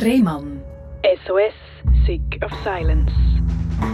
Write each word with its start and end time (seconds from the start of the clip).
Rehmann. 0.00 0.62
SOS, 1.26 1.54
Sick 2.06 2.40
of 2.44 2.52
Silence. 2.62 3.10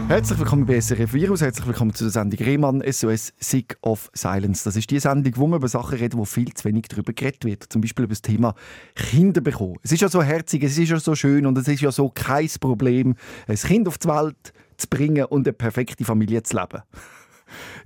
Herzlich 0.09 0.39
willkommen 0.39 0.67
bei 0.67 0.79
SRF 0.79 1.15
Virus, 1.15 1.41
herzlich 1.41 1.67
willkommen 1.67 1.95
zu 1.95 2.05
der 2.05 2.11
Sendung 2.11 2.39
Rehmann 2.41 2.83
SOS 2.87 3.33
Sick 3.39 3.79
of 3.81 4.11
Silence. 4.13 4.65
Das 4.65 4.77
ist 4.77 4.91
die 4.91 4.99
Sendung, 4.99 5.33
wo 5.37 5.47
wir 5.47 5.57
über 5.57 5.69
Sachen 5.69 5.97
reden, 5.97 6.19
wo 6.19 6.27
viel 6.27 6.53
zu 6.53 6.67
wenig 6.67 6.89
darüber 6.89 7.15
geredet 7.15 7.47
wird. 7.47 7.65
Zum 7.73 7.81
Beispiel 7.81 8.05
über 8.05 8.13
das 8.13 8.21
Thema 8.21 8.55
Kinder 8.95 9.41
bekommen. 9.41 9.77
Es 9.83 9.93
ist 9.93 10.03
ja 10.03 10.11
so 10.11 10.23
herzig, 10.23 10.63
es 10.63 10.77
ist 10.77 10.91
ja 10.91 11.01
so 11.01 11.15
schön 11.15 11.47
und 11.47 11.57
es 11.57 11.69
ist 11.69 11.81
ja 11.81 11.91
so 11.91 12.11
kein 12.11 12.51
Problem, 12.61 13.15
ein 13.49 13.57
Kind 13.57 13.89
auf 13.89 13.97
die 13.97 14.09
Welt 14.09 14.53
zu 14.77 14.89
bringen 14.89 15.25
und 15.25 15.47
eine 15.47 15.55
perfekte 15.55 16.05
Familie 16.05 16.43
zu 16.43 16.57
leben. 16.59 16.83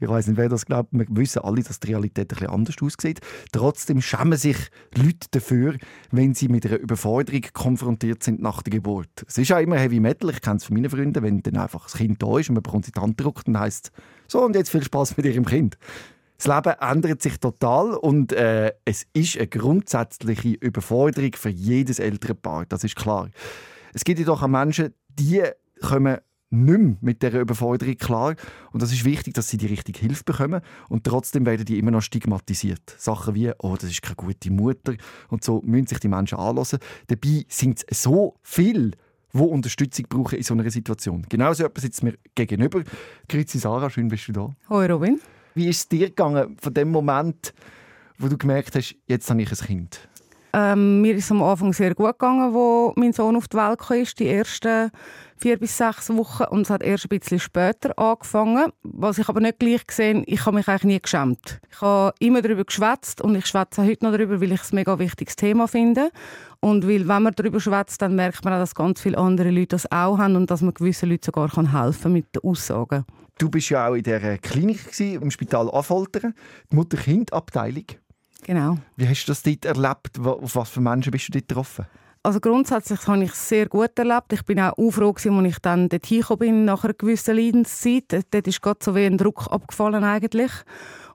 Ich 0.01 0.09
weiß 0.09 0.29
nicht, 0.29 0.37
wer 0.37 0.49
das 0.49 0.67
glaubt. 0.67 0.91
Wir 0.93 1.07
wissen 1.11 1.43
alle, 1.43 1.63
dass 1.63 1.81
die 1.81 1.89
Realität 1.89 2.33
ein 2.33 2.37
bisschen 2.37 2.51
anders 2.51 2.77
aussieht. 2.81 3.21
Trotzdem 3.53 4.01
schämen 4.01 4.39
sich 4.39 4.57
Leute 4.95 5.29
dafür, 5.31 5.77
wenn 6.11 6.35
sie 6.35 6.49
mit 6.49 6.67
einer 6.67 6.79
Überforderung 6.79 7.43
konfrontiert 7.53 8.23
sind 8.23 8.41
nach 8.41 8.63
der 8.63 8.73
Geburt. 8.73 9.25
Es 9.27 9.39
ist 9.39 9.53
auch 9.53 9.59
immer 9.59 9.77
Heavy 9.77 10.01
Metal. 10.01 10.31
Ich 10.31 10.41
kenne 10.41 10.57
es 10.57 10.65
von 10.65 10.75
meinen 10.75 10.91
Freunden. 10.91 11.23
Wenn 11.23 11.43
dann 11.43 11.57
einfach 11.57 11.85
das 11.85 11.95
Kind 11.95 12.23
da 12.23 12.39
ist 12.39 12.49
und 12.49 12.55
man 12.55 12.63
bekommt 12.63 12.87
die 12.87 13.01
Hand 13.01 13.21
drückt, 13.21 13.47
dann 13.49 13.59
heisst 13.59 13.93
es 14.27 14.33
so 14.33 14.45
und 14.45 14.55
jetzt 14.55 14.71
viel 14.71 14.83
Spaß 14.83 15.17
mit 15.17 15.27
ihrem 15.27 15.45
Kind. 15.45 15.79
Das 16.39 16.47
Leben 16.47 16.77
ändert 16.81 17.21
sich 17.21 17.39
total 17.41 17.95
und 17.95 18.33
äh, 18.33 18.73
es 18.85 19.07
ist 19.13 19.37
eine 19.37 19.49
grundsätzliche 19.49 20.51
Überforderung 20.51 21.33
für 21.35 21.49
jedes 21.49 21.99
ältere 21.99 22.37
Paar. 22.37 22.65
Das 22.67 22.85
ist 22.85 22.95
klar. 22.95 23.29
Es 23.93 24.05
gibt 24.05 24.21
jedoch 24.21 24.43
auch 24.43 24.47
Menschen, 24.47 24.95
die 25.09 25.43
kommen 25.81 26.19
nicht 26.51 26.79
mehr 26.79 26.97
mit 27.01 27.23
dieser 27.23 27.41
Überforderung 27.41 27.97
klar. 27.97 28.35
Und 28.73 28.83
das 28.83 28.93
ist 28.93 29.05
wichtig, 29.05 29.35
dass 29.35 29.49
sie 29.49 29.57
die 29.57 29.67
richtige 29.67 30.01
Hilfe 30.01 30.25
bekommen. 30.25 30.61
Und 30.89 31.05
trotzdem 31.05 31.47
werden 31.47 31.65
die 31.65 31.79
immer 31.79 31.91
noch 31.91 32.03
stigmatisiert. 32.03 32.95
Sachen 32.99 33.35
wie, 33.35 33.53
oh, 33.59 33.77
das 33.79 33.91
ist 33.91 34.03
keine 34.03 34.17
gute 34.17 34.51
Mutter. 34.51 34.95
Und 35.29 35.45
so 35.45 35.61
müssen 35.65 35.87
sich 35.87 36.01
die 36.01 36.09
Menschen 36.09 36.39
anlassen. 36.39 36.79
Dabei 37.09 37.45
sind 37.49 37.85
es 37.87 38.03
so 38.03 38.37
viel, 38.43 38.93
wo 39.33 39.45
Unterstützung 39.45 40.07
brauchen 40.09 40.39
in 40.39 40.43
so 40.43 40.55
einer 40.55 40.71
Situation. 40.71 41.27
Genauso 41.29 41.65
jemand 41.65 41.81
sitzt 41.81 42.03
mir 42.03 42.15
gegenüber. 42.35 42.83
Grüezi 43.29 43.59
Sarah, 43.59 43.91
schön 43.91 44.09
bist 44.09 44.29
du 44.29 44.33
da. 44.33 44.57
Hoi 44.69 44.87
Robin. 44.87 45.21
Wie 45.55 45.69
ist 45.69 45.79
es 45.79 45.89
dir 45.89 46.09
gegangen 46.09 46.57
von 46.61 46.73
dem 46.73 46.91
Moment, 46.91 47.53
wo 48.19 48.29
du 48.29 48.39
gemerkt 48.39 48.75
hast, 48.75 48.97
jetzt 49.07 49.29
habe 49.29 49.43
ich 49.43 49.51
ein 49.51 49.67
Kind? 49.67 50.09
Ähm, 50.61 51.03
mir 51.03 51.15
ist 51.15 51.27
es 51.27 51.31
am 51.31 51.41
Anfang 51.41 51.73
sehr 51.73 51.95
gut 51.95 52.19
gegangen, 52.19 52.53
wo 52.53 52.93
mein 52.97 53.13
Sohn 53.13 53.37
auf 53.37 53.47
die 53.47 53.57
Welt 53.57 53.79
kam, 53.79 54.05
die 54.19 54.27
ersten 54.27 54.91
vier 55.37 55.57
bis 55.57 55.77
sechs 55.77 56.11
Wochen 56.11 56.47
und 56.51 56.63
es 56.63 56.71
hat 56.71 56.83
erst 56.83 57.05
ein 57.05 57.17
bisschen 57.17 57.39
später 57.39 57.97
angefangen. 57.97 58.73
Was 58.83 59.19
ich 59.19 59.29
aber 59.29 59.39
nicht 59.39 59.61
gleich 59.61 59.87
gesehen, 59.87 60.25
ich 60.27 60.45
habe 60.47 60.57
mich 60.57 60.67
eigentlich 60.67 60.83
nie 60.83 61.01
geschämt. 61.01 61.61
Ich 61.71 61.81
habe 61.81 62.13
immer 62.19 62.43
darüber 62.43 62.65
geschwätzt 62.65 63.21
und 63.21 63.37
ich 63.37 63.47
schwätze 63.47 63.85
heute 63.85 64.05
noch 64.05 64.11
darüber, 64.11 64.41
weil 64.41 64.51
ich 64.51 64.61
es 64.61 64.73
ein 64.73 64.77
mega 64.77 64.99
wichtiges 64.99 65.37
Thema 65.37 65.69
finde. 65.69 66.11
Und 66.59 66.89
weil, 66.89 67.07
wenn 67.07 67.23
man 67.23 67.35
darüber 67.37 67.61
schwätzt, 67.61 68.03
dann 68.03 68.17
merkt 68.17 68.45
man 68.45 68.55
auch, 68.55 68.59
dass 68.59 68.75
ganz 68.75 69.01
viele 69.01 69.17
andere 69.17 69.53
Leute 69.53 69.69
das 69.69 69.93
auch 69.93 70.19
haben 70.19 70.35
und 70.35 70.51
dass 70.51 70.61
man 70.61 70.75
gewissen 70.75 71.09
Leuten 71.09 71.23
sogar 71.27 71.53
helfen 71.53 72.03
kann 72.03 72.13
mit 72.13 72.35
den 72.35 72.43
Aussagen. 72.43 73.05
Du 73.39 73.49
bist 73.49 73.71
ja 73.71 73.87
auch 73.87 73.95
in 73.95 74.03
der 74.03 74.39
Klinik 74.39 74.91
gewesen, 74.91 75.23
im 75.23 75.31
Spital 75.31 75.71
Affoltern, 75.71 76.35
die 76.73 76.75
Mutter-Kind-Abteilung. 76.75 77.85
Genau. 78.45 78.79
Wie 78.97 79.09
hast 79.09 79.25
du 79.27 79.31
das 79.33 79.43
dort 79.43 79.65
erlebt? 79.65 80.19
Auf 80.19 80.57
was 80.57 80.71
für 80.71 80.81
Menschen 80.81 81.11
bist 81.11 81.29
du 81.29 81.33
dort 81.33 81.49
getroffen? 81.49 81.87
Also 82.23 82.41
grundsätzlich 82.41 83.07
habe 83.07 83.25
ich 83.25 83.33
es 83.33 83.49
sehr 83.49 83.69
gut 83.69 83.99
erlebt. 83.99 84.33
Ich 84.33 84.45
bin 84.45 84.61
auch, 84.61 84.91
froh, 84.91 85.15
als 85.15 85.25
ich 85.25 85.59
dann 85.61 85.89
dort 85.89 86.39
bin, 86.39 86.65
nach 86.65 86.85
einer 86.85 86.95
gewissen 86.95 87.37
Leidenszeit. 87.37 88.25
Dort 88.31 88.47
ist 88.47 88.61
gerade 88.61 88.81
so 88.83 88.95
wie 88.95 89.07
ein 89.07 89.19
Druck 89.19 89.47
abgefallen 89.51 90.05
eigentlich. 90.05 90.51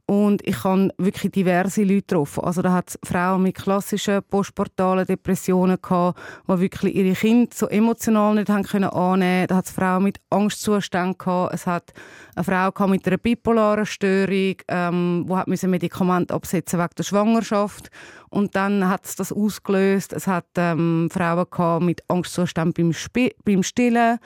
Und 0.05 0.45
ich 0.45 0.65
habe 0.65 0.89
wirklich 0.97 1.31
diverse 1.31 1.81
Leute 1.81 2.01
getroffen. 2.01 2.43
Also 2.43 2.61
da 2.61 2.73
hat 2.73 2.89
es 2.89 2.99
Frauen 3.05 3.43
mit 3.43 3.55
klassischen 3.55 4.21
postportalen 4.23 5.05
Depressionen 5.05 5.77
gehabt, 5.81 6.19
die 6.45 6.59
wirklich 6.59 6.95
ihre 6.95 7.15
Kinder 7.15 7.49
so 7.53 7.67
emotional 7.67 8.35
nicht 8.35 8.49
haben 8.49 8.63
können 8.63 8.89
annehmen. 8.89 9.47
Da 9.47 9.55
hat 9.55 9.65
es 9.65 9.71
Frauen 9.71 10.03
mit 10.03 10.19
Angstzuständen 10.29 11.17
gehabt. 11.17 11.53
Es 11.53 11.65
hat 11.65 11.93
eine 12.35 12.43
Frau 12.43 12.71
gehabt 12.71 12.91
mit 12.91 13.07
einer 13.07 13.17
bipolaren 13.17 13.85
Störung, 13.85 14.55
ähm, 14.67 15.25
die 15.27 15.33
hat 15.33 15.47
müssen 15.47 15.69
Medikamente 15.69 16.33
absetzen 16.33 16.79
wegen 16.79 16.95
der 16.97 17.03
Schwangerschaft. 17.03 17.89
Und 18.29 18.57
dann 18.57 18.89
hat 18.89 19.05
es 19.05 19.15
das 19.15 19.31
ausgelöst. 19.31 20.11
Es 20.11 20.27
hat 20.27 20.47
ähm, 20.57 21.07
Frauen 21.13 21.45
gehabt 21.49 21.85
mit 21.85 22.03
Angstzuständen 22.09 22.91
beim, 22.91 23.31
beim 23.45 23.63
Stillen. 23.63 24.19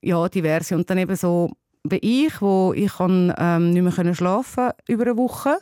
Ja, 0.00 0.28
diverse. 0.28 0.76
Und 0.76 0.88
dann 0.88 0.98
eben 0.98 1.16
so 1.16 1.50
wie 1.84 2.26
ich, 2.26 2.40
wo 2.40 2.72
ich 2.74 2.92
kann, 2.94 3.32
ähm, 3.38 3.70
nicht 3.70 3.82
mehr 3.96 4.14
schlafen 4.14 4.70
über 4.86 5.04
eine 5.04 5.16
Woche 5.16 5.58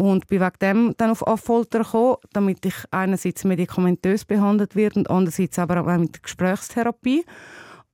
und 0.00 0.26
bin 0.28 0.40
wegen 0.40 0.58
dem 0.62 0.94
dann 0.96 1.10
auf 1.10 1.26
Affolter 1.26 1.80
gekommen, 1.80 2.16
damit 2.32 2.64
ich 2.64 2.74
einerseits 2.90 3.44
medikamentös 3.44 4.24
behandelt 4.24 4.74
werde 4.74 5.00
und 5.00 5.10
andererseits 5.10 5.58
aber 5.58 5.82
auch 5.82 5.98
mit 5.98 6.22
Gesprächstherapie. 6.22 7.24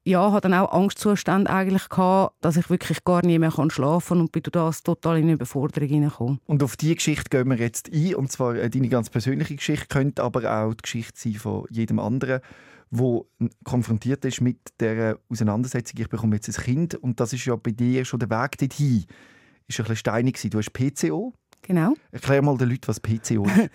Ja, 0.04 0.30
hatte 0.30 0.48
dann 0.48 0.60
auch 0.60 0.72
Angstzustände 0.72 1.50
eigentlich 1.50 1.88
gehabt, 1.88 2.36
dass 2.40 2.56
ich 2.56 2.70
wirklich 2.70 3.02
gar 3.02 3.26
nicht 3.26 3.40
mehr 3.40 3.50
schlafen 3.50 4.08
kann 4.08 4.20
und 4.20 4.30
bin 4.30 4.44
durch 4.44 4.52
das 4.52 4.84
total 4.84 5.16
in 5.16 5.24
eine 5.24 5.32
Überforderung 5.32 5.88
hineingekommen. 5.88 6.38
Und 6.46 6.62
auf 6.62 6.76
diese 6.76 6.94
Geschichte 6.94 7.28
gehen 7.28 7.48
wir 7.48 7.56
jetzt 7.56 7.90
ein, 7.92 8.14
und 8.14 8.30
zwar 8.30 8.54
äh, 8.54 8.70
deine 8.70 8.88
ganz 8.88 9.10
persönliche 9.10 9.56
Geschichte, 9.56 9.86
könnte 9.88 10.22
aber 10.22 10.48
auch 10.48 10.74
die 10.74 10.82
Geschichte 10.82 11.18
sein 11.18 11.34
von 11.34 11.66
jedem 11.70 11.98
anderen 11.98 12.40
wo 12.90 13.28
konfrontiert 13.64 14.24
ist 14.24 14.40
mit 14.40 14.58
der 14.80 15.18
Auseinandersetzung, 15.28 16.00
ich 16.00 16.08
bekomme 16.08 16.36
jetzt 16.36 16.48
ein 16.48 16.64
Kind 16.64 16.94
und 16.94 17.18
das 17.20 17.32
ist 17.32 17.44
ja 17.44 17.56
bei 17.56 17.72
dir 17.72 18.04
schon 18.04 18.20
der 18.20 18.30
Weg 18.30 18.58
dorthin, 18.58 19.04
ist 19.66 19.78
ein 19.80 19.84
bisschen 19.84 19.96
steinig 19.96 20.38
Du 20.50 20.58
hast 20.58 20.72
PCO. 20.72 21.32
Genau. 21.62 21.94
Erklär 22.12 22.42
mal 22.42 22.56
den 22.56 22.70
Leuten, 22.70 22.86
was 22.86 23.00
PCO 23.00 23.44
ist. 23.44 23.70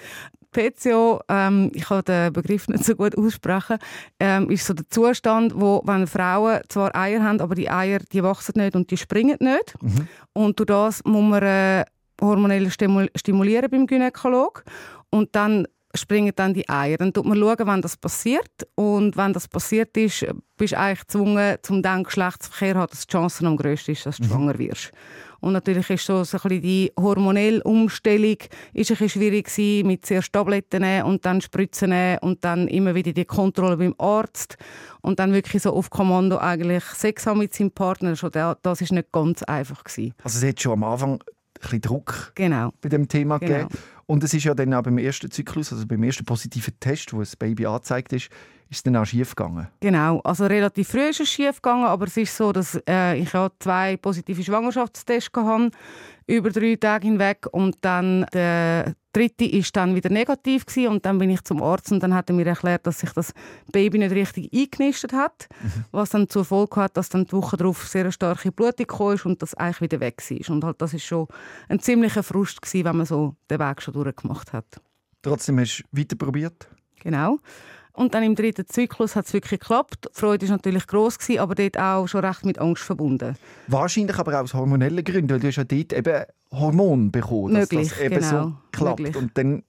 PCO, 0.52 1.22
ähm, 1.30 1.72
ich 1.74 1.86
kann 1.86 2.04
den 2.04 2.34
Begriff 2.34 2.68
nicht 2.68 2.84
so 2.84 2.96
gut 2.96 3.18
aussprechen, 3.18 3.78
ähm, 4.20 4.50
ist 4.50 4.66
so 4.66 4.74
der 4.74 4.90
Zustand, 4.90 5.54
wo 5.56 5.82
wenn 5.86 6.08
Frauen 6.08 6.60
zwar 6.68 6.96
Eier 6.96 7.24
haben, 7.24 7.40
aber 7.40 7.56
die 7.56 7.70
Eier 7.70 8.00
die 8.00 8.22
wachsen 8.22 8.54
nicht 8.58 8.76
und 8.76 8.92
die 8.92 8.98
springen 8.98 9.38
nicht. 9.40 9.82
Mhm. 9.82 10.08
Und 10.34 10.60
durch 10.60 10.68
das 10.68 11.04
muss 11.06 11.24
man 11.24 11.44
äh, 11.44 11.86
hormonell 12.22 12.70
stimulieren 12.70 13.70
beim 13.70 13.88
Gynäkolog 13.88 14.64
und 15.10 15.36
dann 15.36 15.68
springen 15.94 16.34
dann 16.36 16.54
die 16.54 16.68
Eier. 16.70 16.98
Dann 16.98 17.12
schaut 17.16 17.26
man 17.26 17.38
schauen, 17.38 17.68
wann 17.68 17.82
das 17.82 17.98
passiert. 17.98 18.68
Und 18.76 19.18
wenn 19.18 19.34
das 19.34 19.48
passiert 19.48 19.96
ist, 19.98 20.26
bist 20.58 20.74
du 20.74 20.78
eigentlich 20.78 21.02
gezwungen, 21.02 21.58
zum 21.62 21.82
dann 21.82 22.04
Geschlechtsverkehr 22.04 22.76
haben, 22.76 22.90
dass 22.90 23.08
die 23.08 23.12
Chance 23.12 23.46
am 23.46 23.58
grössten 23.58 23.92
ist, 23.92 24.06
dass 24.06 24.18
du 24.18 24.24
mhm. 24.24 24.28
schwanger 24.30 24.60
wirst. 24.60 24.92
Und 25.42 25.54
natürlich 25.54 25.90
ist 25.90 26.06
so, 26.06 26.24
so 26.24 26.38
ein 26.38 26.42
bisschen 26.44 26.62
die 26.62 26.92
hormonelle 26.98 27.64
Umstellung 27.64 28.38
ist 28.74 28.92
ein 28.92 28.98
bisschen 28.98 29.10
schwierig 29.10 29.48
gewesen, 29.48 29.88
mit 29.88 30.06
zuerst 30.06 30.32
Tabletten 30.32 30.84
nehmen 30.84 31.06
und 31.06 31.26
dann 31.26 31.42
Spritzen 31.42 31.90
nehmen 31.90 32.20
und 32.20 32.44
dann 32.46 32.68
immer 32.68 32.94
wieder 32.94 33.12
die 33.12 33.26
Kontrolle 33.26 33.78
beim 33.78 33.96
Arzt 33.98 34.58
und 35.02 35.20
dann 35.20 35.34
wirklich 35.34 35.64
so 35.64 35.74
auf 35.74 35.90
Kommando 35.90 36.38
eigentlich 36.38 36.84
Sex 36.84 37.26
haben 37.26 37.40
mit 37.40 37.56
seinem 37.56 37.72
Partner. 37.72 38.16
Schon 38.16 38.32
das 38.62 38.82
ist 38.82 38.92
nicht 38.92 39.12
ganz 39.12 39.42
einfach 39.44 39.84
gewesen. 39.84 40.14
Also 40.24 40.38
es 40.38 40.48
hat 40.48 40.62
schon 40.62 40.74
am 40.74 40.84
Anfang 40.84 41.14
ein 41.14 41.20
bisschen 41.60 41.82
Druck 41.82 42.32
genau. 42.36 42.72
bei 42.80 42.90
dem 42.90 43.08
Thema 43.08 43.40
genau. 43.40 43.68
gegeben. 43.68 43.80
Und 44.12 44.26
es 44.26 44.34
ist 44.34 44.44
ja 44.44 44.54
dann 44.54 44.74
auch 44.74 44.84
beim 44.84 44.98
ersten 44.98 45.32
Zyklus, 45.32 45.72
also 45.72 45.88
beim 45.88 46.04
ersten 46.04 46.26
positiven 46.26 46.78
Test, 46.82 47.14
wo 47.14 47.20
das 47.20 47.38
Baby 47.38 47.66
angezeigt 47.66 48.12
ist, 48.12 48.26
ist 48.70 48.78
es 48.78 48.84
dann 48.84 48.98
auch 48.98 49.06
schief 49.06 49.34
gegangen. 49.34 49.70
Genau, 49.80 50.20
also 50.26 50.48
relativ 50.48 50.90
früh 50.90 51.08
ist 51.08 51.22
es 51.22 51.30
schief 51.30 51.62
gegangen, 51.62 51.86
aber 51.86 52.08
es 52.08 52.18
ist 52.18 52.36
so, 52.36 52.52
dass 52.52 52.78
äh, 52.90 53.18
ich 53.18 53.34
auch 53.34 53.52
zwei 53.60 53.96
positive 53.96 54.44
Schwangerschaftstests 54.44 55.32
hatte 55.34 55.72
über 56.28 56.50
drei 56.50 56.76
Tage 56.76 57.08
hinweg 57.08 57.48
und 57.54 57.78
dann 57.82 58.26
der 58.34 58.96
dritte 59.14 59.46
ist 59.46 59.76
dann 59.76 59.96
wieder 59.96 60.10
negativ 60.10 60.66
gewesen. 60.66 60.88
und 60.88 61.06
dann 61.06 61.18
bin 61.18 61.30
ich 61.30 61.44
zum 61.44 61.62
Arzt 61.62 61.92
und 61.92 62.02
dann 62.02 62.14
hat 62.14 62.30
er 62.30 62.36
mir 62.36 62.48
erklärt, 62.48 62.88
dass 62.88 63.00
sich 63.00 63.12
das 63.12 63.34
Baby 63.72 63.98
nicht 63.98 64.12
richtig 64.12 64.50
eingenistet 64.54 65.14
hat, 65.14 65.50
mhm. 65.62 65.86
was 65.92 66.12
dann 66.12 66.30
zur 66.30 66.46
Folge 66.46 66.78
hat, 66.78 66.96
dass 66.96 67.10
dann 67.10 67.26
die 67.26 67.34
Woche 67.34 67.58
darauf 67.58 67.86
sehr 67.88 68.12
starke 68.12 68.52
Blutung 68.52 68.88
kam 68.88 69.32
und 69.32 69.42
das 69.42 69.54
eigentlich 69.56 69.82
wieder 69.82 70.00
weg 70.00 70.22
war. 70.30 70.56
Und 70.56 70.64
halt, 70.64 70.82
das 70.82 70.94
ist 70.94 71.04
schon 71.04 71.28
ein 71.68 71.80
ziemlicher 71.80 72.24
Frust 72.24 72.62
gewesen, 72.62 72.86
wenn 72.86 72.98
man 72.98 73.06
so 73.06 73.36
den 73.50 73.60
Weg 73.60 73.82
schon 73.82 73.94
durchgemacht 74.04 74.54
hat. 74.54 74.82
Trotzdem 75.22 75.60
hast 75.60 75.84
du 75.92 76.00
weiter 76.00 76.16
probiert? 76.16 76.68
Genau. 77.02 77.40
Und 77.94 78.14
dann 78.14 78.24
im 78.24 78.36
dritten 78.36 78.66
Zyklus 78.68 79.16
hat 79.16 79.26
es 79.26 79.34
wirklich 79.34 79.60
geklappt. 79.60 80.10
Die 80.16 80.20
Freude 80.20 80.48
war 80.48 80.56
natürlich 80.56 80.88
gross, 80.88 81.18
aber 81.38 81.56
dort 81.56 81.78
auch 81.78 82.08
schon 82.08 82.24
recht 82.24 82.46
mit 82.46 82.58
Angst 82.58 82.84
verbunden. 82.84 83.36
Wahrscheinlich 83.68 84.18
aber 84.18 84.38
auch 84.38 84.44
aus 84.44 84.54
hormonellen 84.54 85.04
Gründen, 85.04 85.30
weil 85.30 85.40
du 85.40 85.48
hast 85.48 85.58
ja 85.58 85.64
dort 85.66 85.94
eben 85.94 86.24
Hormon 86.52 87.12
bekommen, 87.12 87.54
dass 87.54 87.70
Möglich, 87.70 87.90
das 87.90 88.00
eben 88.00 88.16
genau. 88.16 88.30
so 88.30 88.54
klappt. 88.72 89.00
Möglich. 89.00 89.16
Und 89.18 89.38
dann 89.38 89.64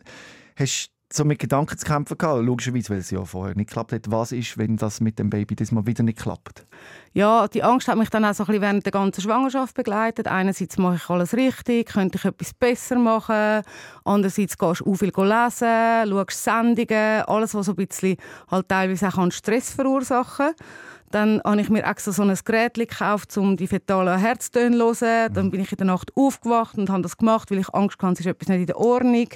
hast 0.56 0.90
so 1.14 1.24
mit 1.24 1.38
Gedanken 1.38 1.76
zu 1.76 1.86
kämpfen 1.86 2.18
gehabt, 2.18 2.42
logischerweise, 2.42 2.90
weil 2.90 2.98
es 2.98 3.10
ja 3.10 3.24
vorher 3.24 3.54
nicht 3.54 3.68
geklappt 3.68 3.92
hat. 3.92 4.10
Was 4.10 4.32
ist, 4.32 4.58
wenn 4.58 4.76
das 4.76 5.00
mit 5.00 5.18
dem 5.18 5.30
Baby 5.30 5.54
diesmal 5.56 5.86
wieder 5.86 6.02
nicht 6.02 6.18
klappt? 6.18 6.66
Ja, 7.12 7.46
die 7.48 7.62
Angst 7.62 7.88
hat 7.88 7.98
mich 7.98 8.10
dann 8.10 8.24
auch 8.24 8.34
so 8.34 8.44
ein 8.44 8.46
bisschen 8.46 8.62
während 8.62 8.84
der 8.84 8.92
ganzen 8.92 9.20
Schwangerschaft 9.20 9.74
begleitet. 9.74 10.28
Einerseits 10.28 10.78
mache 10.78 10.96
ich 10.96 11.10
alles 11.10 11.34
richtig, 11.34 11.88
könnte 11.88 12.18
ich 12.18 12.24
etwas 12.24 12.54
besser 12.54 12.98
machen. 12.98 13.62
Andererseits 14.04 14.56
gehst 14.56 14.80
du 14.80 14.94
viel 14.94 15.12
lesen, 15.14 16.10
schaust 16.10 16.44
Sendungen, 16.44 17.22
alles, 17.26 17.54
was 17.54 17.66
so 17.66 17.72
ein 17.72 17.86
bisschen 17.86 18.16
halt 18.50 18.68
teilweise 18.68 19.08
auch 19.08 19.30
Stress 19.30 19.72
verursachen 19.72 20.54
kann. 20.56 20.66
Dann 21.12 21.42
habe 21.44 21.60
ich 21.60 21.68
mir 21.68 21.84
extra 21.84 22.10
so 22.10 22.22
ein 22.22 22.34
Gerät 22.42 22.74
gekauft, 22.74 23.36
um 23.36 23.58
die 23.58 23.66
fetalen 23.66 24.18
Herztöne 24.18 24.78
zu 24.94 25.06
hören. 25.06 25.34
Dann 25.34 25.50
bin 25.50 25.60
ich 25.60 25.70
in 25.70 25.76
der 25.76 25.86
Nacht 25.86 26.10
aufgewacht 26.16 26.78
und 26.78 26.88
habe 26.88 27.02
das 27.02 27.18
gemacht, 27.18 27.50
weil 27.50 27.58
ich 27.58 27.68
Angst 27.74 28.02
hatte, 28.02 28.14
es 28.14 28.20
ist 28.20 28.26
etwas 28.26 28.48
nicht 28.48 28.60
in 28.60 28.66
der 28.66 28.78
Ordnung. 28.78 29.28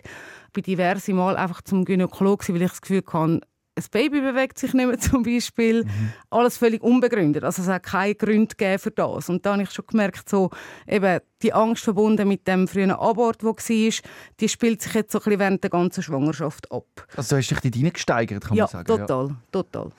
Ich 0.56 0.64
bin 0.64 0.72
diverse 0.72 1.12
Mal 1.12 1.36
einfach 1.36 1.60
zum 1.60 1.84
Gynäkologen, 1.84 2.54
weil 2.54 2.62
ich 2.62 2.70
das 2.70 2.80
Gefühl 2.80 3.02
hatte, 3.12 3.42
ein 3.78 3.84
Baby 3.90 4.22
bewegt 4.22 4.58
sich 4.58 4.72
nicht 4.72 4.86
mehr 4.86 4.98
zum 4.98 5.22
Beispiel. 5.22 5.84
Mhm. 5.84 6.12
Alles 6.30 6.56
völlig 6.56 6.82
unbegründet. 6.82 7.44
Also 7.44 7.60
es 7.60 7.68
hat 7.68 7.82
keine 7.82 8.14
Gründe 8.14 8.78
für 8.78 8.90
das. 8.90 9.28
Und 9.28 9.44
da 9.44 9.52
habe 9.52 9.64
ich 9.64 9.70
schon 9.70 9.84
gemerkt, 9.86 10.30
so, 10.30 10.48
eben 10.88 11.20
die 11.42 11.52
Angst 11.52 11.84
verbunden 11.84 12.26
mit 12.26 12.48
dem 12.48 12.66
frühen 12.68 12.90
Abort, 12.90 13.42
der 13.42 13.50
war, 13.50 13.92
die 14.40 14.48
spielt 14.48 14.80
sich 14.80 14.94
jetzt 14.94 15.12
so 15.12 15.18
ein 15.18 15.24
bisschen 15.24 15.40
während 15.40 15.62
der 15.62 15.68
ganzen 15.68 16.02
Schwangerschaft 16.02 16.72
ab. 16.72 16.86
Also 17.16 17.36
du 17.36 17.42
hast 17.42 17.50
dich 17.50 17.60
dort 17.60 17.94
gesteigert, 17.94 18.44
kann 18.46 18.56
ja, 18.56 18.64
man 18.64 18.70
sagen? 18.70 18.86
Total, 18.86 19.28
ja, 19.28 19.36
total. 19.52 19.90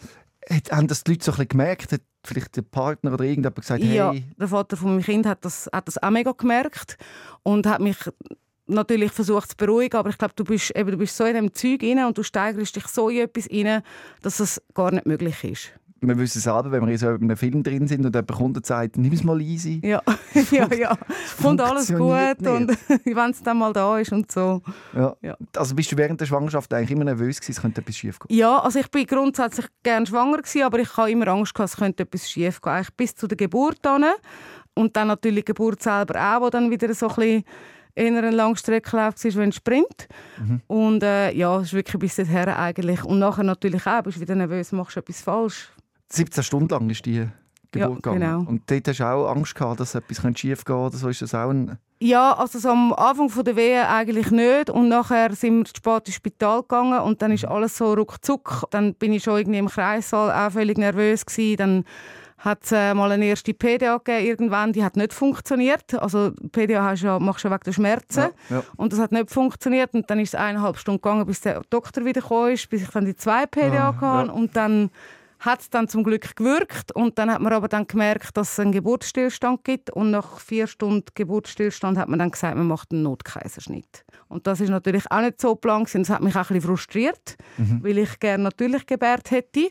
Haben 0.71 0.87
das 0.87 1.03
die 1.03 1.11
Leute 1.11 1.25
so 1.25 1.31
ein 1.33 1.35
bisschen 1.35 1.49
gemerkt? 1.49 1.91
Hat 1.91 2.01
vielleicht 2.23 2.55
der 2.55 2.63
Partner 2.63 3.13
oder 3.13 3.25
irgendjemand 3.25 3.57
gesagt, 3.57 3.83
hey... 3.83 3.95
Ja, 3.95 4.11
der 4.39 4.47
Vater 4.47 4.75
von 4.75 4.89
meinem 4.89 5.03
Kind 5.03 5.27
hat 5.27 5.45
das, 5.45 5.69
hat 5.71 5.87
das 5.87 6.01
auch 6.01 6.09
mega 6.09 6.31
gemerkt 6.31 6.97
und 7.43 7.67
hat 7.67 7.79
mich 7.79 7.97
natürlich 8.67 9.11
versucht 9.11 9.51
zu 9.51 9.57
beruhigen, 9.57 9.97
aber 9.97 10.09
ich 10.09 10.17
glaube, 10.17 10.33
du 10.35 10.43
bist, 10.43 10.75
eben, 10.75 10.91
du 10.91 10.97
bist 10.97 11.15
so 11.15 11.25
in 11.25 11.35
dem 11.35 11.53
Zeug 11.53 11.81
rein 11.83 12.05
und 12.05 12.17
du 12.17 12.23
steigerst 12.23 12.75
dich 12.75 12.87
so 12.87 13.09
in 13.09 13.19
etwas 13.19 13.49
rein, 13.49 13.81
dass 14.21 14.39
es 14.39 14.61
gar 14.73 14.91
nicht 14.91 15.05
möglich 15.05 15.43
ist 15.43 15.71
wir 16.01 16.17
wissen 16.17 16.39
selber, 16.39 16.71
wenn 16.71 16.85
wir 16.85 16.91
in 16.91 16.97
so 16.97 17.07
einem 17.07 17.37
Film 17.37 17.63
drin 17.63 17.87
sind 17.87 18.05
und 18.05 18.13
jemand 18.13 18.31
kommt 18.31 18.57
und 18.57 18.65
sagt, 18.65 18.97
nimm 18.97 19.11
es 19.13 19.23
mal 19.23 19.39
easy. 19.41 19.81
Ja, 19.83 20.01
ja, 20.51 20.73
ja. 20.73 20.97
Kommt 21.41 21.61
alles 21.61 21.87
gut 21.87 22.39
nicht. 22.39 22.47
und 22.47 22.77
wenn 23.05 23.31
es 23.31 23.41
dann 23.41 23.57
mal 23.57 23.73
da 23.73 23.97
ist 23.99 24.11
und 24.11 24.31
so. 24.31 24.61
Ja. 24.93 25.15
ja. 25.21 25.35
Also 25.55 25.75
bist 25.75 25.91
du 25.91 25.97
während 25.97 26.21
der 26.21 26.25
Schwangerschaft 26.25 26.73
eigentlich 26.73 26.91
immer 26.91 27.05
nervös 27.05 27.39
gewesen, 27.39 27.51
es 27.51 27.61
könnte 27.61 27.81
etwas 27.81 27.97
schief 27.97 28.19
gehen? 28.19 28.37
Ja, 28.37 28.59
also 28.59 28.79
ich 28.79 28.89
bin 28.91 29.05
grundsätzlich 29.05 29.67
gerne 29.83 30.05
schwanger 30.05 30.37
gewesen, 30.37 30.63
aber 30.63 30.79
ich 30.79 30.97
habe 30.97 31.11
immer 31.11 31.27
Angst 31.29 31.53
gehabt, 31.53 31.71
es 31.71 31.77
könnte 31.77 32.03
etwas 32.03 32.29
schief 32.29 32.61
gehen. 32.61 32.73
Eigentlich 32.73 32.95
bis 32.95 33.15
zu 33.15 33.27
der 33.27 33.37
Geburt 33.37 33.79
dann. 33.81 34.05
Und 34.75 34.95
dann 34.95 35.07
natürlich 35.07 35.45
die 35.45 35.53
Geburt 35.53 35.81
selber 35.81 36.21
auch, 36.21 36.41
wo 36.41 36.49
dann 36.49 36.69
wieder 36.69 36.93
so 36.93 37.07
ein 37.07 37.15
bisschen 37.15 37.43
eher 37.97 38.23
ein 38.23 38.33
Langstreckenlauf 38.33 39.23
war, 39.23 39.35
wenn 39.35 39.51
Sprint. 39.51 40.07
Mhm. 40.39 40.61
Und 40.67 41.03
äh, 41.03 41.31
ja, 41.33 41.57
es 41.57 41.67
ist 41.67 41.73
wirklich 41.73 41.99
bis 41.99 42.15
dahin 42.15 42.49
eigentlich. 42.49 43.03
Und 43.03 43.19
nachher 43.19 43.43
natürlich 43.43 43.85
auch, 43.85 44.03
bist 44.03 44.17
du 44.17 44.21
wieder 44.21 44.35
nervös, 44.35 44.71
machst 44.71 44.95
du 44.95 44.99
etwas 44.99 45.21
falsch. 45.21 45.69
17 46.09 46.43
Stunden 46.43 46.69
lang 46.69 46.89
ist 46.89 47.05
die 47.05 47.27
Geburt 47.71 48.05
ja, 48.05 48.13
genau. 48.13 48.39
Und 48.39 48.69
dort 48.69 48.87
hast 48.87 48.99
du 48.99 49.03
auch 49.03 49.29
Angst 49.29 49.55
gehabt, 49.55 49.79
dass 49.79 49.95
etwas 49.95 50.17
schief 50.39 50.63
gehen 50.63 50.75
könnte? 50.77 50.97
so? 50.97 51.09
Ist 51.09 51.21
das 51.21 51.33
auch 51.33 51.49
ein 51.49 51.77
ja, 51.99 52.33
also 52.33 52.59
so 52.59 52.69
am 52.69 52.93
Anfang 52.93 53.43
der 53.43 53.55
Wehe 53.55 53.87
eigentlich 53.89 54.29
nicht. 54.29 54.69
Und 54.69 54.87
nachher 54.87 55.33
sind 55.33 55.57
wir 55.57 55.65
zu 55.65 55.73
spät 55.77 56.07
ins 56.07 56.15
Spital 56.15 56.61
gegangen 56.61 56.99
und 56.99 57.23
dann 57.23 57.31
ist 57.31 57.43
mhm. 57.43 57.51
alles 57.51 57.75
so 57.75 57.93
ruckzuck. 57.93 58.65
Dann 58.69 58.93
bin 58.93 59.13
ich 59.13 59.23
schon 59.23 59.37
irgendwie 59.37 59.57
im 59.57 59.67
Kreissaal 59.67 60.31
auch 60.31 60.51
völlig 60.51 60.77
nervös 60.77 61.25
gewesen. 61.25 61.57
Dann 61.57 61.85
hat 62.37 62.63
es 62.63 62.71
äh, 62.71 62.93
mal 62.93 63.11
eine 63.11 63.25
erste 63.25 63.53
PDA 63.53 63.97
gegeben, 63.97 64.25
irgendwann, 64.25 64.73
die 64.73 64.83
hat 64.83 64.95
nicht 64.95 65.13
funktioniert. 65.13 65.93
Also 65.95 66.31
PDA 66.51 66.83
hast 66.83 67.01
ja, 67.01 67.17
machst 67.19 67.43
du 67.43 67.47
ja 67.47 67.53
wegen 67.53 67.63
der 67.65 67.73
Schmerzen. 67.73 68.19
Ja, 68.49 68.57
ja. 68.57 68.63
Und 68.75 68.93
das 68.93 68.99
hat 68.99 69.11
nicht 69.11 69.31
funktioniert. 69.31 69.93
Und 69.93 70.09
dann 70.09 70.19
ist 70.19 70.33
es 70.33 70.35
eineinhalb 70.39 70.77
Stunden 70.77 71.01
gegangen, 71.01 71.25
bis 71.25 71.41
der 71.41 71.61
Doktor 71.69 72.05
wieder 72.05 72.21
kam, 72.21 72.49
bis 72.49 72.83
ich 72.83 72.89
dann 72.89 73.05
die 73.05 73.15
zwei 73.15 73.45
PDA 73.47 73.89
ah, 73.89 74.01
hatte. 74.01 74.31
Und 74.31 74.55
dann 74.55 74.91
hat 75.39 75.61
es 75.61 75.69
dann 75.69 75.87
zum 75.87 76.03
Glück 76.03 76.35
gewirkt 76.35 76.91
und 76.93 77.17
dann 77.19 77.31
hat 77.31 77.41
man 77.41 77.53
aber 77.53 77.67
dann 77.67 77.85
gemerkt, 77.87 78.35
dass 78.35 78.53
es 78.53 78.59
einen 78.59 78.71
Geburtsstillstand 78.71 79.63
gibt 79.63 79.89
und 79.91 80.11
nach 80.11 80.39
vier 80.39 80.65
Stunden 80.67 81.05
Geburtsstillstand 81.13 81.97
hat 81.97 82.09
man 82.09 82.19
dann 82.19 82.31
gesagt, 82.31 82.57
man 82.57 82.67
macht 82.67 82.91
einen 82.91 83.03
Notkaiserschnitt. 83.03 84.03
Und 84.29 84.47
das 84.47 84.61
ist 84.61 84.69
natürlich 84.69 85.09
auch 85.11 85.21
nicht 85.21 85.39
so 85.39 85.55
plan 85.55 85.85
das 85.91 86.09
hat 86.09 86.21
mich 86.21 86.35
auch 86.35 86.49
ein 86.49 86.55
bisschen 86.55 86.61
frustriert, 86.61 87.37
mhm. 87.57 87.83
weil 87.83 87.99
ich 87.99 88.19
gerne 88.19 88.45
natürlich 88.45 88.85
gebärt 88.85 89.31
hätte. 89.31 89.69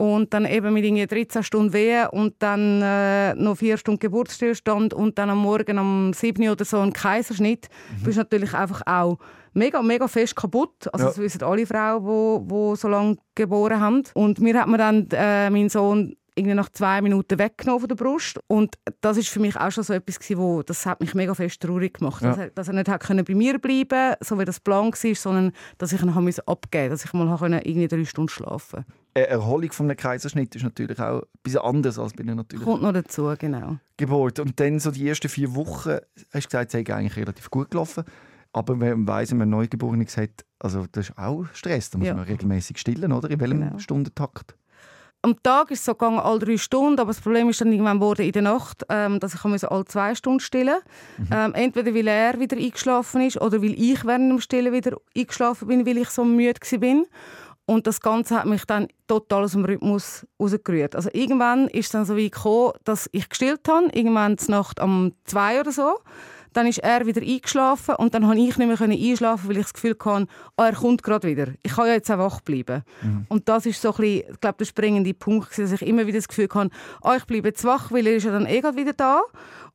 Und 0.00 0.32
dann 0.32 0.46
eben 0.46 0.72
mit 0.72 0.82
irgendwie 0.82 1.06
13 1.06 1.42
Stunden 1.42 1.74
Wehe 1.74 2.10
und 2.10 2.32
dann 2.38 2.80
äh, 2.80 3.34
noch 3.34 3.58
vier 3.58 3.76
Stunden 3.76 3.98
Geburtsstillstand 3.98 4.94
und 4.94 5.18
dann 5.18 5.28
am 5.28 5.42
Morgen 5.42 5.78
um 5.78 6.14
7 6.14 6.42
Uhr 6.42 6.52
oder 6.52 6.64
so 6.64 6.78
ein 6.78 6.94
Kaiserschnitt, 6.94 7.68
mhm. 7.98 8.04
bist 8.04 8.16
natürlich 8.16 8.54
einfach 8.54 8.80
auch 8.86 9.18
mega, 9.52 9.82
mega 9.82 10.08
fest 10.08 10.34
kaputt. 10.34 10.88
Also 10.90 11.04
ja. 11.04 11.10
das 11.10 11.18
wissen 11.18 11.42
alle 11.42 11.66
Frauen, 11.66 12.48
die, 12.48 12.76
so 12.76 12.88
lange 12.88 13.18
geboren 13.34 13.78
haben. 13.78 14.02
Und 14.14 14.40
mir 14.40 14.58
hat 14.58 14.68
mir 14.68 14.78
dann 14.78 15.06
äh, 15.12 15.50
mein 15.50 15.68
Sohn 15.68 16.16
irgendwie 16.34 16.54
nach 16.54 16.70
zwei 16.70 17.02
Minuten 17.02 17.38
weggenommen 17.38 17.80
von 17.80 17.88
der 17.90 17.96
Brust. 17.96 18.40
Und 18.46 18.76
das 19.02 19.18
ist 19.18 19.28
für 19.28 19.40
mich 19.40 19.60
auch 19.60 19.70
schon 19.70 19.84
so 19.84 19.92
etwas 19.92 20.18
wo, 20.30 20.62
das 20.62 20.86
hat 20.86 21.02
mich 21.02 21.12
mega 21.12 21.34
fest 21.34 21.60
traurig 21.60 21.98
gemacht. 21.98 22.22
Ja. 22.22 22.48
Dass, 22.54 22.68
er, 22.68 22.74
nicht 22.74 22.88
hat 22.88 23.02
können 23.02 23.26
bei 23.26 23.34
mir 23.34 23.58
bleiben 23.58 24.14
so 24.20 24.38
wie 24.38 24.46
das 24.46 24.60
Plan 24.60 24.94
war, 24.94 25.14
sondern 25.14 25.52
dass 25.76 25.92
ich 25.92 26.00
ihn 26.00 26.08
abgeben 26.08 26.24
musste, 26.24 26.88
dass 26.88 27.04
ich 27.04 27.12
mal 27.12 27.60
irgendwie 27.66 27.88
drei 27.88 28.06
Stunden 28.06 28.30
schlafen 28.30 28.86
Eine 29.14 29.26
Erholung 29.26 29.72
von 29.72 29.86
einem 29.86 29.96
Kaiserschnitt 29.96 30.54
ist 30.54 30.62
natürlich 30.62 30.98
auch 31.00 31.22
etwas 31.44 31.62
anderes 31.62 31.98
als 31.98 32.12
bei 32.12 32.22
einer 32.22 32.36
natürlichen 32.36 32.70
Kommt 32.70 32.82
noch 32.82 32.92
dazu, 32.92 33.34
genau. 33.38 33.76
Geburt. 33.96 34.38
Und 34.38 34.60
dann 34.60 34.78
so 34.78 34.90
die 34.90 35.08
ersten 35.08 35.28
vier 35.28 35.54
Wochen, 35.54 35.98
hast 36.32 36.44
du 36.44 36.48
gesagt, 36.48 36.66
es 36.66 36.72
sei 36.72 36.94
eigentlich 36.94 37.16
relativ 37.16 37.50
gut 37.50 37.70
gelaufen. 37.70 38.04
Aber 38.52 38.78
wenn 38.80 39.04
man 39.04 39.08
weiss, 39.08 39.30
wenn 39.30 39.38
man 39.38 39.50
Neugeborenes 39.50 40.16
hat, 40.16 40.44
also 40.58 40.86
das 40.90 41.10
ist 41.10 41.18
auch 41.18 41.44
Stress. 41.52 41.90
Da 41.90 41.98
muss 41.98 42.08
ja. 42.08 42.14
man 42.14 42.24
regelmäßig 42.24 42.78
stillen, 42.78 43.12
oder? 43.12 43.30
In 43.30 43.40
welchem 43.40 43.60
genau. 43.60 43.78
Stundentakt? 43.78 44.54
Am 45.22 45.40
Tag 45.42 45.70
ist 45.70 45.80
es 45.80 45.84
so 45.84 45.92
gegangen, 45.92 46.18
alle 46.18 46.38
drei 46.38 46.56
Stunden, 46.56 46.98
aber 46.98 47.10
das 47.10 47.20
Problem 47.20 47.50
ist 47.50 47.60
dann 47.60 47.70
irgendwann 47.70 48.00
wurde 48.00 48.24
in 48.24 48.32
der 48.32 48.40
Nacht, 48.40 48.86
ähm, 48.88 49.20
dass 49.20 49.34
ich 49.34 49.44
alle 49.44 49.84
zwei 49.84 50.14
Stunden 50.14 50.40
stillen 50.40 50.78
mhm. 51.18 51.26
ähm, 51.30 51.54
Entweder 51.54 51.94
weil 51.94 52.08
er 52.08 52.40
wieder 52.40 52.56
eingeschlafen 52.56 53.20
ist 53.20 53.38
oder 53.38 53.60
weil 53.60 53.74
ich 53.74 54.02
während 54.06 54.30
dem 54.30 54.40
Stillen 54.40 54.72
wieder 54.72 54.96
eingeschlafen 55.14 55.68
bin, 55.68 55.84
weil 55.84 55.98
ich 55.98 56.08
so 56.08 56.24
müde 56.24 56.58
war. 56.58 57.04
Und 57.70 57.86
das 57.86 58.00
Ganze 58.00 58.34
hat 58.34 58.46
mich 58.46 58.64
dann 58.64 58.88
total 59.06 59.44
aus 59.44 59.52
dem 59.52 59.64
Rhythmus 59.64 60.26
rausgerührt. 60.40 60.96
Also 60.96 61.08
irgendwann 61.12 61.68
ist 61.68 61.86
es 61.86 61.92
dann 61.92 62.04
so 62.04 62.16
weit 62.16 62.32
gekommen, 62.32 62.72
dass 62.82 63.08
ich 63.12 63.28
gestillt 63.28 63.60
habe, 63.68 63.86
irgendwann 63.92 64.38
zur 64.38 64.56
Nacht 64.56 64.80
um 64.80 65.12
zwei 65.24 65.60
oder 65.60 65.70
so. 65.70 65.94
Dann 66.52 66.66
ist 66.66 66.78
er 66.78 67.06
wieder 67.06 67.22
eingeschlafen 67.22 67.94
und 67.94 68.12
dann 68.12 68.24
konnte 68.24 68.40
ich 68.40 68.58
nicht 68.58 68.80
mehr 68.80 68.80
einschlafen, 68.80 69.48
weil 69.48 69.58
ich 69.58 69.62
das 69.62 69.74
Gefühl 69.74 69.96
hatte, 70.04 70.26
oh, 70.56 70.62
er 70.64 70.72
kommt 70.72 71.04
gerade 71.04 71.28
wieder. 71.28 71.52
Ich 71.62 71.76
kann 71.76 71.86
ja 71.86 71.92
jetzt 71.92 72.10
auch 72.10 72.18
wach 72.18 72.40
bleiben. 72.40 72.82
Mhm. 73.02 73.26
Und 73.28 73.48
das 73.48 73.66
ist 73.66 73.80
so 73.80 73.90
ein 73.90 73.96
bisschen, 73.98 74.32
ich 74.32 74.40
glaube, 74.40 74.58
der 74.58 74.64
springende 74.64 75.14
Punkt, 75.14 75.56
dass 75.56 75.70
ich 75.70 75.82
immer 75.82 76.08
wieder 76.08 76.18
das 76.18 76.26
Gefühl 76.26 76.48
hatte, 76.52 76.70
oh, 77.02 77.12
ich 77.16 77.24
bleibe 77.24 77.50
jetzt 77.50 77.62
wach, 77.62 77.92
weil 77.92 78.04
er 78.04 78.16
ist 78.16 78.24
ja 78.24 78.32
dann 78.32 78.46
eh 78.46 78.60
gerade 78.60 78.78
wieder 78.78 78.94
da. 78.94 79.20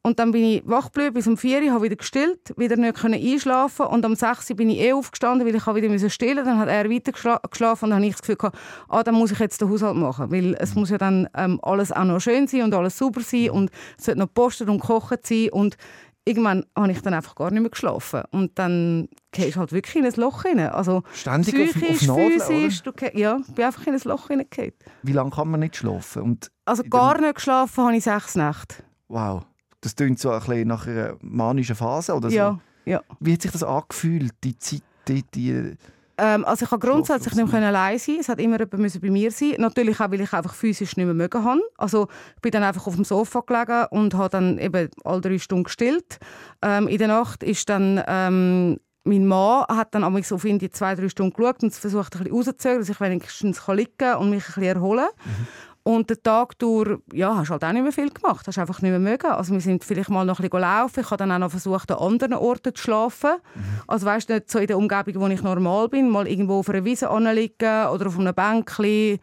Und 0.05 0.19
dann 0.19 0.31
bin 0.31 0.43
ich 0.43 0.61
wach 0.67 0.91
geblieben 0.91 1.15
bis 1.15 1.25
um 1.25 1.35
4 1.35 1.63
Uhr, 1.63 1.71
habe 1.71 1.85
wieder 1.85 1.95
gestillt, 1.95 2.53
wieder 2.57 2.75
nicht 2.75 2.95
können 2.95 3.19
einschlafen 3.19 3.87
und 3.87 4.05
um 4.05 4.13
6 4.13 4.51
Uhr 4.51 4.55
bin 4.55 4.69
ich 4.69 4.77
eh 4.77 4.93
aufgestanden, 4.93 5.47
weil 5.47 5.55
ich 5.55 5.65
wieder 5.65 6.09
stillen 6.11 6.45
Dann 6.45 6.59
hat 6.59 6.69
er 6.69 6.91
weiter 6.91 7.11
geschlafen 7.11 7.85
und 7.85 7.89
dann 7.89 7.97
habe 7.97 8.05
ich 8.05 8.11
das 8.11 8.21
Gefühl 8.21 8.35
gehabt, 8.35 8.55
ah, 8.87 9.01
dann 9.01 9.15
muss 9.15 9.31
ich 9.31 9.39
jetzt 9.39 9.61
den 9.61 9.69
Haushalt 9.71 9.95
machen, 9.95 10.31
weil 10.31 10.53
es 10.59 10.75
muss 10.75 10.91
ja 10.91 10.99
dann 10.99 11.27
ähm, 11.35 11.59
alles 11.63 11.91
auch 11.91 12.03
noch 12.03 12.19
schön 12.19 12.45
sein 12.45 12.61
und 12.61 12.75
alles 12.75 12.99
super 12.99 13.21
sein 13.21 13.49
und 13.49 13.71
es 13.97 14.05
sollte 14.05 14.19
noch 14.19 14.27
gepostet 14.27 14.69
und 14.69 14.79
gekocht 14.79 15.25
sein 15.25 15.49
und 15.49 15.75
irgendwann 16.23 16.67
habe 16.77 16.91
ich 16.91 17.01
dann 17.01 17.15
einfach 17.15 17.33
gar 17.33 17.49
nicht 17.49 17.61
mehr 17.61 17.71
geschlafen. 17.71 18.21
Und 18.29 18.59
dann 18.59 19.09
gehst 19.31 19.55
du 19.55 19.59
halt 19.59 19.71
wirklich 19.71 19.95
in 19.95 20.05
ein 20.05 20.13
Loch 20.17 20.45
rein. 20.45 20.59
Also 20.59 21.01
Ständig 21.15 21.71
psychisch, 21.71 22.07
auf, 22.07 22.15
auf 22.15 22.19
Nadel, 22.19 22.39
physisch. 22.41 22.83
Du, 22.83 22.91
ja, 23.15 23.39
ich 23.39 23.55
bin 23.55 23.65
einfach 23.65 23.87
in 23.87 23.95
ein 23.95 24.01
Loch 24.03 24.27
hineingefallen. 24.27 24.73
Wie 25.01 25.13
lange 25.13 25.31
kann 25.31 25.49
man 25.49 25.61
nicht 25.61 25.77
schlafen? 25.77 26.21
Und 26.21 26.51
also 26.65 26.83
gar 26.83 27.19
nicht 27.19 27.33
geschlafen 27.33 27.85
habe 27.85 27.97
ich 27.97 28.03
sechs 28.03 28.35
Nächte. 28.35 28.83
Wow. 29.07 29.45
Das 29.85 29.95
klingt 29.95 30.17
so 30.17 30.31
ein 30.31 30.39
bisschen 30.39 30.67
nach 30.67 30.87
einer 30.87 31.15
manischen 31.21 31.75
Phase 31.75 32.15
oder 32.15 32.31
so. 32.31 32.35
Ja, 32.35 32.59
ja. 32.85 33.01
Wie 33.19 33.33
hat 33.33 33.43
sich 33.43 33.51
das 33.51 33.61
angefühlt, 33.61 34.33
die 34.43 34.57
Zeit, 34.57 34.81
die, 35.07 35.21
die 35.21 35.77
ähm, 36.17 36.43
also 36.45 36.63
ich 36.63 36.69
konnte 36.69 36.87
grundsätzlich 36.87 37.35
nicht 37.35 37.51
mehr 37.51 37.67
allein 37.67 37.99
sein. 37.99 38.17
Es 38.19 38.27
hat 38.27 38.39
immer 38.39 38.57
jemand 38.57 39.01
bei 39.01 39.09
mir 39.11 39.29
sein. 39.29 39.55
Natürlich 39.59 39.99
auch, 39.99 40.09
weil 40.09 40.21
ich 40.21 40.33
einfach 40.33 40.55
physisch 40.55 40.97
nicht 40.97 41.05
mehr 41.05 41.13
mögen 41.13 41.43
habe. 41.43 41.61
Also 41.77 42.07
ich 42.35 42.41
bin 42.41 42.51
dann 42.51 42.63
einfach 42.63 42.87
auf 42.87 42.95
dem 42.95 43.03
Sofa 43.03 43.41
gelegen 43.41 43.85
und 43.91 44.15
habe 44.15 44.29
dann 44.29 44.57
eben 44.57 44.89
alle 45.03 45.21
drei 45.21 45.37
Stunden 45.37 45.65
gestillt. 45.65 46.17
Ähm, 46.63 46.87
in 46.87 46.97
der 46.97 47.09
Nacht 47.09 47.43
ist 47.43 47.69
dann 47.69 48.01
ähm, 48.07 48.79
mein 49.03 49.27
Mann 49.27 49.65
hat 49.67 49.93
dann 49.93 50.03
auf 50.03 50.45
ihn 50.45 50.57
die 50.57 50.71
zwei, 50.71 50.95
drei 50.95 51.09
Stunden 51.09 51.33
geschaut 51.33 51.61
und 51.61 51.71
versucht, 51.75 52.15
ein 52.15 52.23
bisschen 52.23 52.35
rauszuzögern, 52.35 52.79
dass 52.79 52.89
ich 52.89 52.99
wenigstens 52.99 53.61
liegen 53.67 53.91
kann 53.99 54.17
und 54.17 54.31
mich 54.31 54.43
ein 54.47 54.53
bisschen 54.55 54.63
erholen 54.63 55.05
kann. 55.05 55.31
Mhm. 55.31 55.47
Und 55.87 56.09
den 56.09 56.17
Tag 56.23 56.57
durch, 56.57 56.97
ja, 57.13 57.37
hast 57.37 57.51
halt 57.51 57.63
auch 57.63 57.71
nicht 57.71 57.83
mehr 57.83 57.91
viel 57.91 58.09
gemacht. 58.09 58.47
Hast 58.47 58.57
einfach 58.57 58.81
nicht 58.81 58.89
mehr 58.89 58.99
mögen. 58.99 59.27
Also 59.27 59.53
wir 59.53 59.61
sind 59.61 59.83
vielleicht 59.83 60.09
mal 60.09 60.25
noch 60.25 60.39
ein 60.39 60.49
bisschen 60.49 60.61
laufen. 60.61 61.01
Ich 61.01 61.11
habe 61.11 61.17
dann 61.17 61.31
auch 61.31 61.37
noch 61.37 61.51
versucht, 61.51 61.91
an 61.91 61.99
anderen 61.99 62.33
Orten 62.33 62.73
zu 62.73 62.81
schlafen. 62.81 63.35
Mhm. 63.53 63.61
Also 63.85 64.07
weißt 64.07 64.29
nicht 64.29 64.49
so 64.49 64.57
in 64.57 64.65
der 64.65 64.79
Umgebung, 64.79 65.21
wo 65.21 65.27
ich 65.27 65.43
normal 65.43 65.87
bin, 65.89 66.09
mal 66.09 66.27
irgendwo 66.27 66.57
auf 66.57 66.69
einer 66.71 66.83
Wiese 66.83 67.11
anliegen 67.11 67.85
oder 67.93 68.07
auf 68.07 68.17
einem 68.17 68.33
Bänkchen 68.33 69.19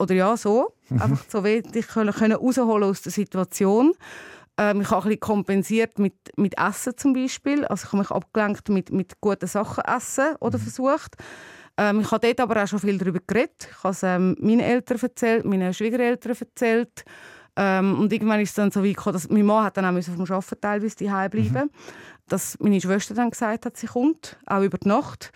oder 0.00 0.14
ja, 0.16 0.36
so. 0.36 0.74
Mhm. 0.88 1.00
Einfach 1.00 1.24
so 1.28 1.44
wie 1.44 1.62
ich 1.72 1.86
können 1.86 2.32
rausholen 2.32 2.90
aus 2.90 3.02
der 3.02 3.12
Situation. 3.12 3.92
Ähm, 4.58 4.80
ich 4.80 4.90
habe 4.90 5.02
ein 5.02 5.08
bisschen 5.10 5.20
kompensiert 5.20 6.00
mit, 6.00 6.14
mit 6.36 6.58
Essen 6.58 6.96
zum 6.96 7.12
Beispiel. 7.12 7.64
Also 7.66 7.84
ich 7.86 7.92
habe 7.92 7.98
mich 7.98 8.10
abgelenkt 8.10 8.68
mit, 8.68 8.90
mit 8.90 9.20
guten 9.20 9.46
Sachen 9.46 9.84
essen 9.84 10.34
oder 10.40 10.58
mhm. 10.58 10.62
versucht. 10.62 11.14
Ähm, 11.76 12.00
ich 12.00 12.10
habe 12.10 12.26
dort 12.26 12.40
aber 12.40 12.62
auch 12.62 12.68
schon 12.68 12.78
viel 12.78 12.98
darüber 12.98 13.20
geredet. 13.26 13.68
Ich 13.70 13.84
habe 13.84 13.92
es 13.92 14.02
ähm, 14.02 14.36
meinen 14.40 14.60
Eltern 14.60 14.98
erzählt, 15.00 15.44
meinen 15.44 15.74
Schwiegereltern 15.74 16.36
erzählt. 16.38 17.04
Ähm, 17.56 18.00
und 18.00 18.12
irgendwann 18.12 18.40
ist 18.40 18.50
es 18.50 18.54
dann 18.54 18.70
so 18.70 18.84
weit 18.84 18.96
gekommen, 18.96 19.14
dass 19.14 19.28
mein 19.28 19.46
Mann 19.46 19.64
hat 19.64 19.76
dann 19.76 19.84
auch 19.84 20.04
dem 20.04 20.20
Arbeiten 20.20 20.60
teilweise 20.60 20.96
daheim 20.96 21.30
bleiben 21.30 21.64
mhm. 21.64 21.70
Dass 22.26 22.58
meine 22.58 22.80
Schwester 22.80 23.14
dann 23.14 23.30
gesagt 23.30 23.66
hat, 23.66 23.76
sie 23.76 23.86
kommt, 23.86 24.38
auch 24.46 24.62
über 24.62 24.78
die 24.78 24.88
Nacht. 24.88 25.32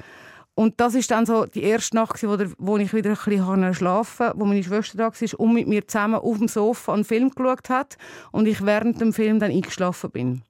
Und 0.54 0.80
das 0.80 0.96
ist 0.96 1.10
dann 1.12 1.24
so 1.24 1.46
die 1.46 1.62
erste 1.62 1.94
Nacht, 1.94 2.20
wo, 2.24 2.36
der, 2.36 2.50
wo 2.58 2.76
ich 2.78 2.92
wieder 2.92 3.10
ein 3.10 3.16
bisschen 3.16 3.74
schlafen 3.74 4.26
konnte, 4.26 4.40
wo 4.40 4.44
meine 4.44 4.64
Schwester 4.64 4.98
da 4.98 5.04
war 5.12 5.40
und 5.40 5.54
mit 5.54 5.68
mir 5.68 5.86
zusammen 5.86 6.16
auf 6.16 6.38
dem 6.38 6.48
Sofa 6.48 6.94
einen 6.94 7.04
Film 7.04 7.30
geschaut 7.30 7.68
hat 7.68 7.96
und 8.32 8.48
ich 8.48 8.64
während 8.64 9.00
dem 9.00 9.12
Film 9.12 9.38
dann 9.38 9.52
eingeschlafen 9.52 10.10
bin. 10.10 10.42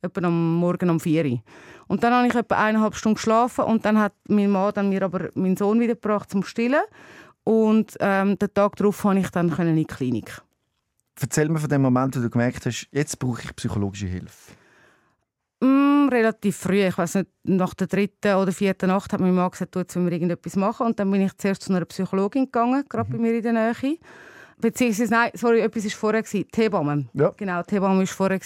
Etwa 0.00 0.22
am 0.26 0.56
Morgen 0.56 0.88
um 0.88 1.00
4 1.00 1.26
Uhr. 1.26 1.42
Und 1.88 2.02
dann 2.02 2.12
habe 2.12 2.26
ich 2.26 2.34
etwa 2.34 2.56
eineinhalb 2.56 2.94
Stunden 2.94 3.16
geschlafen 3.16 3.64
und 3.64 3.84
dann 3.84 3.98
hat 3.98 4.14
mein 4.28 4.50
Mann 4.50 4.72
dann 4.74 4.88
mir 4.88 5.02
aber 5.02 5.30
meinen 5.34 5.56
Sohn 5.56 5.80
wiedergebracht 5.80 6.30
zum 6.30 6.42
Stillen. 6.42 6.82
Und 7.44 7.96
ähm, 8.00 8.38
den 8.38 8.54
Tag 8.54 8.76
darauf 8.76 9.02
konnte 9.02 9.22
ich 9.22 9.30
dann 9.30 9.50
in 9.50 9.76
die 9.76 9.84
Klinik. 9.84 10.40
Erzähl 11.20 11.48
mir 11.48 11.58
von 11.58 11.68
dem 11.68 11.82
Moment, 11.82 12.16
wo 12.16 12.20
du 12.20 12.30
gemerkt 12.30 12.66
hast, 12.66 12.88
jetzt 12.90 13.18
brauche 13.18 13.42
ich 13.42 13.56
psychologische 13.56 14.06
Hilfe. 14.06 14.52
Mm, 15.60 16.08
relativ 16.08 16.56
früh, 16.56 16.84
ich 16.86 16.98
weiß 16.98 17.16
nicht, 17.16 17.30
nach 17.44 17.74
der 17.74 17.86
dritten 17.86 18.34
oder 18.34 18.50
vierten 18.50 18.88
Nacht 18.88 19.12
hat 19.12 19.20
mein 19.20 19.34
Mann 19.34 19.50
gesagt, 19.50 19.74
du, 19.74 19.80
jetzt 19.80 19.94
wir 19.94 20.10
irgendetwas 20.10 20.56
machen. 20.56 20.86
Und 20.86 20.98
dann 20.98 21.10
bin 21.10 21.20
ich 21.20 21.36
zuerst 21.36 21.62
zu 21.62 21.72
einer 21.72 21.84
Psychologin 21.84 22.46
gegangen, 22.46 22.84
gerade 22.88 23.08
mhm. 23.08 23.12
bei 23.12 23.18
mir 23.18 23.34
in 23.34 23.42
der 23.42 23.52
Nähe. 23.52 23.98
Beziehungsweise, 24.62 25.12
nein, 25.12 25.30
sorry, 25.34 25.60
etwas 25.60 25.84
war 25.84 25.90
vorher. 25.90 26.22
Thebamme. 26.22 27.06
Ja. 27.14 27.34
Genau, 27.36 27.62
Thebamme 27.64 27.98
war 27.98 28.06
vorher. 28.06 28.38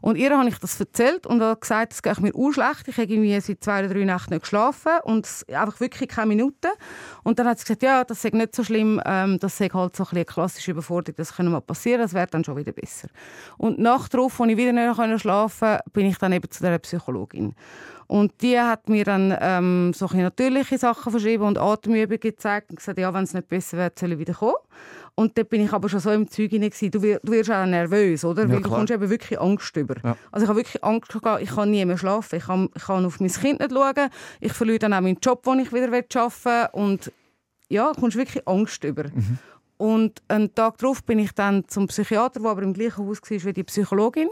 Und 0.00 0.18
ihr 0.18 0.36
habe 0.36 0.48
ich 0.48 0.58
das 0.58 0.78
erzählt 0.80 1.26
und 1.26 1.40
habe 1.40 1.58
gesagt, 1.58 1.92
es 1.92 2.02
geht 2.02 2.20
mir 2.20 2.34
auch 2.34 2.50
schlecht. 2.52 2.88
Ich 2.88 2.96
habe 2.98 3.06
irgendwie 3.06 3.40
seit 3.40 3.62
zwei 3.62 3.84
oder 3.84 3.94
drei 3.94 4.04
Nächten 4.04 4.34
nicht 4.34 4.42
geschlafen 4.42 4.92
und 5.04 5.28
einfach 5.48 5.78
wirklich 5.78 6.08
keine 6.08 6.26
Minuten. 6.26 6.70
Und 7.22 7.38
dann 7.38 7.46
hat 7.46 7.58
sie 7.58 7.64
gesagt, 7.64 7.82
ja, 7.84 8.02
das 8.02 8.24
ist 8.24 8.34
nicht 8.34 8.54
so 8.54 8.64
schlimm, 8.64 9.00
ähm, 9.06 9.38
das 9.38 9.60
ist 9.60 9.72
halt 9.72 9.96
so 9.96 10.04
ein 10.04 10.24
eine 10.24 10.24
klassische 10.24 10.72
Überforderung, 10.72 11.16
das 11.16 11.34
kann 11.34 11.50
mal 11.50 11.60
passieren, 11.60 12.00
das 12.00 12.14
wäre 12.14 12.26
dann 12.26 12.44
schon 12.44 12.56
wieder 12.56 12.72
besser. 12.72 13.08
Und 13.56 13.78
nach 13.78 14.08
darauf, 14.08 14.40
als 14.40 14.50
ich 14.50 14.56
wieder 14.56 14.72
nicht 14.72 15.20
schlafen 15.20 15.68
konnte, 15.68 15.90
bin 15.92 16.06
ich 16.06 16.18
dann 16.18 16.32
eben 16.32 16.50
zu 16.50 16.62
der 16.62 16.78
Psychologin. 16.78 17.54
Und 18.06 18.42
die 18.42 18.58
hat 18.58 18.88
mir 18.88 19.04
dann 19.04 19.36
ähm, 19.40 19.92
so 19.94 20.06
natürliche 20.12 20.78
Sachen 20.78 21.10
verschrieben 21.10 21.44
und 21.44 21.58
Atemübungen 21.58 22.20
gezeigt 22.20 22.70
und 22.70 22.76
gesagt, 22.76 22.98
ja, 22.98 23.12
wenn 23.14 23.24
es 23.24 23.34
nicht 23.34 23.48
besser 23.48 23.78
wird, 23.78 23.98
soll 23.98 24.12
ich 24.12 24.18
wieder 24.18 24.34
kommen. 24.34 24.54
Und 25.16 25.38
dort 25.38 25.48
bin 25.48 25.64
ich 25.64 25.72
aber 25.72 25.88
schon 25.88 26.00
so 26.00 26.10
im 26.10 26.28
Zeug 26.28 26.50
hinein. 26.50 26.72
Du, 26.80 26.98
du 26.98 27.00
wirst 27.00 27.50
auch 27.50 27.66
nervös, 27.66 28.24
oder? 28.24 28.42
Ja, 28.42 28.48
Weil 28.48 28.62
du 28.62 28.68
kommst 28.68 28.92
eben 28.92 29.08
wirklich 29.08 29.40
Angst 29.40 29.76
über. 29.76 29.94
Ja. 30.02 30.16
Also 30.32 30.44
ich 30.44 30.48
habe 30.48 30.58
wirklich 30.58 30.82
Angst 30.82 31.12
gehabt, 31.12 31.40
ich 31.40 31.50
kann 31.50 31.70
nie 31.70 31.84
mehr 31.84 31.98
schlafen. 31.98 32.36
Ich 32.36 32.46
kann, 32.46 32.68
ich 32.74 32.82
kann 32.82 33.04
auf 33.04 33.20
mein 33.20 33.30
Kind 33.30 33.60
nicht 33.60 33.72
schauen. 33.72 34.10
Ich 34.40 34.52
verliere 34.52 34.80
dann 34.80 34.92
auch 34.92 35.00
meinen 35.00 35.18
Job, 35.22 35.44
den 35.44 35.60
ich 35.60 35.72
wieder 35.72 35.86
arbeiten 35.86 36.44
will. 36.44 36.68
Und 36.72 37.12
ja, 37.68 37.92
du 37.92 38.00
kommst 38.00 38.16
wirklich 38.16 38.46
Angst 38.48 38.82
über. 38.82 39.04
Mhm. 39.04 39.38
Und 39.76 40.22
einen 40.28 40.54
Tag 40.54 40.78
darauf 40.78 41.04
bin 41.04 41.20
ich 41.20 41.32
dann 41.32 41.66
zum 41.68 41.86
Psychiater, 41.86 42.40
der 42.40 42.50
aber 42.50 42.62
im 42.62 42.74
gleichen 42.74 43.06
Haus 43.06 43.20
war 43.22 43.44
wie 43.44 43.52
die 43.52 43.64
Psychologin. 43.64 44.28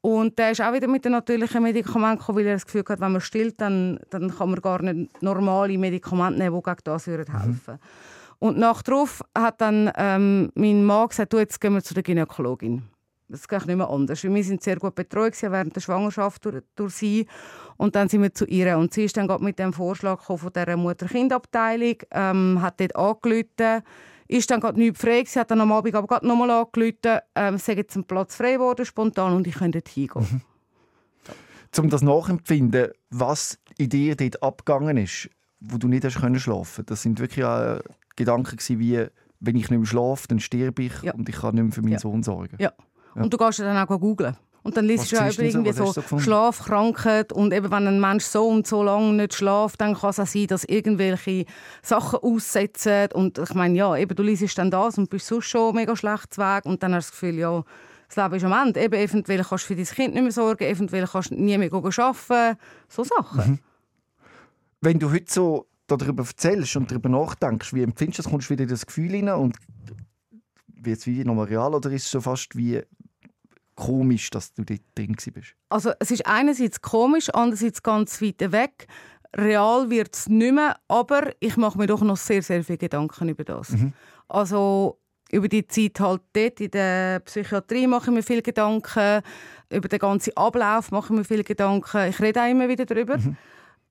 Und 0.00 0.38
der 0.38 0.52
ist 0.52 0.60
auch 0.60 0.72
wieder 0.72 0.86
mit 0.86 1.04
den 1.04 1.12
natürlichen 1.12 1.62
Medikamenten 1.62 2.18
gekommen, 2.18 2.38
weil 2.38 2.46
er 2.46 2.54
das 2.54 2.64
Gefühl 2.64 2.84
hat, 2.88 3.00
wenn 3.00 3.12
man 3.12 3.20
stillt, 3.20 3.60
dann, 3.60 3.98
dann 4.10 4.34
kann 4.34 4.50
man 4.50 4.60
gar 4.60 4.80
nicht 4.80 5.22
normale 5.22 5.76
Medikamente 5.76 6.38
nehmen, 6.38 6.56
die 6.56 6.62
gegen 6.62 6.80
das 6.84 7.06
helfen 7.06 7.34
würden. 7.34 7.62
Mhm. 7.66 7.78
Und 8.38 8.58
nach 8.58 8.82
darauf 8.82 9.22
hat 9.36 9.60
dann 9.60 9.90
ähm, 9.96 10.50
mein 10.54 10.84
Mann 10.84 11.08
gesagt, 11.08 11.32
du, 11.32 11.38
jetzt 11.38 11.60
gehen 11.60 11.74
wir 11.74 11.82
zu 11.82 11.94
der 11.94 12.02
Gynäkologin. 12.02 12.82
Das 13.28 13.48
geht 13.48 13.66
nicht 13.66 13.76
mehr 13.76 13.90
anders. 13.90 14.22
Wir 14.22 14.44
sind 14.44 14.62
sehr 14.62 14.76
gut 14.76 14.94
betreut 14.94 15.34
während 15.42 15.74
der 15.74 15.80
Schwangerschaft 15.80 16.44
durch, 16.44 16.62
durch, 16.76 16.94
sie. 16.94 17.26
Und 17.76 17.96
dann 17.96 18.08
sind 18.08 18.22
wir 18.22 18.32
zu 18.32 18.44
ihr. 18.46 18.78
Und 18.78 18.94
sie 18.94 19.04
ist 19.04 19.16
dann 19.16 19.28
mit 19.40 19.58
dem 19.58 19.72
Vorschlag 19.72 20.22
von 20.22 20.52
dieser 20.54 20.76
Mutter-Kind-Abteilung, 20.76 21.96
ähm, 22.12 22.62
hat 22.62 22.80
dort 22.80 22.94
angerufen, 22.94 23.82
ist 24.28 24.50
dann 24.50 24.60
gerade 24.60 24.78
nicht 24.78 24.98
frei 24.98 25.24
Sie 25.24 25.38
hat 25.38 25.50
dann 25.50 25.60
am 25.60 25.72
Abend 25.72 25.94
aber 25.94 26.06
gerade 26.06 26.26
nochmal 26.26 26.50
angerufen, 26.50 27.20
ähm, 27.34 27.58
sagen 27.58 27.78
jetzt 27.78 27.96
ein 27.96 28.04
Platz 28.04 28.36
frei 28.36 28.54
geworden, 28.54 28.84
spontan, 28.84 29.34
und 29.34 29.46
ich 29.46 29.54
könnte 29.54 29.82
hingehen. 29.86 30.26
Mhm. 30.30 30.40
Um 31.78 31.90
das 31.90 32.02
nachempfinden, 32.02 32.92
was 33.10 33.58
in 33.76 33.90
dir 33.90 34.16
dort 34.16 34.42
abgegangen 34.42 34.96
ist, 34.96 35.28
wo 35.60 35.76
du 35.78 35.88
nicht 35.88 36.04
hast 36.04 36.20
können 36.20 36.40
Das 36.86 37.02
sind 37.02 37.18
wirklich 37.18 37.44
äh, 37.44 37.80
Gedanken 38.16 38.58
wie, 38.80 39.06
wenn 39.40 39.56
ich 39.56 39.70
nicht 39.70 39.78
mehr 39.78 39.86
schlafe, 39.86 40.28
dann 40.28 40.40
sterbe 40.40 40.84
ich 40.84 41.02
ja. 41.02 41.14
und 41.14 41.28
ich 41.28 41.36
kann 41.36 41.54
nicht 41.54 41.64
mehr 41.64 41.72
für 41.72 41.82
meinen 41.82 41.92
ja. 41.92 41.98
Sohn 41.98 42.22
sorgen. 42.22 42.56
Ja. 42.58 42.72
ja. 43.14 43.22
Und 43.22 43.32
du 43.32 43.36
kannst 43.36 43.58
dann 43.60 43.76
auch 43.76 44.00
googeln. 44.00 44.36
Und 44.66 44.76
dann 44.76 44.84
liest 44.86 45.12
du 45.12 45.16
ja 45.16 45.28
irgendwie 45.28 45.72
so, 45.72 45.92
so 45.92 46.18
Schlafkrankheit 46.18 47.32
und 47.32 47.54
eben 47.54 47.70
wenn 47.70 47.86
ein 47.86 48.00
Mensch 48.00 48.24
so 48.24 48.48
und 48.48 48.66
so 48.66 48.82
lange 48.82 49.12
nicht 49.12 49.34
schläft, 49.34 49.80
dann 49.80 49.94
kann 49.94 50.10
es 50.10 50.18
auch 50.18 50.26
sein, 50.26 50.48
dass 50.48 50.64
irgendwelche 50.64 51.44
Sachen 51.82 52.18
aussetzen 52.18 53.12
und 53.14 53.38
ich 53.38 53.54
meine, 53.54 53.78
ja, 53.78 53.96
eben 53.96 54.16
du 54.16 54.24
liest 54.24 54.58
dann 54.58 54.72
das 54.72 54.98
und 54.98 55.08
bist 55.08 55.28
sonst 55.28 55.44
schon 55.44 55.76
mega 55.76 55.94
schlecht 55.94 56.36
weg 56.36 56.64
und 56.64 56.82
dann 56.82 56.96
hast 56.96 57.10
du 57.10 57.12
das 57.12 57.20
Gefühl, 57.20 57.38
ja, 57.38 57.62
das 58.08 58.16
Leben 58.16 58.34
ist 58.34 58.44
am 58.44 58.66
Ende. 58.66 58.80
Eben, 58.80 58.94
eventuell 58.94 59.44
kannst 59.44 59.70
du 59.70 59.74
für 59.74 59.76
dein 59.76 59.84
Kind 59.84 60.14
nicht 60.14 60.22
mehr 60.22 60.32
sorgen, 60.32 60.64
eventuell 60.64 61.06
kannst 61.06 61.30
du 61.30 61.36
nie 61.36 61.56
mehr 61.58 61.72
arbeiten, 61.72 62.58
so 62.88 63.04
Sachen. 63.04 63.50
Mhm. 63.52 63.58
Wenn 64.80 64.98
du 64.98 65.12
heute 65.12 65.32
so 65.32 65.66
darüber 65.86 66.24
erzählst 66.24 66.76
und 66.76 66.90
darüber 66.90 67.08
nachdenkst, 67.08 67.72
wie 67.72 67.82
empfindest 67.82 68.18
du 68.18 68.22
das? 68.22 68.30
Kommst 68.30 68.48
du 68.48 68.54
wieder 68.54 68.64
in 68.64 68.70
das 68.70 68.86
Gefühl 68.86 69.12
rein 69.12 69.28
und 69.28 69.56
wird 70.68 70.98
es 70.98 71.06
wie 71.06 71.24
nochmal 71.24 71.46
real 71.46 71.74
oder 71.74 71.90
ist 71.90 72.04
es 72.04 72.10
so 72.10 72.20
fast 72.20 72.56
wie 72.56 72.82
komisch, 73.74 74.30
dass 74.30 74.52
du 74.54 74.64
dort 74.64 74.80
drin 74.94 75.16
bist? 75.32 75.54
Also 75.68 75.92
es 76.00 76.10
ist 76.10 76.26
einerseits 76.26 76.80
komisch, 76.80 77.28
andererseits 77.30 77.82
ganz 77.82 78.20
weit 78.22 78.40
weg. 78.52 78.86
Real 79.36 79.90
wird 79.90 80.14
es 80.14 80.28
nicht 80.28 80.54
mehr, 80.54 80.76
aber 80.88 81.32
ich 81.40 81.56
mache 81.56 81.78
mir 81.78 81.86
doch 81.86 82.00
noch 82.00 82.16
sehr, 82.16 82.42
sehr 82.42 82.64
viele 82.64 82.78
Gedanken 82.78 83.28
über 83.28 83.44
das. 83.44 83.70
Mhm. 83.70 83.92
Also 84.28 84.98
über 85.30 85.48
die 85.48 85.66
Zeit 85.66 86.00
halt 86.00 86.22
dort 86.32 86.60
in 86.60 86.70
der 86.70 87.20
Psychiatrie 87.20 87.86
mache 87.86 88.10
ich 88.10 88.16
mir 88.16 88.22
viele 88.22 88.42
Gedanken, 88.42 89.22
über 89.70 89.88
den 89.88 89.98
ganzen 89.98 90.36
Ablauf 90.36 90.90
mache 90.90 91.12
ich 91.12 91.18
mir 91.18 91.24
viele 91.24 91.44
Gedanken. 91.44 92.08
Ich 92.08 92.20
rede 92.20 92.40
auch 92.40 92.50
immer 92.50 92.68
wieder 92.68 92.86
darüber. 92.86 93.18
Mhm 93.18 93.36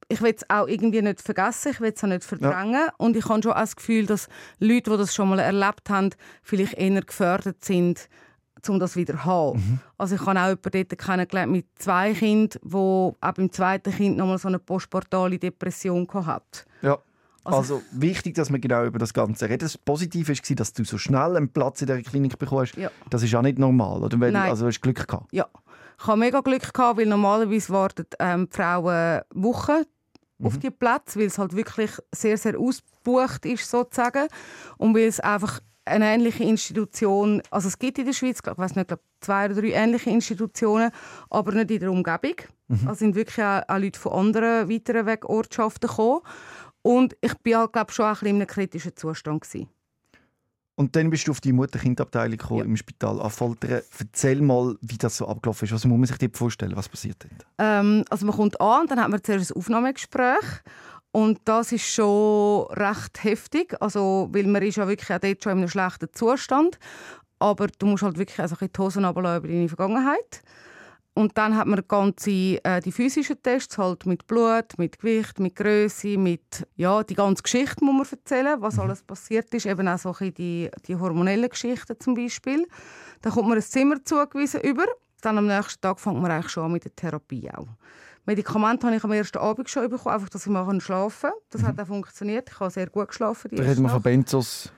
ich 0.07 0.21
will 0.21 0.33
es 0.35 0.49
auch 0.49 0.67
irgendwie 0.67 1.01
nicht 1.01 1.21
vergessen, 1.21 1.71
ich 1.71 1.81
will 1.81 1.91
es 1.95 2.03
auch 2.03 2.07
nicht 2.07 2.23
verdrängen. 2.23 2.73
Ja. 2.73 2.93
Und 2.97 3.15
ich 3.15 3.27
habe 3.27 3.41
schon 3.41 3.51
auch 3.51 3.59
das 3.59 3.75
Gefühl, 3.75 4.05
dass 4.05 4.27
Leute, 4.59 4.91
die 4.91 4.97
das 4.97 5.15
schon 5.15 5.29
mal 5.29 5.39
erlebt 5.39 5.89
haben, 5.89 6.11
vielleicht 6.43 6.73
eher 6.73 7.01
gefördert 7.01 7.63
sind, 7.63 8.07
um 8.67 8.79
das 8.79 8.95
wieder 8.95 9.13
zu 9.13 9.25
haben. 9.25 9.59
Mhm. 9.59 9.79
Also 9.97 10.15
ich 10.15 10.21
habe 10.21 10.39
auch 10.39 10.47
jemanden 10.47 10.87
dort 10.89 10.97
kennengelernt 10.97 11.51
mit 11.51 11.65
zwei 11.77 12.13
Kindern, 12.13 12.59
der 12.63 12.79
auch 12.79 13.15
beim 13.19 13.51
zweiten 13.51 13.91
Kind 13.93 14.17
noch 14.17 14.27
mal 14.27 14.37
so 14.37 14.47
eine 14.47 14.59
postportale 14.59 15.39
Depression 15.39 16.07
hatte. 16.13 16.65
Ja. 16.81 16.97
Also, 17.43 17.75
also, 17.75 17.81
wichtig, 17.91 18.33
dass 18.33 18.49
man 18.49 18.59
genau 18.59 18.85
über 18.85 18.97
das 18.97 19.13
Ganze 19.13 19.45
redet. 19.45 19.61
Das 19.61 19.77
Positive 19.77 20.29
war, 20.29 20.55
dass 20.55 20.73
du 20.73 20.83
so 20.83 20.97
schnell 20.97 21.37
einen 21.37 21.49
Platz 21.49 21.79
in 21.79 21.87
der 21.87 22.01
Klinik 22.01 22.39
bekommst. 22.39 22.75
Ja. 22.75 22.89
Das 23.11 23.21
ist 23.21 23.35
auch 23.35 23.43
nicht 23.43 23.59
normal, 23.59 24.03
oder? 24.03 24.19
Weil, 24.19 24.31
Nein. 24.31 24.49
Also 24.49 24.65
hast 24.65 24.79
du 24.79 24.81
Glück 24.81 25.07
gehabt. 25.07 25.31
Ja. 25.31 25.47
Ich 25.99 26.07
habe 26.07 26.17
mega 26.17 26.41
Glück 26.41 26.73
gehabt, 26.73 26.99
weil 26.99 27.05
normalerweise 27.05 27.71
warten 27.71 28.07
ähm, 28.19 28.47
Frauen 28.49 29.21
Wochen 29.35 29.83
mhm. 30.37 30.47
auf 30.47 30.57
die 30.57 30.71
Plätze, 30.71 31.19
weil 31.19 31.27
es 31.27 31.37
halt 31.37 31.55
wirklich 31.55 31.91
sehr, 32.13 32.37
sehr 32.37 32.59
ausgebucht 32.59 33.45
ist 33.45 33.69
sozusagen 33.69 34.27
und 34.77 34.95
weil 34.95 35.07
es 35.07 35.19
einfach 35.19 35.61
eine 35.85 36.13
ähnliche 36.13 36.43
Institution, 36.43 37.41
also 37.51 37.67
es 37.67 37.77
gibt 37.77 37.99
in 37.99 38.05
der 38.05 38.13
Schweiz, 38.13 38.39
ich 38.39 38.57
weiß 38.57 38.75
nicht, 38.75 38.93
zwei 39.21 39.45
oder 39.45 39.61
drei 39.61 39.71
ähnliche 39.71 40.09
Institutionen, 40.09 40.91
aber 41.29 41.51
nicht 41.51 41.71
in 41.71 41.79
der 41.79 41.91
Umgebung. 41.91 42.35
Mhm. 42.67 42.87
Also 42.87 42.99
sind 42.99 43.15
wirklich 43.15 43.43
auch, 43.45 43.61
auch 43.67 43.77
Leute 43.77 43.99
von 43.99 44.13
anderen 44.13 44.69
weiteren 44.69 45.05
Weg 45.05 45.25
Ortschaften 45.25 45.87
gekommen. 45.87 46.21
Und 46.81 47.15
ich 47.21 47.33
war 47.43 47.61
halt, 47.61 47.73
glaube 47.73 47.91
schon 47.91 48.05
ein 48.05 48.13
bisschen 48.13 48.27
in 48.27 48.35
einem 48.35 48.47
kritischen 48.47 48.95
Zustand 48.95 49.41
gewesen. 49.41 49.69
Und 50.75 50.95
dann 50.95 51.09
bist 51.09 51.27
du 51.27 51.31
auf 51.31 51.39
die 51.39 51.53
Mutter-Kind-Abteilung 51.53 52.39
ja. 52.57 52.63
im 52.63 52.75
Spital 52.75 53.21
Affoltern. 53.21 53.81
Erzähl 53.97 54.41
mal, 54.41 54.75
wie 54.81 54.97
das 54.97 55.17
so 55.17 55.27
abgelaufen 55.27 55.65
ist. 55.65 55.73
Was 55.73 55.85
muss 55.85 55.97
man 55.97 56.05
sich 56.05 56.17
dir 56.17 56.29
vorstellen? 56.33 56.75
Was 56.75 56.89
passiert 56.89 57.23
dort? 57.23 57.45
Ähm, 57.59 58.03
also 58.09 58.25
man 58.25 58.35
kommt 58.35 58.59
an, 58.59 58.85
dann 58.87 58.99
hat 58.99 59.09
man 59.09 59.23
zuerst 59.23 59.51
ein 59.51 59.57
Aufnahmegespräch. 59.57 60.43
Und 61.11 61.39
das 61.45 61.71
ist 61.71 61.85
schon 61.85 62.65
recht 62.71 63.23
heftig, 63.23 63.81
also, 63.81 64.27
weil 64.33 64.47
man 64.47 64.61
ist 64.63 64.75
ja 64.75 64.85
wirklich 64.85 65.09
auch 65.09 65.19
dort 65.19 65.41
schon 65.41 65.53
in 65.53 65.59
einem 65.59 65.69
schlechten 65.69 66.09
Zustand. 66.11 66.77
Aber 67.39 67.67
du 67.67 67.85
musst 67.85 68.03
halt 68.03 68.17
wirklich 68.17 68.37
also 68.39 68.57
die 68.57 68.69
Hosen 68.77 69.05
über 69.05 69.39
deine 69.39 69.69
Vergangenheit. 69.69 70.41
Und 71.15 71.37
dann 71.37 71.55
hat 71.55 71.65
man 71.65 71.81
ganze, 71.87 72.29
äh, 72.29 72.81
die 72.81 72.91
physischen 72.91 73.41
Tests 73.41 73.77
halt 73.77 74.05
mit 74.05 74.27
Blut, 74.27 74.77
mit 74.77 74.99
Gewicht, 74.99 75.39
mit 75.39 75.55
Größe, 75.55 76.17
mit 76.17 76.67
ja, 76.75 77.03
die 77.03 77.15
ganze 77.15 77.41
Geschichte 77.41 77.85
muss 77.85 78.11
man 78.11 78.19
erzählen, 78.19 78.61
was 78.61 78.75
mhm. 78.75 78.81
alles 78.81 79.01
passiert 79.01 79.53
ist, 79.53 79.65
eben 79.65 79.87
auch 79.87 79.97
so 79.97 80.13
die, 80.19 80.69
die 80.85 80.95
hormonellen 80.97 81.49
Geschichten 81.49 81.95
zum 82.01 82.15
Beispiel. 82.15 82.67
Dann 83.21 83.31
kommt 83.31 83.47
man 83.47 83.57
ein 83.57 83.63
Zimmer 83.63 84.03
zugewiesen 84.03 84.59
über. 84.59 84.83
Dann 85.21 85.37
am 85.37 85.47
nächsten 85.47 85.79
Tag 85.79 86.01
fängt 86.01 86.21
man 86.21 86.31
eigentlich 86.31 86.51
schon 86.51 86.65
an 86.65 86.73
mit 86.73 86.83
der 86.83 86.93
Therapie 86.93 87.49
auch. 87.49 87.67
Medikamente 88.25 88.85
habe 88.85 88.97
ich 88.97 89.03
am 89.03 89.11
ersten 89.13 89.37
Abend 89.37 89.69
schon 89.69 89.89
bekommen, 89.89 90.15
einfach, 90.15 90.29
dass 90.29 90.45
ich 90.45 90.51
mal 90.51 90.81
schlafen 90.81 91.29
kann. 91.29 91.39
Das 91.49 91.61
mhm. 91.61 91.67
hat 91.67 91.79
auch 91.79 91.87
funktioniert. 91.87 92.49
Ich 92.51 92.59
habe 92.59 92.71
sehr 92.71 92.87
gut 92.87 93.07
geschlafen. 93.07 93.51
Da 93.53 93.63
reden 93.63 93.83
wir 93.83 93.89
von 93.89 94.01
Benzos. 94.01 94.69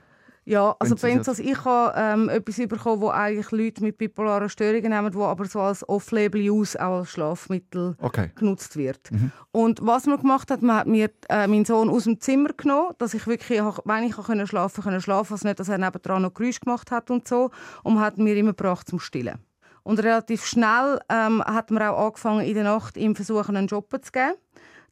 Ja, 0.47 0.77
also 0.79 0.95
Benzos, 0.95 1.39
ich 1.39 1.65
habe 1.65 1.93
ähm, 1.97 2.29
etwas 2.29 2.55
bekommen, 2.55 3.01
wo 3.01 3.09
eigentlich 3.09 3.51
Leute 3.51 3.83
mit 3.83 3.97
bipolaren 3.97 4.47
Störungen 4.47 4.91
nehmen, 4.91 5.13
wo 5.13 5.25
aber 5.25 5.43
so 5.43 5.59
als 5.59 5.87
Off-Label-Use 5.89 6.81
auch 6.81 6.99
als 6.99 7.09
Schlafmittel 7.09 7.97
okay. 7.99 8.31
genutzt 8.33 8.77
wird. 8.77 9.11
Mhm. 9.11 9.33
Und 9.51 9.85
was 9.85 10.05
man 10.05 10.17
gemacht 10.17 10.49
hat, 10.49 10.61
man 10.61 10.77
hat 10.77 10.87
mir 10.87 11.09
äh, 11.27 11.47
meinen 11.47 11.65
Sohn 11.65 11.89
aus 11.89 12.05
dem 12.05 12.21
Zimmer 12.21 12.51
genommen, 12.55 12.93
dass 12.97 13.13
ich 13.13 13.27
wirklich, 13.27 13.59
wenn 13.59 14.03
ich 14.05 14.15
können 14.15 14.47
schlafen 14.47 14.85
konnte, 14.85 15.01
schlafen, 15.01 15.33
also 15.33 15.45
nicht, 15.45 15.59
dass 15.59 15.67
er 15.67 15.79
nebendran 15.79 16.21
noch 16.21 16.33
Geräusche 16.33 16.61
gemacht 16.61 16.91
hat 16.91 17.11
und 17.11 17.27
so, 17.27 17.51
und 17.83 17.95
man 17.95 18.03
hat 18.03 18.17
mir 18.17 18.37
immer 18.37 18.53
gebracht 18.53 18.87
zum 18.87 19.01
Stillen. 19.01 19.39
Und 19.83 19.99
relativ 19.99 20.45
schnell 20.45 21.01
ähm, 21.09 21.43
hat 21.43 21.71
man 21.71 21.83
auch 21.83 22.05
angefangen, 22.05 22.45
in 22.45 22.53
der 22.53 22.63
Nacht 22.63 22.95
ihm 22.95 23.17
versuchen, 23.17 23.57
einen 23.57 23.67
Job 23.67 23.89
zu 23.91 24.13
geben, 24.13 24.35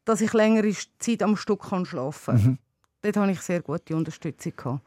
dass 0.04 0.20
ich 0.20 0.34
längere 0.34 0.74
Zeit 1.00 1.24
am 1.24 1.38
Stück 1.38 1.70
kann 1.70 1.86
schlafen 1.86 2.36
kann. 2.36 2.46
Mhm. 2.46 2.58
Dort 3.04 3.16
hatte 3.16 3.32
ich 3.32 3.40
sehr 3.40 3.62
gute 3.62 3.96
Unterstützung. 3.96 4.52
Gehabt. 4.58 4.82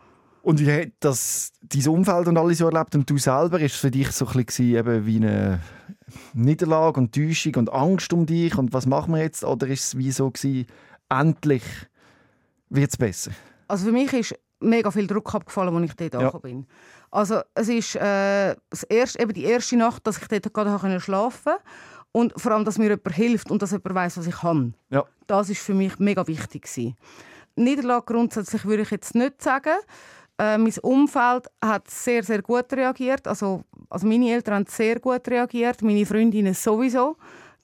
Und 0.49 0.61
wie 0.61 0.73
hat 0.73 0.93
das 1.00 1.52
dein 1.61 1.87
Umfeld 1.88 2.26
und 2.26 2.38
alles 2.38 2.57
so 2.57 2.71
erlebt 2.71 2.95
und 2.95 3.11
du 3.11 3.19
selber? 3.19 3.61
Ist 3.61 3.75
es 3.75 3.81
für 3.81 3.90
dich 3.90 4.11
so 4.12 4.26
ein 4.26 4.47
bisschen 4.47 4.76
eben 4.76 5.05
wie 5.05 5.17
eine 5.17 5.61
Niederlage 6.33 6.99
und 6.99 7.14
Täuschung 7.14 7.57
und 7.57 7.71
Angst 7.71 8.14
um 8.14 8.25
dich 8.25 8.57
und 8.57 8.73
was 8.73 8.87
machen 8.87 9.12
wir 9.12 9.21
jetzt? 9.21 9.45
Oder 9.45 9.67
ist 9.67 9.85
es 9.88 9.99
wie 9.99 10.11
so 10.11 10.31
gewesen, 10.31 10.67
endlich 11.11 11.62
wird 12.71 12.88
es 12.88 12.97
besser? 12.97 13.33
Also 13.67 13.85
für 13.85 13.93
mich 13.93 14.11
ist 14.14 14.38
mega 14.61 14.90
viel 14.90 15.07
Druck 15.07 15.35
abgefallen, 15.35 15.76
als 15.76 15.90
ich 15.90 15.97
dort 15.97 16.14
Ja. 16.14 16.21
angekommen 16.21 16.43
bin. 16.43 16.67
Also 17.11 17.43
es 17.55 17.69
ist 17.69 17.97
äh, 17.97 18.57
das 18.71 18.85
erste, 18.85 19.21
eben 19.21 19.35
die 19.35 19.45
erste 19.45 19.76
Nacht, 19.76 20.07
dass 20.07 20.17
ich 20.17 20.28
dort 20.28 20.55
gerade 20.55 20.71
habe 20.71 20.99
schlafen 20.99 21.52
konnte. 21.52 21.62
Und 22.12 22.40
vor 22.40 22.52
allem, 22.52 22.64
dass 22.64 22.78
mir 22.78 22.85
jemand 22.88 23.14
hilft 23.14 23.50
und 23.50 23.61
dass 23.61 23.73
jemand 23.73 23.95
weiß, 23.95 24.17
was 24.17 24.26
ich 24.26 24.37
kann. 24.37 24.73
Ja. 24.88 25.05
Das 25.26 25.50
ist 25.50 25.61
für 25.61 25.75
mich 25.75 25.99
mega 25.99 26.26
wichtig. 26.26 26.62
Gewesen. 26.62 26.97
Niederlage 27.55 28.07
grundsätzlich 28.07 28.64
würde 28.64 28.85
ich 28.85 28.90
jetzt 28.90 29.14
nicht 29.14 29.43
sagen. 29.43 29.75
Äh, 30.38 30.57
mein 30.57 30.73
Umfeld 30.83 31.49
hat 31.62 31.90
sehr, 31.90 32.23
sehr 32.23 32.42
gut 32.42 32.73
reagiert. 32.73 33.26
Also, 33.26 33.64
also 33.90 34.07
meine 34.07 34.30
Eltern 34.30 34.54
haben 34.54 34.66
sehr 34.66 35.00
gut 35.00 35.26
reagiert, 35.28 35.83
meine 35.83 36.07
Freundinnen 36.07 36.54
sowieso. 36.54 37.16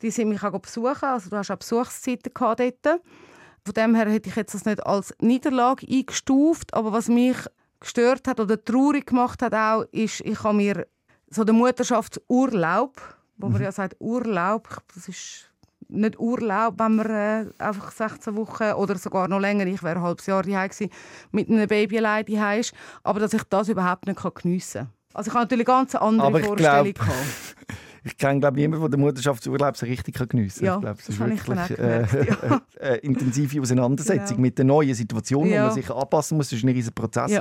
Die 0.02 0.10
sind 0.10 0.28
mich 0.28 0.42
auch 0.42 0.58
besuchen. 0.58 1.04
Also 1.04 1.30
du 1.30 1.36
hast 1.36 1.50
auch 1.50 1.56
Besuchszeiten 1.56 2.34
gehabt 2.34 2.60
dort. 2.60 3.00
Von 3.64 3.74
dem 3.74 3.94
her 3.94 4.10
hätte 4.10 4.28
ich 4.28 4.36
jetzt 4.36 4.54
das 4.54 4.64
nicht 4.64 4.84
als 4.84 5.14
Niederlage 5.20 5.86
eingestuft. 5.88 6.74
Aber 6.74 6.92
was 6.92 7.08
mich 7.08 7.36
gestört 7.80 8.26
hat 8.26 8.40
oder 8.40 8.62
traurig 8.62 9.06
gemacht 9.06 9.40
hat 9.40 9.54
auch, 9.54 9.84
ist, 9.92 10.20
ich 10.20 10.42
habe 10.42 10.56
mir 10.56 10.86
so 11.30 11.44
den 11.44 11.56
Mutterschaftsurlaub, 11.56 13.00
wo 13.36 13.48
man 13.48 13.62
ja 13.62 13.72
sagt 13.72 13.96
Urlaub, 14.00 14.68
das 14.94 15.08
ist 15.08 15.50
nicht 15.88 16.18
Urlaub, 16.18 16.74
wenn 16.78 16.96
man 16.96 17.10
äh, 17.10 17.46
einfach 17.58 17.90
16 17.92 18.36
Wochen 18.36 18.72
oder 18.72 18.96
sogar 18.96 19.28
noch 19.28 19.40
länger, 19.40 19.66
ich 19.66 19.82
wäre 19.82 19.96
ein 19.96 20.02
halbes 20.02 20.26
Jahr 20.26 20.42
daheim 20.42 20.68
gewesen, 20.68 20.90
mit 21.32 21.48
einem 21.48 21.66
Baby 21.68 21.98
allein 21.98 22.24
daheim 22.26 22.60
ist, 22.60 22.72
aber 23.02 23.20
dass 23.20 23.32
ich 23.34 23.42
das 23.44 23.68
überhaupt 23.68 24.06
nicht 24.06 24.20
geniessen 24.42 24.80
kann. 24.82 24.90
Also 25.14 25.28
ich 25.30 25.34
habe 25.34 25.44
natürlich 25.44 25.66
ganz 25.66 25.94
andere 25.94 26.26
Aber 26.26 26.40
ich 26.40 26.46
Vorstellungen 26.46 26.92
glaub-. 26.94 27.08
Ich 28.06 28.18
kenne 28.18 28.38
glaube 28.38 28.58
niemanden, 28.58 28.82
der 28.82 28.90
den 28.90 29.00
Mutterschaftsurlaub 29.00 29.78
so 29.78 29.86
richtig 29.86 30.14
kann 30.14 30.28
geniessen 30.28 30.66
kann. 30.66 30.66
Ja, 30.66 30.74
ich 30.76 30.80
glaube, 30.82 30.98
es 31.00 31.06
das 31.06 31.14
ist 31.16 31.20
ich 31.22 31.48
wirklich 31.48 31.58
auch 31.58 31.68
gemerkt, 31.68 32.14
äh, 32.14 32.48
ja. 32.50 32.60
eine 32.82 32.96
intensive 32.96 33.60
Auseinandersetzung 33.62 34.36
Genau. 34.36 34.40
mit 34.42 34.58
der 34.58 34.64
neuen 34.66 34.94
Situation, 34.94 35.44
wo 35.44 35.48
Ja. 35.48 35.66
man 35.66 35.74
sich 35.74 35.88
anpassen 35.90 36.36
muss. 36.36 36.50
Das 36.50 36.58
ist 36.58 36.64
ein 36.66 36.68
riesiger 36.68 36.92
Prozess. 36.94 37.30
Ja. 37.30 37.40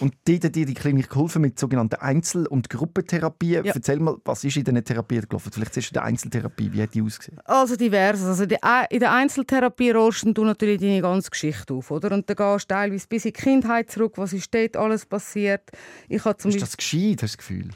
Und 0.00 0.14
dort 0.26 0.44
hat 0.44 0.54
dir 0.54 0.66
die 0.66 0.74
Klinik 0.74 1.10
geholfen 1.10 1.42
mit 1.42 1.58
sogenannten 1.58 1.96
Einzel- 1.96 2.46
und 2.46 2.70
Gruppentherapien. 2.70 3.64
Ja. 3.64 3.72
Erzähl 3.74 4.00
mal, 4.00 4.16
was 4.24 4.42
ist 4.44 4.56
in 4.56 4.64
diesen 4.64 4.82
Therapien 4.84 5.26
gelaufen? 5.28 5.52
Vielleicht 5.52 5.74
zuerst 5.74 5.90
in 5.90 5.94
der 5.94 6.04
Einzeltherapie. 6.04 6.72
Wie 6.72 6.82
hat 6.82 6.94
die 6.94 7.02
ausgesehen? 7.02 7.38
Also 7.44 7.76
divers. 7.76 8.22
Also 8.24 8.46
die- 8.46 8.56
in 8.90 9.00
der 9.00 9.12
Einzeltherapie 9.12 9.90
rollst 9.90 10.24
du 10.26 10.44
natürlich 10.44 10.80
deine 10.80 11.02
ganze 11.02 11.30
Geschichte 11.30 11.74
auf, 11.74 11.90
oder? 11.90 12.12
Und 12.12 12.28
dann 12.30 12.36
gehst 12.36 12.70
du 12.70 12.74
teilweise 12.74 13.06
bis 13.08 13.24
in 13.24 13.32
die 13.32 13.40
Kindheit 13.40 13.90
zurück, 13.90 14.14
was 14.16 14.32
ist 14.32 14.52
dort 14.54 14.76
alles 14.76 15.06
passiert. 15.06 15.70
Ich 16.08 16.24
habe 16.24 16.36
zum 16.38 16.50
Ist 16.50 16.62
das 16.62 16.76
gescheit, 16.76 17.22
hast 17.22 17.34
du 17.34 17.36
das 17.36 17.38
Gefühl? 17.38 17.70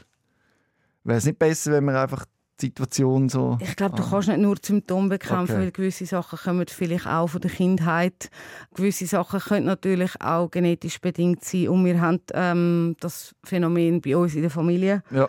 Wäre 1.03 1.19
es 1.19 1.25
nicht 1.25 1.37
besser, 1.37 1.71
wenn 1.73 1.85
man 1.85 1.95
einfach 1.95 2.25
die 2.25 2.31
Situation 2.59 3.29
so... 3.29 3.57
Ich 3.59 3.75
glaube, 3.75 3.95
du 3.97 4.09
kannst 4.09 4.27
nicht 4.29 4.39
nur 4.39 4.55
Symptome 4.61 5.09
bekämpfen, 5.09 5.55
Okay. 5.55 5.63
weil 5.63 5.71
gewisse 5.71 6.05
Sachen 6.05 6.39
kommen 6.39 6.65
vielleicht 6.67 7.07
auch 7.07 7.27
von 7.27 7.41
der 7.41 7.51
Kindheit. 7.51 8.29
Gewisse 8.73 9.05
Sachen 9.05 9.39
können 9.39 9.65
natürlich 9.65 10.11
auch 10.21 10.49
genetisch 10.49 10.99
bedingt 10.99 11.43
sein. 11.43 11.69
Und 11.69 11.85
wir 11.85 11.99
haben 11.99 12.21
ähm, 12.33 12.95
das 12.99 13.35
Phänomen 13.43 14.01
bei 14.01 14.15
uns 14.15 14.35
in 14.35 14.41
der 14.41 14.51
Familie. 14.51 15.03
Ja, 15.11 15.27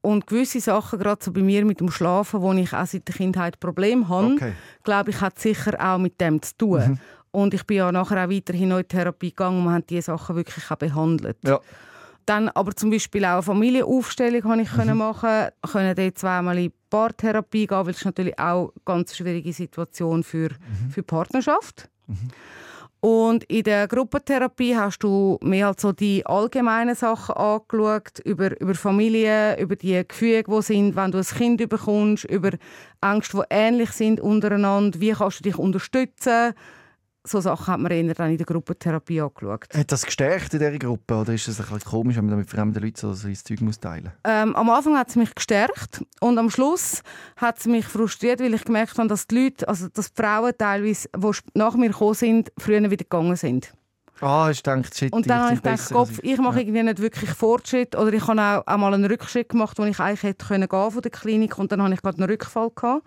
Und 0.00 0.26
gewisse 0.26 0.60
Sachen, 0.60 0.98
gerade 0.98 1.22
so 1.24 1.32
bei 1.32 1.42
mir 1.42 1.64
mit 1.64 1.80
dem 1.80 1.90
Schlafen, 1.90 2.40
wo 2.40 2.52
ich 2.52 2.72
auch 2.72 2.86
seit 2.86 3.08
der 3.08 3.14
Kindheit 3.14 3.58
Probleme 3.58 4.08
habe, 4.08 4.34
okay. 4.34 4.52
glaube 4.84 5.10
ich, 5.10 5.20
hat 5.20 5.38
sicher 5.38 5.74
auch 5.80 5.98
mit 5.98 6.20
dem 6.20 6.40
zu 6.40 6.56
tun. 6.56 6.80
Mhm. 6.80 6.98
Und 7.30 7.54
ich 7.54 7.66
bin 7.66 7.78
ja 7.78 7.92
nachher 7.92 8.24
auch 8.24 8.30
weiterhin 8.30 8.70
in 8.70 8.76
die 8.78 8.84
Therapie 8.84 9.30
gegangen 9.30 9.58
und 9.58 9.64
wir 9.64 9.72
haben 9.72 9.84
diese 9.86 10.02
Sachen 10.02 10.36
wirklich 10.36 10.70
auch 10.70 10.76
behandelt. 10.76 11.36
Ja. 11.44 11.60
Dann 12.28 12.50
aber 12.50 12.76
zum 12.76 12.90
Beispiel 12.90 13.24
auch 13.24 13.34
eine 13.34 13.42
Familienaufstellung 13.42 14.44
habe 14.44 14.60
ich 14.60 14.70
können 14.70 14.98
machen, 14.98 15.48
können 15.72 15.96
dort 15.96 16.18
zweimal 16.18 16.58
in 16.58 16.72
Paartherapie 16.90 17.66
gehen, 17.66 17.86
weil 17.86 17.94
es 17.94 18.04
natürlich 18.04 18.38
auch 18.38 18.64
eine 18.64 18.82
ganz 18.84 19.16
schwierige 19.16 19.50
Situation 19.50 20.22
für, 20.22 20.50
für 20.90 21.00
die 21.00 21.06
Partnerschaft. 21.06 21.88
Und 23.00 23.44
in 23.44 23.62
der 23.62 23.88
Gruppentherapie 23.88 24.76
hast 24.76 24.98
du 24.98 25.38
mehr 25.40 25.68
als 25.68 25.80
so 25.80 25.92
die 25.92 26.26
allgemeinen 26.26 26.94
Sachen 26.94 27.34
angeschaut, 27.34 28.18
über, 28.24 28.60
über 28.60 28.74
Familie, 28.74 29.58
über 29.58 29.76
die 29.76 30.06
Gefühle, 30.06 30.42
die 30.42 30.62
sind, 30.62 30.96
wenn 30.96 31.12
du 31.12 31.18
ein 31.18 31.24
Kind 31.24 31.66
bekommst, 31.66 32.24
über 32.24 32.50
Ängste, 33.00 33.38
die 33.38 33.54
ähnlich 33.54 33.92
sind 33.92 34.20
untereinander, 34.20 35.00
wie 35.00 35.12
kannst 35.12 35.38
du 35.38 35.44
dich 35.44 35.56
unterstützen. 35.56 36.52
So 37.28 37.40
Sachen 37.40 37.66
hat 37.66 37.80
man 37.80 37.92
eher 37.92 38.14
dann 38.14 38.30
in 38.30 38.38
der 38.38 38.46
Gruppentherapie 38.46 39.20
angeschaut. 39.20 39.66
Hat 39.74 39.92
das 39.92 40.04
gestärkt 40.04 40.54
in 40.54 40.60
dieser 40.60 40.78
Gruppe? 40.78 41.14
Oder 41.14 41.34
ist 41.34 41.46
es 41.46 41.60
ein 41.60 41.66
bisschen 41.66 41.90
komisch, 41.90 42.16
wenn 42.16 42.26
man 42.26 42.38
mit 42.38 42.48
fremden 42.48 42.82
Leuten 42.82 43.14
so 43.14 43.28
ins 43.28 43.44
Zeug 43.44 43.60
muss 43.60 43.78
teilen 43.78 44.04
muss? 44.04 44.12
Ähm, 44.24 44.56
am 44.56 44.70
Anfang 44.70 44.96
hat 44.96 45.08
es 45.08 45.16
mich 45.16 45.34
gestärkt 45.34 46.02
und 46.20 46.38
am 46.38 46.48
Schluss 46.50 47.02
hat 47.36 47.58
es 47.58 47.66
mich 47.66 47.86
frustriert, 47.86 48.40
weil 48.40 48.54
ich 48.54 48.64
gemerkt 48.64 48.96
habe, 48.98 49.08
dass 49.08 49.26
die 49.26 49.44
Leute, 49.44 49.68
also 49.68 49.88
dass 49.88 50.12
die 50.12 50.22
Frauen 50.22 50.52
teilweise, 50.56 51.08
die 51.16 51.30
nach 51.54 51.74
mir 51.74 51.90
gekommen 51.90 52.14
sind, 52.14 52.52
früher 52.58 52.82
wieder 52.82 52.96
gegangen 52.96 53.36
sind. 53.36 53.72
Ah, 54.20 54.48
du 54.48 54.56
gedacht, 54.56 54.96
shit, 54.96 55.12
Und 55.12 55.28
dann 55.28 55.42
habe 55.42 55.54
ich 55.54 55.62
gedacht, 55.62 55.90
Kopf, 55.92 56.10
als 56.10 56.18
ich 56.22 56.38
mache 56.38 56.60
irgendwie 56.60 56.82
nicht 56.82 57.00
wirklich 57.00 57.30
Fortschritt 57.30 57.94
oder 57.94 58.12
ich 58.12 58.26
habe 58.26 58.40
auch, 58.40 58.66
auch 58.66 58.76
mal 58.76 58.92
einen 58.92 59.04
Rückschritt 59.04 59.48
gemacht, 59.50 59.78
wo 59.78 59.84
ich 59.84 60.00
eigentlich 60.00 60.22
hätte 60.24 60.46
können 60.46 60.68
gehen 60.68 60.90
von 60.90 61.02
der 61.02 61.10
Klinik 61.10 61.58
und 61.58 61.70
dann 61.70 61.82
habe 61.82 61.94
ich 61.94 62.02
gerade 62.02 62.18
einen 62.18 62.30
Rückfall 62.30 62.70
gehabt. 62.74 63.06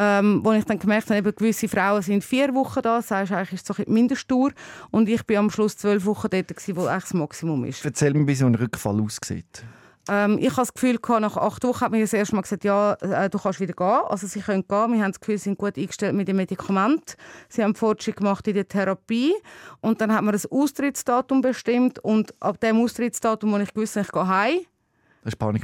Ähm, 0.00 0.42
wo 0.44 0.52
ich 0.52 0.64
dann 0.64 0.78
gemerkt 0.78 1.10
habe, 1.10 1.18
eben, 1.18 1.34
gewisse 1.34 1.66
Frauen 1.66 2.02
sind 2.02 2.22
vier 2.22 2.54
Wochen 2.54 2.80
da, 2.82 2.98
das 2.98 3.10
heißt, 3.10 3.32
eigentlich 3.32 3.54
ist 3.54 3.62
es 3.62 3.66
so 3.66 3.72
ein 3.72 3.76
bisschen 3.78 3.94
die 3.94 4.00
Mindestdauer 4.00 4.50
und 4.92 5.08
ich 5.08 5.26
bin 5.26 5.38
am 5.38 5.50
Schluss 5.50 5.76
zwölf 5.76 6.04
Wochen 6.06 6.28
dort, 6.30 6.46
gewesen, 6.46 6.76
wo 6.76 6.84
das 6.84 7.12
Maximum 7.14 7.64
ist. 7.64 7.84
Erzähl 7.84 8.14
mir, 8.14 8.24
wie 8.28 8.34
so 8.36 8.46
ein 8.46 8.54
Rückfall 8.54 9.00
aussieht. 9.00 9.64
Ähm, 10.08 10.38
ich 10.38 10.50
habe 10.50 10.62
das 10.62 10.72
Gefühl, 10.72 10.98
nach 11.20 11.36
acht 11.36 11.64
Wochen 11.64 11.80
hat 11.80 11.90
mir 11.90 12.00
das 12.00 12.12
erste 12.12 12.34
Mal 12.34 12.42
gesagt, 12.42 12.64
ja, 12.64 12.94
äh, 12.94 13.28
du 13.28 13.38
kannst 13.38 13.60
wieder 13.60 13.74
gehen. 13.74 14.00
Also 14.08 14.26
sie 14.26 14.40
können 14.40 14.64
gehen. 14.66 14.92
Wir 14.92 15.02
haben 15.02 15.12
das 15.12 15.20
Gefühl, 15.20 15.36
sie 15.36 15.44
sind 15.44 15.58
gut 15.58 15.76
eingestellt 15.76 16.14
mit 16.14 16.28
dem 16.28 16.36
Medikament. 16.36 17.16
Sie 17.48 17.62
haben 17.62 17.74
Fortschritt 17.74 18.16
gemacht 18.16 18.46
in 18.48 18.54
der 18.54 18.66
Therapie. 18.66 19.34
Und 19.80 20.00
dann 20.00 20.12
hat 20.14 20.22
man 20.22 20.34
ein 20.34 20.40
Austrittsdatum 20.50 21.42
bestimmt. 21.42 21.98
Und 21.98 22.32
ab 22.40 22.58
dem 22.60 22.80
Austrittsdatum, 22.80 23.52
wo 23.52 23.58
ich 23.58 23.74
gewusst 23.74 23.96
habe, 23.96 24.06
ich 24.06 24.12
gehe 24.12 24.26
heim, 24.26 24.60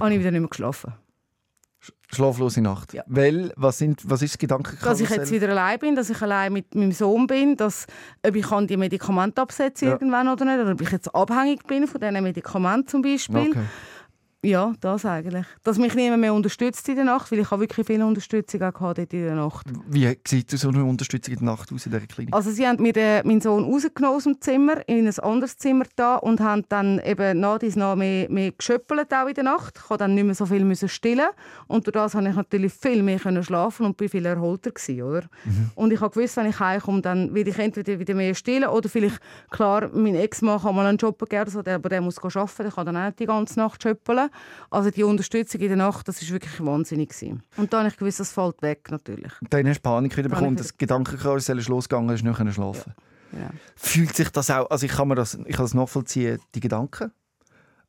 habe 0.00 0.14
ich 0.14 0.20
wieder 0.20 0.30
nicht 0.30 0.40
mehr 0.40 0.48
geschlafen. 0.48 0.92
Schlaflose 2.12 2.60
Nacht. 2.60 2.94
Ja. 2.94 3.02
Weil, 3.06 3.52
was, 3.56 3.78
sind, 3.78 4.08
was 4.08 4.22
ist 4.22 4.34
das 4.34 4.38
Gedankenkarussell? 4.38 4.90
Dass 4.90 5.00
ich 5.00 5.10
jetzt 5.10 5.32
wieder 5.32 5.48
allein 5.48 5.78
bin, 5.78 5.96
dass 5.96 6.10
ich 6.10 6.22
allein 6.22 6.52
mit 6.52 6.74
meinem 6.74 6.92
Sohn 6.92 7.26
bin, 7.26 7.56
dass, 7.56 7.86
ob 8.24 8.36
ich 8.36 8.46
kann 8.46 8.66
die 8.66 8.76
Medikamente 8.76 9.42
absetzen 9.42 9.88
Ja. 9.88 9.94
irgendwann 9.94 10.28
oder 10.28 10.44
nicht, 10.44 10.60
oder 10.60 10.72
ob 10.72 10.80
ich 10.80 10.90
jetzt 10.90 11.14
abhängig 11.14 11.66
bin 11.66 11.86
von 11.86 12.00
diesen 12.00 12.22
Medikamenten 12.22 12.88
zum 12.88 13.02
Beispiel. 13.02 13.50
Okay. 13.50 13.64
Ja, 14.44 14.74
das 14.80 15.06
eigentlich. 15.06 15.46
Dass 15.62 15.78
mich 15.78 15.94
niemand 15.94 16.20
mehr 16.20 16.34
unterstützt 16.34 16.86
in 16.90 16.96
der 16.96 17.06
Nacht, 17.06 17.32
weil 17.32 17.38
ich 17.38 17.50
habe 17.50 17.62
wirklich 17.62 17.86
viel 17.86 18.02
Unterstützung 18.02 18.60
auch 18.60 18.74
gehabt 18.74 18.98
dort 18.98 19.12
in 19.14 19.24
der 19.24 19.34
Nacht. 19.34 19.66
Wie 19.88 20.18
sieht 20.26 20.50
so 20.50 20.68
eine 20.68 20.84
Unterstützung 20.84 21.32
in 21.32 21.40
der 21.40 21.46
Nacht 21.46 21.72
aus 21.72 21.86
in 21.86 21.92
dieser 21.92 22.06
Klinik? 22.06 22.34
Also 22.34 22.50
sie 22.50 22.66
haben 22.66 22.82
mir 22.82 22.92
den, 22.92 23.26
meinen 23.26 23.40
Sohn 23.40 23.64
rausgenommen 23.64 24.16
aus 24.16 24.24
dem 24.24 24.40
Zimmer, 24.42 24.86
in 24.86 25.06
ein 25.06 25.18
anderes 25.18 25.56
Zimmer 25.56 25.86
da 25.96 26.16
und 26.16 26.40
haben 26.40 26.64
dann 26.68 26.98
eben 26.98 27.40
nach 27.40 27.58
dies 27.58 27.74
nach 27.74 27.96
mehr, 27.96 28.28
mehr 28.28 28.52
geschöppelt 28.52 29.14
auch 29.14 29.26
in 29.26 29.34
der 29.34 29.44
Nacht. 29.44 29.78
Ich 29.78 29.84
konnte 29.84 30.04
dann 30.04 30.14
nicht 30.14 30.24
mehr 30.24 30.34
so 30.34 30.44
viel 30.44 30.62
müssen 30.62 30.90
stillen 30.90 31.28
und 31.66 31.86
durch 31.86 31.94
das 31.94 32.12
konnte 32.12 32.28
ich 32.28 32.36
natürlich 32.36 32.72
viel 32.74 33.02
mehr 33.02 33.18
können 33.18 33.42
schlafen 33.42 33.86
und 33.86 33.96
bin 33.96 34.10
viel 34.10 34.26
erholter 34.26 34.72
gewesen, 34.72 35.02
oder? 35.02 35.22
Und 35.74 35.90
ich 35.90 36.00
habe 36.02 36.14
gewusst, 36.14 36.36
wenn 36.36 36.46
ich 36.46 36.60
heimkomme, 36.60 37.00
dann 37.00 37.34
will 37.34 37.48
ich 37.48 37.58
entweder 37.58 37.98
wieder 37.98 38.14
mehr 38.14 38.34
stillen 38.34 38.68
oder 38.68 38.90
vielleicht, 38.90 39.20
klar, 39.50 39.88
mein 39.94 40.14
Ex-Mann 40.14 40.60
kann 40.60 40.74
mal 40.74 40.84
einen 40.84 40.98
Job 40.98 41.18
der, 41.30 41.74
aber 41.74 41.88
der 41.88 42.00
muss 42.02 42.18
arbeiten, 42.18 42.62
der 42.62 42.72
kann 42.72 42.86
dann 42.86 42.96
auch 42.96 43.06
nicht 43.06 43.20
die 43.20 43.26
ganze 43.26 43.58
Nacht 43.58 43.82
schöppeln. 43.82 44.28
Also 44.70 44.90
die 44.90 45.04
Unterstützung 45.04 45.60
in 45.60 45.68
der 45.68 45.76
Nacht, 45.76 46.08
das 46.08 46.20
ist 46.20 46.30
wirklich 46.30 46.64
wahnsinnig 46.64 47.10
gewesen. 47.10 47.42
Und 47.56 47.72
dann 47.72 47.80
habe 47.80 47.88
ich 47.88 47.96
gewusst, 47.96 48.20
das 48.20 48.32
fällt 48.32 48.60
weg, 48.62 48.90
natürlich. 48.90 49.32
Dann 49.50 49.68
hast 49.68 49.78
du 49.78 49.82
Panik 49.82 50.16
wieder 50.16 50.28
bekommen, 50.28 50.56
das 50.56 50.76
Gedankenkarussell 50.76 51.58
ist 51.58 51.68
losgegangen, 51.68 52.10
hast 52.10 52.22
nicht 52.22 52.54
schlafen. 52.54 52.94
Ja. 53.32 53.50
Fühlt 53.76 54.14
sich 54.14 54.30
das 54.30 54.50
auch, 54.50 54.70
also 54.70 54.86
ich 54.86 54.92
kann, 54.92 55.08
mir 55.08 55.14
das, 55.14 55.34
ich 55.34 55.56
kann 55.56 55.64
das 55.64 55.74
nachvollziehen, 55.74 56.38
die 56.54 56.60
Gedanken, 56.60 57.10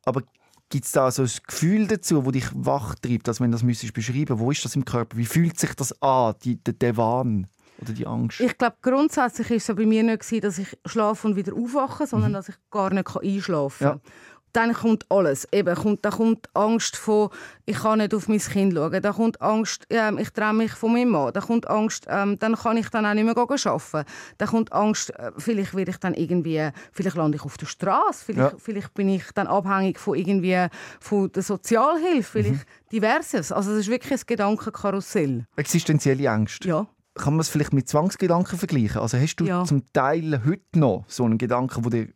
aber 0.04 0.22
gibt 0.68 0.84
es 0.84 0.92
da 0.92 1.10
so 1.10 1.22
ein 1.22 1.30
Gefühl 1.46 1.86
dazu, 1.86 2.24
wo 2.24 2.30
dich 2.30 2.46
wach 2.52 2.94
treibt, 2.96 3.28
dass 3.28 3.40
wenn 3.40 3.50
du 3.50 3.54
das 3.54 3.62
müsstest 3.62 3.94
beschreiben, 3.94 4.38
wo 4.38 4.50
ist 4.50 4.64
das 4.64 4.74
im 4.76 4.84
Körper, 4.84 5.16
wie 5.16 5.26
fühlt 5.26 5.58
sich 5.58 5.74
das 5.74 6.00
an, 6.02 6.34
die, 6.42 6.56
der, 6.56 6.74
der 6.74 6.96
Wahn 6.96 7.46
oder 7.80 7.92
die 7.92 8.06
Angst? 8.06 8.40
Ich 8.40 8.58
glaube, 8.58 8.76
grundsätzlich 8.82 9.50
war 9.50 9.56
es 9.56 9.66
bei 9.66 9.86
mir 9.86 10.02
nicht, 10.02 10.20
gewesen, 10.20 10.40
dass 10.40 10.58
ich 10.58 10.76
schlafe 10.84 11.28
und 11.28 11.36
wieder 11.36 11.54
aufwache, 11.54 12.06
sondern 12.06 12.32
dass 12.32 12.48
ich 12.48 12.56
gar 12.70 12.92
nicht 12.92 13.16
einschlafen 13.16 13.86
kann. 13.86 14.00
Ja. 14.04 14.10
Dann 14.56 14.72
kommt 14.72 15.04
alles. 15.10 15.46
Eben, 15.52 15.74
kommt, 15.74 16.02
da 16.02 16.08
kommt 16.10 16.48
Angst 16.54 16.96
von, 16.96 17.28
ich 17.66 17.76
kann 17.76 17.98
nicht 17.98 18.14
auf 18.14 18.26
mein 18.26 18.38
Kind 18.38 18.72
schauen. 18.72 19.02
Da 19.02 19.12
kommt 19.12 19.38
Angst, 19.42 19.86
ähm, 19.90 20.16
ich 20.16 20.30
trenne 20.30 20.54
mich 20.54 20.72
von 20.72 20.94
meinem 20.94 21.10
Mann. 21.10 21.30
Da 21.34 21.40
kommt 21.42 21.68
Angst, 21.68 22.06
ähm, 22.08 22.38
dann 22.38 22.54
kann 22.56 22.78
ich 22.78 22.88
dann 22.88 23.04
auch 23.04 23.12
nicht 23.12 23.24
mehr 23.24 23.36
arbeiten. 23.36 24.08
Da 24.38 24.46
kommt 24.46 24.72
Angst, 24.72 25.10
äh, 25.10 25.30
vielleicht 25.36 25.74
werde 25.74 25.90
ich 25.90 25.98
dann 25.98 26.14
irgendwie, 26.14 26.70
vielleicht 26.92 27.16
lande 27.16 27.36
ich 27.36 27.44
auf 27.44 27.58
der 27.58 27.66
Straße. 27.66 28.24
Vielleicht, 28.24 28.52
Ja. 28.52 28.58
vielleicht 28.58 28.94
bin 28.94 29.10
ich 29.10 29.24
dann 29.34 29.46
abhängig 29.46 29.98
von 29.98 30.14
irgendwie 30.16 30.68
von 31.00 31.30
der 31.32 31.42
Sozialhilfe. 31.42 32.42
Vielleicht 32.42 32.66
diverses. 32.90 33.52
Also 33.52 33.72
es 33.72 33.80
ist 33.80 33.90
wirklich 33.90 34.20
ein 34.20 34.26
Gedankenkarussell. 34.26 35.44
Existenzielle 35.56 36.26
Ängste. 36.28 36.66
Ja. 36.68 36.86
Kann 37.14 37.34
man 37.34 37.40
es 37.40 37.50
vielleicht 37.50 37.74
mit 37.74 37.88
Zwangsgedanken 37.90 38.58
vergleichen? 38.58 39.02
Also 39.02 39.18
hast 39.18 39.36
du 39.36 39.44
Ja. 39.44 39.64
zum 39.64 39.82
Teil 39.92 40.42
heute 40.46 40.78
noch 40.78 41.04
so 41.08 41.24
einen 41.24 41.36
Gedanken, 41.36 41.84
wo 41.84 41.90
dir 41.90 42.08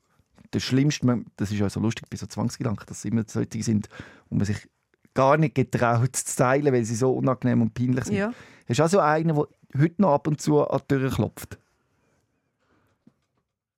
der 0.52 0.60
schlimmste, 0.60 1.24
das 1.36 1.50
ist 1.50 1.58
ja 1.58 1.70
so 1.70 1.80
lustig 1.80 2.04
bei 2.10 2.16
so 2.16 2.26
Zwangsgedanken, 2.26 2.84
dass 2.86 2.98
es 2.98 3.04
immer 3.04 3.22
solche 3.26 3.62
sind, 3.62 3.88
wo 4.28 4.36
man 4.36 4.44
sich 4.44 4.68
gar 5.14 5.36
nicht 5.36 5.54
getraut 5.54 6.14
zu 6.14 6.36
teilen, 6.36 6.72
weil 6.72 6.84
sie 6.84 6.94
so 6.94 7.12
unangenehm 7.12 7.62
und 7.62 7.74
peinlich 7.74 8.04
sind. 8.04 8.16
Ja. 8.16 8.32
Hast 8.68 8.78
du 8.78 8.84
auch 8.84 8.88
so 8.88 9.00
einen, 9.00 9.34
der 9.34 9.46
heute 9.78 10.02
noch 10.02 10.14
ab 10.14 10.26
und 10.26 10.40
zu 10.40 10.66
an 10.66 10.80
die 10.90 10.94
Tür 10.94 11.10
klopft? 11.10 11.58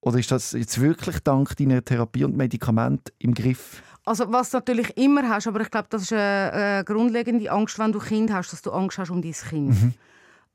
Oder 0.01 0.19
ist 0.19 0.31
das 0.31 0.53
jetzt 0.53 0.81
wirklich 0.81 1.21
dank 1.21 1.57
deiner 1.57 1.85
Therapie 1.85 2.25
und 2.25 2.37
Medikament 2.37 3.13
im 3.19 3.35
Griff? 3.35 3.83
Also 4.05 4.33
was 4.33 4.51
du 4.51 4.57
natürlich 4.57 4.97
immer 4.97 5.29
hast, 5.29 5.47
aber 5.47 5.61
ich 5.61 5.71
glaube, 5.71 5.87
das 5.91 6.03
ist 6.03 6.13
eine, 6.13 6.53
eine 6.53 6.85
grundlegende 6.85 7.51
Angst, 7.51 7.79
wenn 7.79 7.93
du 7.93 8.01
Kind 8.01 8.33
hast, 8.33 8.53
dass 8.53 8.63
du 8.63 8.73
Angst 8.73 8.99
hast 8.99 9.11
um 9.11 9.23
dein 9.23 9.33
Kind. 9.33 9.69
Mhm. 9.71 9.95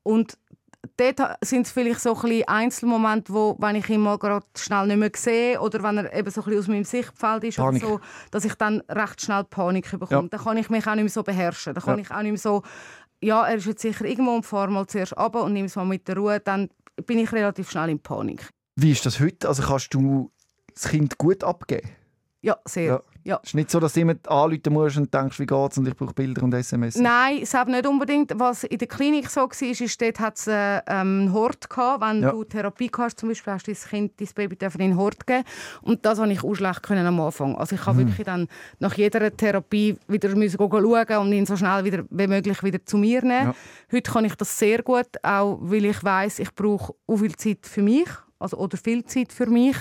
Und 0.04 0.38
dort 0.98 1.38
sind 1.44 1.66
es 1.68 1.72
vielleicht 1.72 2.02
so 2.02 2.16
ein 2.16 2.44
Einzelmomente, 2.48 3.34
wo, 3.34 3.56
wenn 3.60 3.76
ich 3.76 3.90
ihn 3.90 4.02
mal 4.02 4.18
gerade 4.18 4.46
schnell 4.58 4.88
nicht 4.88 4.98
mehr 4.98 5.12
sehe 5.16 5.60
oder 5.62 5.82
wenn 5.84 5.98
er 5.98 6.14
eben 6.14 6.30
so 6.30 6.44
ein 6.44 6.58
aus 6.58 6.68
meinem 6.68 6.84
Sichtfeld 6.84 7.44
ist 7.44 7.58
Panik. 7.58 7.84
oder 7.84 7.94
so, 7.94 8.00
dass 8.32 8.46
ich 8.46 8.56
dann 8.56 8.82
recht 8.90 9.22
schnell 9.22 9.44
Panik 9.44 9.90
bekomme. 9.92 10.24
Ja. 10.24 10.28
Dann 10.30 10.40
kann 10.44 10.58
ich 10.58 10.70
mich 10.70 10.86
auch 10.88 10.96
nicht 10.96 11.04
mehr 11.04 11.10
so 11.12 11.24
beherrschen. 11.24 11.74
Dann 11.74 11.84
kann 11.84 11.98
Ja. 12.00 12.04
ich 12.06 12.12
auch 12.12 12.22
nicht 12.22 12.32
mehr 12.32 12.40
so, 12.40 12.64
ja, 13.22 13.46
er 13.48 13.56
ist 13.56 13.66
jetzt 13.66 13.82
sicher 13.82 14.06
irgendwo 14.06 14.36
und 14.36 14.46
fahr 14.46 14.68
mal 14.70 14.86
zuerst 14.88 15.16
runter 15.18 15.44
und 15.44 15.54
nimm 15.54 15.66
es 15.66 15.76
mal 15.76 15.86
mit 15.86 16.08
der 16.08 16.18
Ruhe. 16.18 16.40
Dann 16.40 16.70
bin 17.06 17.20
ich 17.20 17.32
relativ 17.32 17.70
schnell 17.72 17.90
in 17.90 18.00
Panik. 18.00 18.50
Wie 18.76 18.92
ist 18.92 19.06
das 19.06 19.20
heute? 19.20 19.48
Also 19.48 19.64
kannst 19.64 19.94
du 19.94 20.32
das 20.74 20.90
Kind 20.90 21.18
gut 21.18 21.44
abgeben? 21.44 21.90
Ja, 22.42 22.58
sehr. 22.66 22.86
Ja. 22.86 23.02
Ja. 23.28 23.42
Es 23.44 23.50
ist 23.50 23.56
nicht 23.56 23.70
so, 23.70 23.82
dass 23.82 23.92
du 23.92 24.00
immer 24.00 24.16
anrufen 24.28 24.72
musst 24.72 24.96
und 24.96 25.14
denkst, 25.14 25.38
wie 25.40 25.46
geht's 25.46 25.78
und 25.78 25.86
ich 25.86 25.96
brauche 25.98 26.14
Bilder 26.14 26.44
und 26.44 26.54
SMS. 26.54 26.96
Nein, 26.96 27.40
es 27.44 27.54
hat 27.54 27.68
nicht 27.68 27.86
unbedingt. 27.86 28.32
Was 28.40 28.64
in 28.64 28.78
der 28.78 28.88
Klinik 28.88 29.30
so 29.30 29.42
war, 29.42 29.62
ist, 29.62 30.02
dort 30.02 30.20
hat 30.22 30.38
es 30.38 30.48
äh, 30.48 30.78
ähm, 30.78 30.82
einen 30.88 31.34
Hort 31.34 31.70
gehabt. 31.70 32.02
Wenn 32.02 32.22
Ja. 32.24 32.32
du 32.32 32.46
Therapie 32.46 32.90
hast, 32.98 33.20
zum 33.20 33.28
Beispiel, 33.28 33.52
hast 33.52 33.68
du 33.68 33.74
dein 33.74 33.82
Kind, 33.90 34.14
dein 34.22 34.30
Baby 34.34 34.58
in 34.62 34.80
den 34.92 34.98
Hort 34.98 35.28
geben. 35.28 35.44
Und 35.82 36.06
das 36.06 36.20
konnte 36.20 36.34
ich 36.36 36.44
auch 36.44 36.56
schlecht 36.56 36.84
können 36.84 37.06
am 37.06 37.20
Anfang. 37.20 37.56
Also 37.58 37.76
ich 37.76 37.86
habe 37.86 37.98
wirklich 37.98 38.26
dann 38.26 38.48
nach 38.80 38.94
jeder 38.94 39.36
Therapie 39.36 39.98
wieder 40.08 40.34
müssen 40.34 40.58
schauen 40.58 41.18
und 41.18 41.34
ihn 41.34 41.46
so 41.46 41.58
schnell 41.58 41.84
wieder, 41.84 42.06
wie 42.10 42.28
möglich 42.28 42.64
wieder 42.64 42.86
zu 42.86 42.98
mir 42.98 43.22
nehmen. 43.24 43.48
Ja. 43.48 43.56
Heute 43.92 44.10
kann 44.12 44.24
ich 44.24 44.36
das 44.36 44.58
sehr 44.58 44.82
gut, 44.84 45.08
auch 45.22 45.58
weil 45.62 45.84
ich 45.84 46.02
weiß, 46.02 46.40
ich 46.40 46.56
brauche 46.56 46.94
auch 47.06 47.18
viel 47.18 47.36
Zeit 47.36 47.66
für 47.66 47.82
mich. 47.82 48.08
Also, 48.40 48.58
oder 48.58 48.78
viel 48.78 49.04
Zeit 49.06 49.32
für 49.32 49.48
mich, 49.48 49.76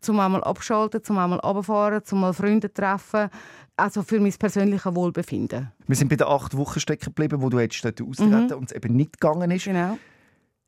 zum 0.00 0.18
einmal 0.20 0.42
abschalten, 0.44 1.02
zum 1.02 1.18
einmal 1.18 1.38
runterfahren, 1.40 2.04
zum 2.04 2.20
mal 2.20 2.32
Freunde 2.32 2.72
treffen. 2.72 3.28
Also 3.76 4.02
für 4.02 4.18
mein 4.18 4.32
persönliches 4.32 4.94
Wohlbefinden. 4.94 5.70
Wir 5.86 5.96
sind 5.96 6.08
bei 6.08 6.16
den 6.16 6.26
acht 6.26 6.56
Wochen 6.56 6.80
stecken 6.80 7.06
geblieben, 7.06 7.40
wo 7.40 7.48
du 7.48 7.60
hättest 7.60 7.84
austreten 7.86 8.54
und 8.54 8.70
es 8.70 8.72
eben 8.72 8.96
nicht 8.96 9.20
gegangen 9.20 9.50
ist. 9.52 9.64
Genau. 9.64 9.96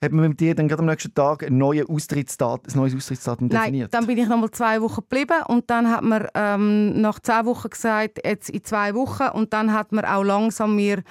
Hat 0.03 0.13
man 0.13 0.31
mit 0.31 0.41
dir 0.41 0.55
dann 0.55 0.67
gerade 0.67 0.81
am 0.81 0.87
nächsten 0.87 1.13
Tag 1.13 1.45
ein, 1.45 1.59
neues 1.59 1.87
Austrittsdat 1.87 2.69
ein 2.69 2.79
neues 2.79 2.95
Austrittsdatum 2.95 3.49
Nein, 3.49 3.65
definiert? 3.65 3.93
dann 3.93 4.07
bin 4.07 4.17
ich 4.17 4.27
noch 4.27 4.39
mal 4.39 4.51
zwei 4.51 4.81
Wochen 4.81 5.03
geblieben 5.03 5.43
und 5.49 5.69
dann 5.69 5.91
hat 5.91 6.03
man 6.03 6.27
ähm, 6.35 7.03
nach 7.03 7.21
zehn 7.21 7.45
Wochen 7.45 7.69
gesagt, 7.69 8.19
jetzt 8.25 8.49
in 8.49 8.65
zwei 8.65 8.95
Wochen 8.95 9.29
und 9.35 9.53
dann 9.53 9.75
hat 9.75 9.93
man 9.93 10.07
auch 10.07 10.23
langsam 10.23 10.77
mir 10.77 11.03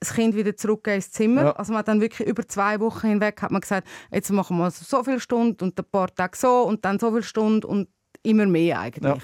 das 0.00 0.12
Kind 0.14 0.34
wieder 0.36 0.56
zurück 0.56 0.86
ins 0.86 1.10
Zimmer. 1.10 1.42
Ja. 1.42 1.52
Also 1.52 1.72
man 1.72 1.80
hat 1.80 1.88
dann 1.88 2.00
wirklich 2.00 2.26
über 2.28 2.46
zwei 2.46 2.78
Wochen 2.80 3.08
hinweg 3.08 3.40
hat 3.42 3.50
man 3.50 3.60
gesagt, 3.60 3.86
jetzt 4.10 4.30
machen 4.30 4.56
wir 4.58 4.70
so 4.70 5.02
viele 5.04 5.20
Stunden 5.20 5.62
und 5.64 5.78
ein 5.78 5.84
paar 5.90 6.14
Tage 6.14 6.36
so 6.36 6.62
und 6.62 6.84
dann 6.84 6.98
so 6.98 7.10
viele 7.10 7.22
Stunden 7.22 7.64
und 7.66 7.88
immer 8.22 8.46
mehr 8.46 8.80
eigentlich. 8.80 9.22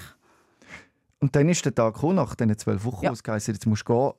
Und 1.19 1.35
dann 1.35 1.49
ist 1.49 1.63
der 1.65 1.73
Tag 1.73 1.93
gekommen, 1.95 2.15
nach 2.15 2.35
diesen 2.35 2.57
zwölf 2.57 2.83
Wochen, 2.83 3.05
Ja. 3.05 3.09
wo 3.09 3.13
es 3.13 3.23
geheißen 3.23 3.53
hat, 3.53 3.59
jetzt 3.59 3.65
musst 3.65 3.87
du 3.87 3.93
gehen. 3.93 4.13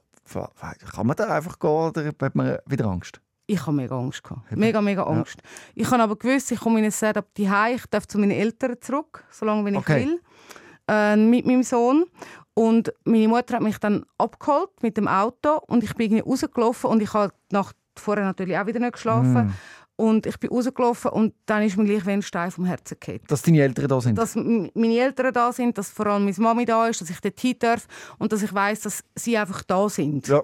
Kann 0.92 1.06
man 1.06 1.14
da 1.16 1.28
einfach 1.28 1.58
gehen 1.58 1.70
oder 1.70 2.06
hat 2.06 2.34
man 2.34 2.58
wieder 2.66 2.86
Angst? 2.86 3.20
Ich 3.46 3.60
habe 3.64 3.76
mega 3.76 3.96
Angst 3.96 4.24
gehabt. 4.24 4.50
Mega, 4.56 4.80
mega 4.80 5.04
Angst. 5.04 5.40
Ich 5.76 5.88
habe 5.88 6.02
aber 6.02 6.16
gewusst, 6.16 6.50
ich 6.50 6.58
komme 6.58 6.80
in 6.80 6.84
ein 6.86 6.90
Setup 6.90 7.32
die 7.36 7.44
ich 7.74 7.86
darf 7.90 8.06
zu 8.08 8.18
meinen 8.18 8.32
Eltern 8.32 8.74
zurück, 8.80 9.24
solange 9.30 9.64
wie 9.66 9.70
ich 9.70 9.76
Okay. 9.76 10.04
will, 10.06 10.20
äh, 10.88 11.14
mit 11.16 11.46
meinem 11.46 11.62
Sohn. 11.62 12.06
Und 12.58 12.90
meine 13.04 13.28
Mutter 13.28 13.56
hat 13.56 13.62
mich 13.62 13.76
dann 13.78 14.06
abgeholt 14.16 14.70
mit 14.80 14.96
dem 14.96 15.08
Auto 15.08 15.60
und 15.66 15.84
ich 15.84 15.94
bin 15.94 16.06
irgendwie 16.10 16.30
rausgelaufen 16.30 16.88
und 16.88 17.02
ich 17.02 17.12
habe 17.12 17.34
nach 17.52 17.74
vorher 17.98 18.24
natürlich 18.24 18.56
auch 18.56 18.66
wieder 18.66 18.80
nicht 18.80 18.94
geschlafen. 18.94 19.48
Mm. 19.48 19.54
Und 19.96 20.24
ich 20.26 20.38
bin 20.38 20.48
rausgelaufen 20.48 21.10
und 21.10 21.34
dann 21.44 21.62
ist 21.62 21.76
mir 21.76 21.84
gleich 21.84 22.06
wie 22.06 22.12
ein 22.12 22.22
Stein 22.22 22.50
vom 22.50 22.64
Herzen 22.64 22.96
gefallen. 22.98 23.20
Dass 23.28 23.42
deine 23.42 23.60
Eltern 23.60 23.88
da 23.88 24.00
sind? 24.00 24.16
Dass 24.16 24.34
meine 24.34 24.98
Eltern 24.98 25.32
da 25.34 25.52
sind, 25.52 25.76
dass 25.76 25.90
vor 25.90 26.06
allem 26.06 26.24
meine 26.24 26.36
Mami 26.38 26.64
da 26.64 26.86
ist, 26.88 27.02
dass 27.02 27.10
ich 27.10 27.20
dort 27.20 27.38
hin 27.38 27.56
darf 27.58 27.86
und 28.18 28.32
dass 28.32 28.42
ich 28.42 28.52
weiß, 28.52 28.80
dass 28.80 29.04
sie 29.14 29.36
einfach 29.36 29.62
da 29.62 29.88
sind. 29.90 30.26
ja. 30.28 30.42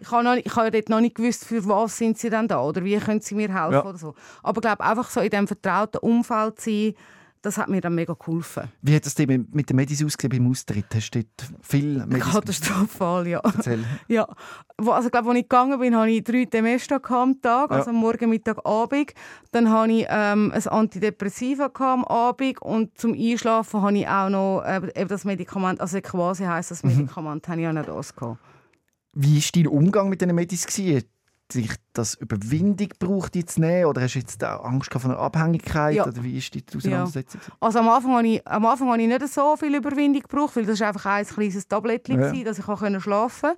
Ich 0.00 0.10
habe, 0.10 0.24
noch, 0.24 0.34
ich 0.34 0.56
habe 0.56 0.72
dort 0.72 0.88
noch 0.88 1.00
nicht 1.00 1.14
gewusst, 1.14 1.44
für 1.44 1.64
was 1.68 1.96
sind 1.96 2.18
sie 2.18 2.28
denn 2.28 2.48
da 2.48 2.60
oder 2.60 2.84
wie 2.84 2.98
können 2.98 3.20
sie 3.20 3.36
mir 3.36 3.54
helfen 3.54 3.72
Ja. 3.74 3.84
oder 3.84 3.98
so. 3.98 4.16
Aber 4.42 4.58
ich 4.58 4.62
glaube, 4.62 4.82
einfach 4.82 5.08
so 5.08 5.20
in 5.20 5.30
diesem 5.30 5.46
vertrauten 5.46 5.98
Umfeld 5.98 6.60
sein, 6.60 6.94
das 7.42 7.58
hat 7.58 7.68
mir 7.68 7.80
dann 7.80 7.94
mega 7.94 8.14
geholfen. 8.14 8.68
Wie 8.80 8.94
hat 8.94 9.04
es 9.04 9.14
dir 9.14 9.26
mit 9.26 9.68
den 9.68 9.76
Medis 9.76 10.02
ausgesehen 10.04 10.30
beim 10.42 10.50
Austritt? 10.50 10.86
Hast 10.94 11.10
du 11.14 11.20
viel 11.60 12.04
Medis 12.06 12.30
Katastrophal, 12.32 13.26
ja. 13.26 13.40
erzählt? 13.40 13.84
ja. 14.08 14.26
Also, 14.78 15.06
ich 15.06 15.12
glaube, 15.12 15.28
als 15.30 15.38
ich 15.38 15.42
gegangen 15.48 15.78
bin, 15.78 15.96
hatte 15.96 16.10
ich 16.10 16.24
drei 16.24 16.44
Temester 16.44 17.00
am 17.10 17.40
Tag, 17.40 17.70
Ja. 17.70 17.76
also 17.76 17.90
am 17.90 17.96
Morgen, 17.96 18.30
Mittag, 18.30 18.64
Abend. 18.64 19.12
Dann 19.50 19.70
hatte 19.70 19.92
ich 19.92 20.06
ähm, 20.08 20.52
ein 20.54 20.66
Antidepressiva 20.66 21.70
am 21.78 22.04
Abend 22.04 22.62
und 22.62 22.96
zum 22.98 23.12
Einschlafen 23.12 23.82
hatte 23.82 23.96
ich 23.96 24.08
auch 24.08 24.28
noch 24.28 24.62
äh, 24.62 24.80
eben 24.94 25.08
das 25.08 25.24
Medikament, 25.24 25.80
also 25.80 26.00
quasi 26.00 26.44
heisst 26.44 26.70
das 26.70 26.82
Mhm. 26.82 26.90
Medikament, 26.96 27.48
habe 27.48 27.60
ich 27.60 27.66
auch 27.68 27.72
noch 27.72 27.84
das 27.86 28.14
gehabt. 28.14 28.38
Wie 29.14 29.36
war 29.36 29.50
dein 29.54 29.66
Umgang 29.66 30.08
mit 30.08 30.20
den 30.22 30.34
Medis? 30.34 30.66
Dich 31.60 31.74
das 31.92 32.14
Überwindung 32.14 32.88
gebraucht, 32.88 33.34
die 33.34 33.44
zu 33.44 33.60
nehmen? 33.60 33.86
Oder 33.86 34.02
hast 34.02 34.14
du 34.14 34.18
jetzt 34.18 34.42
Angst 34.42 34.92
vor 34.92 35.04
einer 35.04 35.18
Abhängigkeit? 35.18 35.94
Ja. 35.94 36.06
Oder 36.06 36.22
wie 36.24 36.38
ist 36.38 36.54
die 36.54 36.64
Auseinandersetzung? 36.74 37.40
Also 37.60 37.78
am 37.80 37.88
Anfang 37.88 38.16
habe 38.16 38.26
ich, 38.26 38.46
am 38.46 38.64
Anfang 38.66 38.88
habe 38.90 39.02
ich 39.02 39.08
nicht 39.08 39.28
so 39.28 39.56
viel 39.56 39.74
Überwindung 39.74 40.22
gebraucht, 40.22 40.56
weil 40.56 40.64
das 40.64 40.80
war 40.80 40.88
einfach 40.88 41.06
ein 41.06 41.26
kleines 41.26 41.68
Tablettchen, 41.68 42.20
Ja. 42.20 42.32
ja. 42.32 42.44
dass 42.44 42.58
ich 42.58 42.68
auch 42.68 42.78
schlafen 43.00 43.50
konnte. 43.50 43.56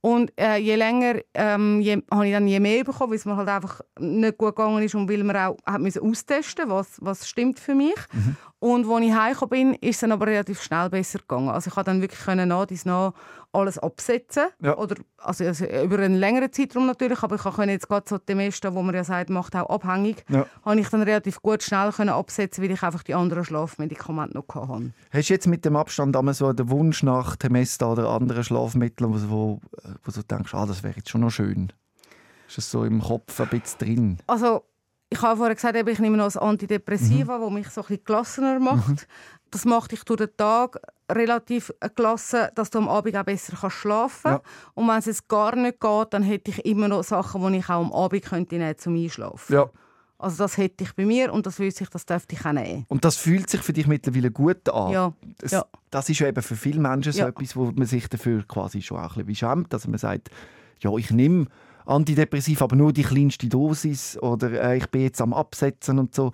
Und 0.00 0.32
äh, 0.38 0.56
je 0.58 0.76
länger 0.76 1.16
ähm, 1.34 1.80
je, 1.80 2.02
habe 2.10 2.26
ich 2.26 2.32
dann 2.32 2.46
je 2.46 2.60
mehr 2.60 2.84
bekommen, 2.84 3.10
weil 3.10 3.18
es 3.18 3.24
mir 3.24 3.36
halt 3.36 3.48
einfach 3.48 3.80
nicht 3.98 4.38
gut 4.38 4.56
gegangen 4.56 4.82
ist 4.82 4.94
und 4.94 5.08
weil 5.08 5.24
man 5.24 5.36
auch 5.36 5.56
hat 5.66 5.80
müssen 5.80 6.02
austesten 6.02 6.68
was, 6.70 6.98
was 7.00 7.28
stimmt 7.28 7.58
für 7.60 7.74
mich. 7.74 7.94
Mhm. 8.12 8.36
Und 8.60 8.86
als 8.88 9.04
ich 9.04 9.12
heimgekommen 9.14 9.50
bin, 9.50 9.74
ist 9.74 9.96
es 9.96 10.00
dann 10.00 10.12
aber 10.12 10.26
relativ 10.26 10.62
schnell 10.62 10.88
besser 10.88 11.18
gegangen. 11.18 11.50
Also 11.50 11.68
ich 11.68 11.74
konnte 11.74 11.90
dann 11.90 12.00
wirklich 12.00 12.20
können 12.20 12.48
nach 12.48 12.64
dies 12.64 12.86
nach 12.86 13.12
alles 13.54 13.78
absetzen. 13.78 14.44
Ja. 14.60 14.76
Oder, 14.76 14.96
also, 15.18 15.44
also 15.44 15.64
über 15.64 15.98
einen 15.98 16.16
längeren 16.16 16.52
Zeitraum 16.52 16.86
natürlich, 16.86 17.22
aber 17.22 17.36
ich 17.36 17.42
konnte 17.42 17.70
jetzt 17.70 17.88
gerade 17.88 18.06
so 18.08 18.18
die 18.18 18.34
Meste, 18.34 18.74
wo 18.74 18.82
man 18.82 18.94
ja 18.94 19.04
sagt, 19.04 19.30
macht 19.30 19.54
auch 19.56 19.70
abhängig, 19.70 20.24
Ja. 20.28 20.46
habe 20.64 20.80
ich 20.80 20.88
dann 20.88 21.02
relativ 21.02 21.40
gut 21.40 21.62
schnell 21.62 21.92
können 21.92 22.10
absetzen, 22.10 22.62
weil 22.62 22.70
ich 22.70 22.82
einfach 22.82 23.02
die 23.02 23.14
anderen 23.14 23.44
Schlafmedikamente 23.44 24.36
noch 24.36 24.54
hatte. 24.54 24.92
Hast 25.10 25.28
du 25.28 25.34
jetzt 25.34 25.46
mit 25.46 25.64
dem 25.64 25.76
Abstand 25.76 26.16
einmal 26.16 26.34
so 26.34 26.52
den 26.52 26.70
Wunsch 26.70 27.02
nach 27.02 27.36
Temesta 27.36 27.90
oder 27.90 28.08
anderen 28.10 28.44
Schlafmitteln, 28.44 29.30
wo, 29.30 29.60
wo, 30.04 30.10
du 30.10 30.22
denkst, 30.22 30.54
ah, 30.54 30.66
das 30.66 30.82
wäre 30.82 30.94
jetzt 30.96 31.10
schon 31.10 31.22
noch 31.22 31.30
schön? 31.30 31.72
Ist 32.48 32.58
das 32.58 32.70
so 32.70 32.84
im 32.84 33.00
Kopf 33.00 33.40
ein 33.40 33.48
bisschen 33.48 33.78
drin? 33.78 34.18
Also, 34.26 34.62
ich 35.10 35.22
habe 35.22 35.36
vorher 35.36 35.54
gesagt, 35.54 35.76
ich 35.76 35.98
nehme 35.98 36.16
noch 36.16 36.34
ein 36.34 36.42
Antidepressiva, 36.42 37.38
das 37.38 37.50
mich 37.50 37.68
so 37.68 37.82
ein 37.82 37.86
bisschen 37.86 38.04
gelassener 38.04 38.58
macht. 38.58 39.06
Das 39.54 39.64
macht 39.64 39.92
dich 39.92 40.02
durch 40.04 40.18
den 40.18 40.36
Tag 40.36 40.78
relativ 41.10 41.72
gelassen, 41.94 42.48
dass 42.56 42.70
du 42.70 42.78
am 42.78 42.88
Abend 42.88 43.16
auch 43.16 43.22
besser 43.24 43.56
kannst 43.60 43.76
schlafen 43.76 44.30
Ja. 44.32 44.38
kannst. 44.38 44.46
Und 44.74 44.88
wenn 44.88 44.98
es 44.98 45.06
jetzt 45.06 45.28
gar 45.28 45.54
nicht 45.54 45.80
geht, 45.80 46.06
dann 46.12 46.22
hätte 46.24 46.50
ich 46.50 46.64
immer 46.64 46.88
noch 46.88 47.04
Sachen, 47.04 47.52
die 47.52 47.58
ich 47.58 47.66
auch 47.66 47.84
am 47.84 47.92
Abend 47.92 48.24
könnte 48.24 48.56
nehmen 48.56 48.76
zum 48.76 48.96
Einschlafen. 48.96 49.54
Ja. 49.54 49.70
Also 50.18 50.38
das 50.38 50.56
hätte 50.56 50.82
ich 50.84 50.92
bei 50.94 51.04
mir 51.04 51.32
und 51.32 51.46
das 51.46 51.58
wüsste 51.58 51.84
ich, 51.84 51.90
das 51.90 52.04
dürfte 52.06 52.34
ich 52.34 52.44
auch 52.44 52.52
nehmen. 52.52 52.84
Und 52.88 53.04
das 53.04 53.16
fühlt 53.16 53.48
sich 53.50 53.60
für 53.60 53.72
dich 53.72 53.86
mittlerweile 53.86 54.30
gut 54.30 54.68
an. 54.70 54.90
Ja, 54.92 55.12
Das, 55.38 55.52
ja. 55.52 55.64
das 55.90 56.08
ist 56.08 56.18
ja 56.20 56.26
eben 56.28 56.42
für 56.42 56.56
viele 56.56 56.80
Menschen 56.80 57.12
so 57.12 57.20
Ja. 57.20 57.28
etwas, 57.28 57.54
wo 57.54 57.66
man 57.70 57.86
sich 57.86 58.08
dafür 58.08 58.42
quasi 58.48 58.82
schon 58.82 58.98
auch 58.98 59.16
ein 59.16 59.26
bisschen 59.26 59.48
schämt. 59.50 59.72
Also 59.74 59.88
man 59.90 59.98
sagt, 59.98 60.30
ja, 60.80 60.90
ich 60.96 61.10
nehme 61.10 61.46
Antidepressiv, 61.86 62.62
aber 62.62 62.74
nur 62.76 62.92
die 62.92 63.02
kleinste 63.02 63.48
Dosis 63.48 64.16
oder 64.18 64.50
äh, 64.52 64.78
ich 64.78 64.86
bin 64.88 65.02
jetzt 65.02 65.20
am 65.20 65.32
Absetzen 65.34 65.98
und 65.98 66.14
so. 66.14 66.32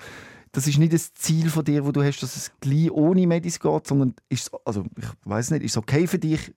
Das 0.52 0.66
ist 0.66 0.78
nicht 0.78 0.92
das 0.92 1.14
Ziel 1.14 1.48
von 1.48 1.64
dir, 1.64 1.86
wo 1.86 1.92
du 1.92 2.02
hast, 2.02 2.20
dass 2.20 2.36
es 2.36 2.50
gleich 2.60 2.90
ohne 2.90 3.26
Medis 3.26 3.60
geht, 3.60 3.86
sondern 3.86 4.14
ist, 4.28 4.50
also 4.64 4.84
ich 4.96 5.06
weiß 5.24 5.52
nicht, 5.52 5.62
ist 5.62 5.72
es 5.72 5.76
okay 5.76 6.06
für 6.06 6.18
dich, 6.18 6.52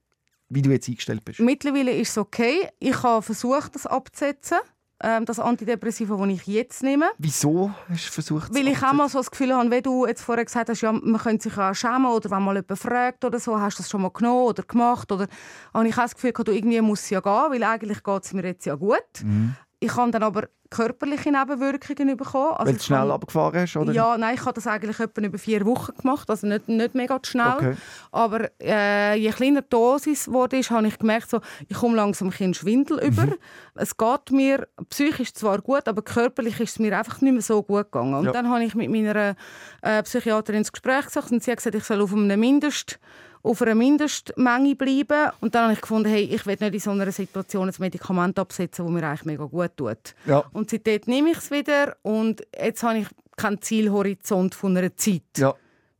wie 0.49 0.61
du 0.61 0.71
jetzt 0.71 0.87
eingestellt 0.87 1.23
bist? 1.23 1.39
Mittlerweile 1.39 1.91
ist 1.91 2.11
es 2.11 2.17
okay. 2.17 2.69
Ich 2.79 3.01
habe 3.03 3.21
versucht, 3.21 3.75
das 3.75 3.85
abzusetzen, 3.85 4.57
ähm, 5.03 5.25
das 5.25 5.39
Antidepressiva, 5.39 6.15
das 6.15 6.27
ich 6.27 6.47
jetzt 6.47 6.81
nehme. 6.81 7.09
Wieso 7.17 7.71
hast 7.89 8.07
du 8.07 8.11
versucht, 8.11 8.55
Weil 8.55 8.67
ich 8.67 8.81
auch 8.81 8.93
mal 8.93 9.09
so 9.09 9.19
das 9.19 9.29
Gefühl 9.29 9.53
habe, 9.53 9.69
wie 9.69 9.81
du 9.81 10.07
jetzt 10.07 10.21
vorher 10.21 10.45
gesagt 10.45 10.69
hast, 10.69 10.81
ja, 10.81 10.91
man 10.91 11.17
könnte 11.17 11.49
sich 11.49 11.57
auch 11.57 11.75
schämen 11.75 12.05
oder 12.05 12.31
wenn 12.31 12.43
mal 12.43 12.55
jemand 12.55 12.79
fragt 12.79 13.25
oder 13.25 13.39
so, 13.39 13.59
hast 13.59 13.77
du 13.77 13.83
das 13.83 13.89
schon 13.89 14.01
mal 14.01 14.11
genommen 14.11 14.47
oder 14.47 14.63
gemacht? 14.63 15.11
Oder 15.11 15.27
habe 15.73 15.87
ich 15.87 15.97
auch 15.97 16.03
das 16.03 16.15
Gefühl, 16.15 16.31
du, 16.31 16.51
irgendwie 16.51 16.81
muss 16.81 17.01
es 17.01 17.09
ja 17.09 17.19
gehen, 17.19 17.51
weil 17.51 17.63
eigentlich 17.63 18.01
geht 18.01 18.23
es 18.23 18.33
mir 18.33 18.43
jetzt 18.43 18.65
ja 18.65 18.75
gut. 18.75 18.97
Mhm. 19.23 19.55
Ich 19.79 19.95
habe 19.95 20.11
dann 20.11 20.23
aber 20.23 20.47
körperliche 20.73 21.31
Nebenwirkungen 21.31 22.17
bekommen. 22.17 22.53
Also 22.53 22.65
weil 22.71 22.73
du 22.77 22.83
schnell 22.83 22.99
habe- 22.99 23.13
abgefahren 23.13 23.59
hast? 23.61 23.75
Oder? 23.77 23.93
Ja, 23.93 24.17
nein, 24.17 24.35
ich 24.35 24.41
habe 24.41 24.53
das 24.53 24.67
eigentlich 24.67 24.99
etwa 24.99 25.21
über 25.21 25.37
vier 25.37 25.65
Wochen 25.65 25.93
gemacht, 25.95 26.29
also 26.29 26.47
nicht, 26.47 26.67
nicht 26.67 26.95
mega 26.95 27.19
schnell. 27.23 27.53
Okay. 27.55 27.75
Aber 28.11 28.49
äh, 28.61 29.15
je 29.15 29.29
kleiner 29.31 29.61
die 29.61 29.69
Dosis 29.69 30.27
wurde, 30.31 30.57
ist, 30.57 30.71
habe 30.71 30.87
ich 30.87 30.97
gemerkt, 30.97 31.29
so, 31.29 31.39
ich 31.67 31.77
komme 31.77 31.95
langsam 31.95 32.31
ein 32.39 32.53
Schwindel 32.53 32.97
Mhm. 32.97 33.07
über. 33.07 33.27
Es 33.75 33.95
geht 33.97 34.31
mir 34.31 34.67
psychisch 34.89 35.33
zwar 35.33 35.59
gut, 35.61 35.87
aber 35.87 36.01
körperlich 36.01 36.59
ist 36.59 36.71
es 36.71 36.79
mir 36.79 36.97
einfach 36.97 37.21
nicht 37.21 37.33
mehr 37.33 37.41
so 37.41 37.61
gut 37.63 37.91
gegangen. 37.91 38.13
Und 38.15 38.25
Ja. 38.25 38.31
dann 38.31 38.49
habe 38.49 38.63
ich 38.63 38.75
mit 38.75 38.89
meiner 38.89 39.35
äh, 39.81 40.03
Psychiaterin 40.03 40.59
ins 40.59 40.71
Gespräch 40.71 41.05
gesagt 41.05 41.31
und 41.31 41.43
sie 41.43 41.51
hat 41.51 41.57
gesagt, 41.57 41.75
ich 41.75 41.83
soll 41.83 42.01
auf 42.01 42.13
einem 42.13 42.39
Mindest 42.39 42.99
auf 43.43 43.61
einer 43.61 43.75
Mindestmenge 43.75 44.75
bleiben. 44.75 45.31
Und 45.41 45.53
dann 45.53 45.63
habe 45.63 45.73
ich 45.73 45.81
gefunden, 45.81 46.09
hey, 46.09 46.23
ich 46.23 46.45
will 46.45 46.57
nicht 46.59 46.73
in 46.73 46.79
so 46.79 46.91
einer 46.91 47.11
Situation 47.11 47.67
ein 47.67 47.75
Medikament 47.77 48.39
absetzen, 48.39 48.85
das 48.85 48.93
mir 48.93 49.07
eigentlich 49.07 49.25
mega 49.25 49.45
gut 49.45 49.71
tut. 49.75 50.15
Ja. 50.25 50.43
Und 50.53 50.69
seitdem 50.69 51.01
nehme 51.05 51.31
ich 51.31 51.37
es 51.37 51.51
wieder 51.51 51.95
und 52.01 52.41
jetzt 52.57 52.81
habe 52.83 52.99
ich 52.99 53.07
keinen 53.35 53.61
Zielhorizont 53.61 54.55
von 54.55 54.77
einer 54.77 54.95
Zeit. 54.95 55.21
Ja. 55.37 55.53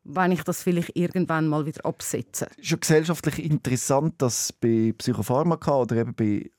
Wenn 0.06 0.34
ich 0.34 0.44
das 0.44 0.64
vielleicht 0.64 0.96
irgendwann 0.96 1.48
mal 1.48 1.66
wieder 1.66 1.86
absetze. 1.86 2.48
Es 2.58 2.64
ist 2.64 2.72
ja 2.72 2.78
gesellschaftlich 2.78 3.44
interessant, 3.44 4.16
dass 4.22 4.52
bei 4.52 4.94
Psychopharmaka 4.98 5.78
oder 5.78 5.96
eben 5.96 6.14
bei 6.14 6.52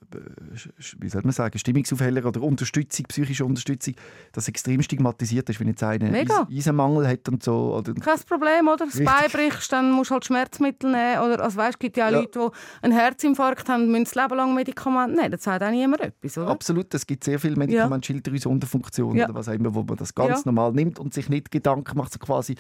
wie 0.98 1.08
soll 1.08 1.22
man 1.22 1.32
sagen, 1.32 1.58
Stimmungsaufheller 1.58 2.24
oder 2.26 2.42
Unterstützung, 2.42 3.06
psychische 3.08 3.44
Unterstützung, 3.44 3.94
das 4.32 4.48
extrem 4.48 4.82
stigmatisiert 4.82 5.48
ist, 5.50 5.60
wenn 5.60 5.68
jetzt 5.68 5.82
einer 5.82 6.10
Mega. 6.10 6.46
Eisenmangel 6.50 7.06
hat 7.08 7.28
und 7.28 7.42
so. 7.42 7.74
Oder 7.76 7.94
Kein 7.94 8.18
Problem, 8.28 8.68
oder? 8.68 8.86
Das. 8.86 8.96
Bein 9.02 9.30
brichst, 9.30 9.72
dann 9.72 9.92
musst 9.92 10.10
du 10.10 10.14
halt 10.14 10.24
Schmerzmittel 10.24 10.90
nehmen. 10.90 11.20
Oder, 11.20 11.42
also 11.42 11.56
weißt, 11.56 11.74
es 11.74 11.78
gibt 11.78 11.96
ja 11.96 12.08
auch 12.08 12.12
Ja. 12.12 12.20
Leute, 12.20 12.38
die 12.38 12.84
einen 12.86 12.92
Herzinfarkt 12.92 13.68
haben, 13.68 13.90
müssen 13.90 14.04
das 14.04 14.14
Leben 14.14 14.36
lang 14.36 14.54
Medikamente 14.54 15.16
nehmen. 15.16 15.30
Das 15.32 15.42
sagt 15.42 15.62
auch 15.62 15.70
niemand 15.70 16.00
etwas, 16.02 16.38
oder? 16.38 16.48
Absolut, 16.48 16.92
es 16.94 17.06
gibt 17.06 17.24
sehr 17.24 17.38
viele 17.38 17.56
Medikamente, 17.56 18.06
Schilddrüsenunterfunktionen 18.06 19.16
Ja. 19.18 19.24
oder 19.26 19.34
was 19.34 19.48
auch 19.48 19.52
immer, 19.52 19.74
wo 19.74 19.82
man 19.82 19.96
das 19.96 20.14
ganz 20.14 20.38
Ja. 20.38 20.42
normal 20.52 20.72
nimmt 20.72 20.98
und 20.98 21.14
sich 21.14 21.28
nicht 21.28 21.50
Gedanken 21.50 21.96
macht, 21.98 22.12
so 22.12 22.18
quasi 22.18 22.54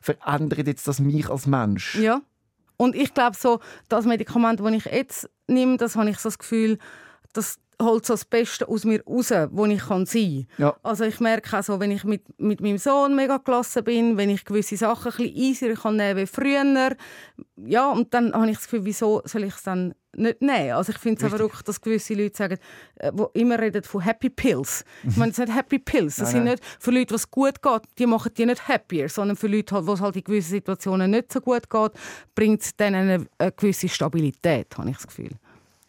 verändert 0.00 0.66
jetzt 0.66 0.86
das 0.88 1.00
mich 1.00 1.28
als 1.30 1.46
Mensch. 1.46 1.96
Ja. 1.96 2.20
Und 2.78 2.94
ich 2.94 3.12
glaube, 3.12 3.36
so, 3.36 3.60
das 3.88 4.06
Medikament, 4.06 4.62
das 4.62 4.72
ich 4.72 4.86
jetzt 4.86 5.28
nehme, 5.48 5.76
das 5.76 5.96
habe 5.96 6.08
ich 6.08 6.18
so 6.18 6.28
das 6.28 6.38
Gefühl, 6.38 6.78
das 7.38 7.58
holt 7.80 8.04
so 8.04 8.14
das 8.14 8.24
Beste 8.24 8.68
aus 8.68 8.84
mir 8.84 9.04
raus, 9.04 9.30
wo 9.50 9.64
ich 9.66 9.78
kann 9.86 10.04
sein 10.04 10.46
kann. 10.56 10.66
Ja. 10.66 10.76
Also 10.82 11.04
ich 11.04 11.20
merke 11.20 11.58
auch 11.58 11.62
so, 11.62 11.78
wenn 11.78 11.92
ich 11.92 12.04
mit, 12.04 12.22
mit 12.38 12.60
meinem 12.60 12.78
Sohn 12.78 13.14
mega 13.14 13.38
gelassen 13.38 13.84
bin, 13.84 14.16
wenn 14.16 14.30
ich 14.30 14.44
gewisse 14.44 14.76
Sachen 14.76 15.12
ein 15.12 15.16
bisschen 15.16 15.36
easier 15.36 15.74
kann 15.74 15.96
nehmen 15.96 16.18
wie 16.18 16.26
früher, 16.26 16.96
ja, 17.56 17.90
und 17.90 18.12
dann 18.14 18.32
habe 18.32 18.50
ich 18.50 18.56
das 18.56 18.64
Gefühl, 18.64 18.84
wieso 18.84 19.22
soll 19.24 19.44
ich 19.44 19.54
es 19.54 19.62
dann 19.62 19.94
nicht 20.16 20.42
nehmen? 20.42 20.72
Also 20.72 20.90
ich 20.90 20.98
finde 20.98 21.24
es 21.24 21.32
aber 21.32 21.44
Richtig. 21.44 21.60
auch, 21.60 21.62
dass 21.62 21.80
gewisse 21.80 22.14
Leute 22.14 22.36
sagen, 22.36 22.58
äh, 22.96 23.12
wo 23.14 23.30
immer 23.34 23.58
reden 23.58 23.84
von 23.84 24.00
Happy 24.00 24.30
Pills. 24.30 24.84
Ich 25.06 25.16
meine, 25.16 25.30
das 25.30 25.36
sind 25.36 25.54
Happy 25.54 25.78
Pills. 25.78 26.16
Das 26.16 26.32
Nein, 26.32 26.42
sind 26.42 26.44
nicht 26.44 26.64
für 26.80 26.90
Leute, 26.90 27.14
was 27.14 27.30
gut 27.30 27.62
geht, 27.62 27.82
die 27.98 28.06
machen 28.06 28.32
die 28.36 28.46
nicht 28.46 28.66
happier, 28.66 29.08
sondern 29.08 29.36
für 29.36 29.46
Leute, 29.46 29.86
wo 29.86 29.92
es 29.92 30.00
halt 30.00 30.16
in 30.16 30.24
gewissen 30.24 30.50
Situationen 30.50 31.12
nicht 31.12 31.32
so 31.32 31.40
gut 31.40 31.70
geht, 31.70 31.92
bringt 32.34 32.62
es 32.62 32.74
denen 32.74 33.08
eine, 33.08 33.26
eine 33.38 33.52
gewisse 33.52 33.88
Stabilität, 33.88 34.76
habe 34.76 34.90
ich 34.90 34.96
das 34.96 35.06
Gefühl. 35.06 35.30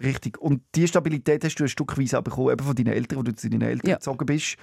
Richtig. 0.01 0.37
Und 0.39 0.61
diese 0.75 0.87
Stabilität 0.87 1.43
hast 1.43 1.55
du 1.55 1.63
ein 1.65 1.69
Stückweise 1.69 2.19
auch 2.19 2.23
bekommen, 2.23 2.51
eben 2.51 2.65
von 2.65 2.75
deinen 2.75 2.93
Eltern, 2.93 3.19
wo 3.19 3.23
du 3.23 3.35
zu 3.35 3.49
deinen 3.49 3.63
Eltern 3.63 3.89
Ja. 3.89 3.95
gezogen 3.95 4.25
bist. 4.25 4.55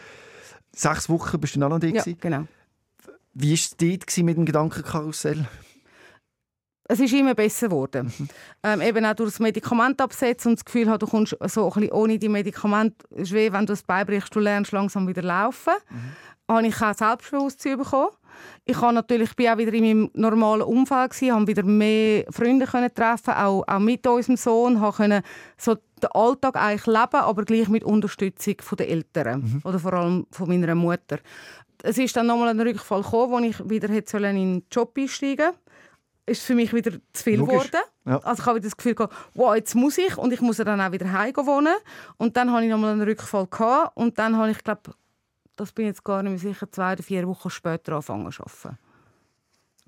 Sechs 0.74 1.08
Wochen 1.08 1.40
bist 1.40 1.56
du 1.56 1.60
noch 1.60 1.78
da. 1.78 1.86
Ja, 1.86 2.02
genau. 2.20 2.46
Wie 3.34 3.48
war 3.50 3.54
es 3.54 3.76
dort 3.76 4.16
mit 4.24 4.36
dem 4.36 4.46
Gedankenkarussell? 4.46 5.46
Es 6.88 7.00
ist 7.00 7.12
immer 7.12 7.34
besser 7.34 7.66
geworden. 7.68 8.12
Ähm, 8.62 8.80
eben 8.80 9.04
auch 9.04 9.14
durch 9.14 9.30
das 9.32 9.40
Medikament 9.40 10.00
absetzen 10.00 10.50
und 10.52 10.58
das 10.60 10.64
Gefühl 10.64 10.96
du 10.98 11.06
kommst 11.06 11.36
so 11.46 11.66
ein 11.68 11.72
bisschen 11.74 11.90
ohne 11.92 12.18
die 12.18 12.28
Medikamente, 12.28 13.04
es 13.10 13.22
ist 13.22 13.32
wie 13.34 13.52
wenn 13.52 13.66
du 13.66 13.72
es 13.72 13.82
beibrichst, 13.82 14.34
du 14.34 14.38
lernst 14.40 14.70
langsam 14.72 15.08
wieder 15.08 15.22
laufen. 15.22 15.72
Habe 16.48 16.66
ich 16.66 16.80
auch 16.80 16.94
Selbstbewusstsein 16.94 17.76
bekommen. 17.76 18.10
Ich 18.64 18.80
habe 18.80 18.94
natürlich, 18.94 19.34
bin 19.36 19.48
auch 19.48 19.58
wieder 19.58 19.72
in 19.72 19.84
meinem 19.84 20.10
normalen 20.14 20.62
Umfeld 20.62 21.10
gewesen, 21.10 21.34
habe 21.34 21.46
wieder 21.46 21.62
mehr 21.62 22.24
Freunde 22.30 22.66
können 22.66 22.92
treffen, 22.94 23.34
auch, 23.34 23.64
auch 23.66 23.78
mit 23.78 24.06
unserem 24.06 24.36
Sohn, 24.36 24.80
habe 24.80 24.96
können 24.96 25.22
so 25.56 25.74
den 25.74 26.10
Alltag 26.12 26.56
eigentlich 26.56 26.86
leben, 26.86 27.22
aber 27.22 27.44
gleich 27.44 27.68
mit 27.68 27.84
Unterstützung 27.84 28.56
von 28.60 28.76
den 28.76 28.88
Eltern 28.88 29.62
oder 29.64 29.78
vor 29.78 29.92
allem 29.94 30.26
von 30.30 30.48
meiner 30.48 30.74
Mutter. 30.74 31.18
Es 31.82 31.98
ist 31.98 32.16
dann 32.16 32.26
nochmal 32.26 32.48
ein 32.48 32.60
Rückfall 32.60 33.02
gekommen, 33.02 33.32
wo 33.32 33.38
ich 33.38 33.70
wieder 33.70 33.88
hätte 33.88 34.10
sollen 34.10 34.36
in 34.36 34.60
den 34.60 34.66
Job 34.70 34.96
einsteigen 34.96 35.52
ist 36.26 36.42
für 36.42 36.54
mich 36.54 36.72
wieder 36.72 36.92
zu 37.12 37.22
viel 37.22 37.38
Logisch. 37.38 37.54
geworden. 37.54 37.84
Ja. 38.04 38.18
Also 38.18 38.42
ich 38.42 38.46
habe 38.46 38.56
wieder 38.56 38.66
das 38.66 38.76
Gefühl 38.76 38.94
gehabt, 38.94 39.14
wow, 39.34 39.54
jetzt 39.54 39.74
muss 39.74 39.96
ich 39.96 40.18
und 40.18 40.32
ich 40.32 40.40
muss 40.40 40.56
dann 40.56 40.80
auch 40.80 40.92
wieder 40.92 41.10
heim 41.12 41.34
wohnen. 41.36 41.74
Und 42.18 42.36
dann 42.36 42.52
hatte 42.52 42.64
ich 42.64 42.70
nochmal 42.70 42.92
einen 42.92 43.02
Rückfall 43.02 43.46
gehabt 43.46 43.96
und 43.96 44.18
dann 44.18 44.36
habe 44.36 44.50
ich 44.50 44.62
glaube, 44.62 44.92
das 45.56 45.72
bin 45.72 45.86
ich 45.86 45.90
jetzt 45.90 46.04
gar 46.04 46.22
nicht 46.22 46.30
mehr 46.42 46.52
sicher, 46.52 46.70
zwei 46.70 46.92
oder 46.92 47.02
vier 47.02 47.26
Wochen 47.26 47.50
später 47.50 47.92
angefangen 47.92 48.30
zu 48.30 48.42
arbeiten. 48.42 48.78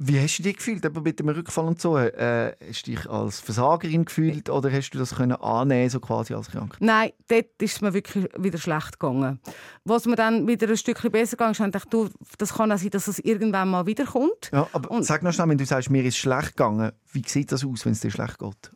Wie 0.00 0.20
hast 0.20 0.38
du 0.38 0.44
dich 0.44 0.57
gefühlt 0.59 0.85
eben 0.85 1.02
mit 1.02 1.18
dem 1.18 1.28
Rückfall 1.28 1.64
und 1.66 1.81
so? 1.81 1.98
Äh, 1.98 2.54
hast 2.68 2.87
du 2.87 2.92
dich 2.92 3.11
als 3.11 3.40
Versagerin 3.40 4.04
gefühlt 4.04 4.48
oder 4.48 4.70
hast 4.70 4.90
du 4.90 4.98
das 4.98 5.16
können 5.16 5.33
annehmen 5.33 5.90
so 5.90 5.98
quasi 5.98 6.35
als 6.35 6.52
krank? 6.52 6.76
Nein, 6.78 7.11
dort 7.26 7.46
ist 7.61 7.72
es 7.72 7.81
mir 7.81 7.92
wirklich 7.92 8.28
wieder 8.38 8.59
schlecht 8.59 9.00
gegangen. 9.00 9.40
Was 9.83 10.07
mir 10.07 10.14
dann 10.14 10.46
wieder 10.46 10.68
ein 10.68 10.76
Stückchen 10.76 11.11
besser 11.11 11.37
gegangen 11.37 11.72
ist, 11.72 11.74
ich 11.83 11.85
du, 11.90 12.09
das 12.38 12.54
kann 12.54 12.70
auch 12.70 12.78
sein, 12.78 12.90
dass 12.90 13.09
es 13.09 13.18
irgendwann 13.18 13.70
mal 13.70 13.87
wiederkommt. 13.87 14.50
Ja, 14.52 14.68
aber 14.72 14.88
Und- 14.88 15.02
sag 15.02 15.24
noch 15.24 15.33
schnell, 15.33 15.48
wenn 15.48 15.59
du 15.59 15.66
sagst, 15.66 15.90
mir 15.90 16.04
ist 16.04 16.16
schlecht 16.16 16.57
gegangen, 16.57 16.92
wie 17.11 17.24
sieht 17.26 17.50
das 17.50 17.64
aus, 17.64 17.85
wenn 17.85 17.90
es 17.92 17.98
dir 18.00 18.12
schlecht 18.12 18.38
geht? 18.38 18.70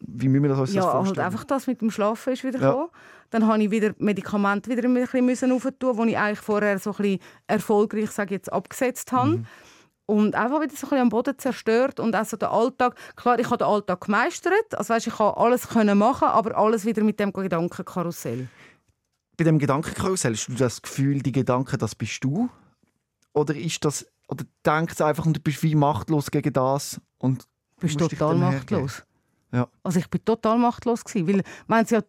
Wie 0.00 0.26
müssen 0.28 0.42
wir 0.42 0.48
das 0.50 0.58
uns 0.58 0.74
Ja, 0.74 0.82
das 0.82 0.92
halt 0.92 1.04
vorstellen? 1.06 1.26
einfach 1.26 1.44
das 1.44 1.66
mit 1.68 1.80
dem 1.80 1.92
Schlafen 1.92 2.32
ist 2.32 2.42
wieder 2.42 2.58
Ja. 2.60 2.70
gekommen. 2.70 2.88
Dann 3.30 3.46
habe 3.46 3.62
ich 3.62 3.70
wieder 3.70 3.94
Medikamente 3.98 4.70
wieder 4.70 4.84
ein 4.84 4.94
bisschen 4.94 5.26
müssen 5.26 5.52
aufentun, 5.52 5.96
die 5.96 6.12
ich 6.12 6.18
eigentlich 6.18 6.40
vorher 6.40 6.78
so 6.78 6.90
ein 6.90 6.96
bisschen 6.96 7.20
erfolgreich 7.46 8.10
sage 8.10 8.34
jetzt, 8.34 8.52
abgesetzt 8.52 9.12
habe. 9.12 9.30
Mhm. 9.30 9.46
Und 10.06 10.34
einfach 10.34 10.62
wieder 10.62 10.74
so 10.74 10.86
ein 10.86 10.90
bisschen 10.90 10.98
am 10.98 11.08
Boden 11.10 11.38
zerstört 11.38 12.00
und 12.00 12.16
auch 12.16 12.24
so 12.24 12.38
den 12.38 12.48
Alltag. 12.48 12.94
Klar, 13.14 13.38
ich 13.38 13.46
habe 13.46 13.58
den 13.58 13.66
Alltag 13.66 14.00
gemeistert. 14.00 14.74
Also 14.74 14.94
weißt, 14.94 15.06
ich 15.06 15.16
kann 15.16 15.34
alles 15.34 15.68
können 15.68 15.98
machen, 15.98 16.28
aber 16.28 16.56
alles 16.56 16.86
wieder 16.86 17.04
mit 17.04 17.20
dem 17.20 17.32
Gedankenkarussell. 17.32 18.48
Bei 19.36 19.44
dem 19.44 19.58
Gedankenkarussell 19.58 20.32
hast 20.32 20.48
du 20.48 20.54
das 20.54 20.80
Gefühl, 20.80 21.20
die 21.20 21.32
Gedanken, 21.32 21.78
das 21.78 21.94
bist 21.94 22.24
du? 22.24 22.48
Oder 23.34 23.54
ist 23.54 23.84
das, 23.84 24.06
oder 24.28 24.44
denkst 24.64 24.96
du 24.96 25.04
einfach 25.04 25.26
und 25.26 25.36
du 25.36 25.40
bist 25.40 25.62
wie 25.62 25.74
machtlos 25.74 26.30
gegen 26.30 26.54
das 26.54 26.98
und 27.18 27.46
Du 27.78 27.86
bist 27.86 27.98
total 27.98 28.36
machtlos. 28.36 29.04
Ja. 29.52 29.68
Also 29.82 30.00
ich 30.00 30.10
bin 30.10 30.24
total 30.24 30.58
machtlos 30.58 31.04
gewesen, 31.04 31.28
weil 31.28 31.42
wenn 31.68 31.86
sie 31.86 31.94
ja, 31.94 32.02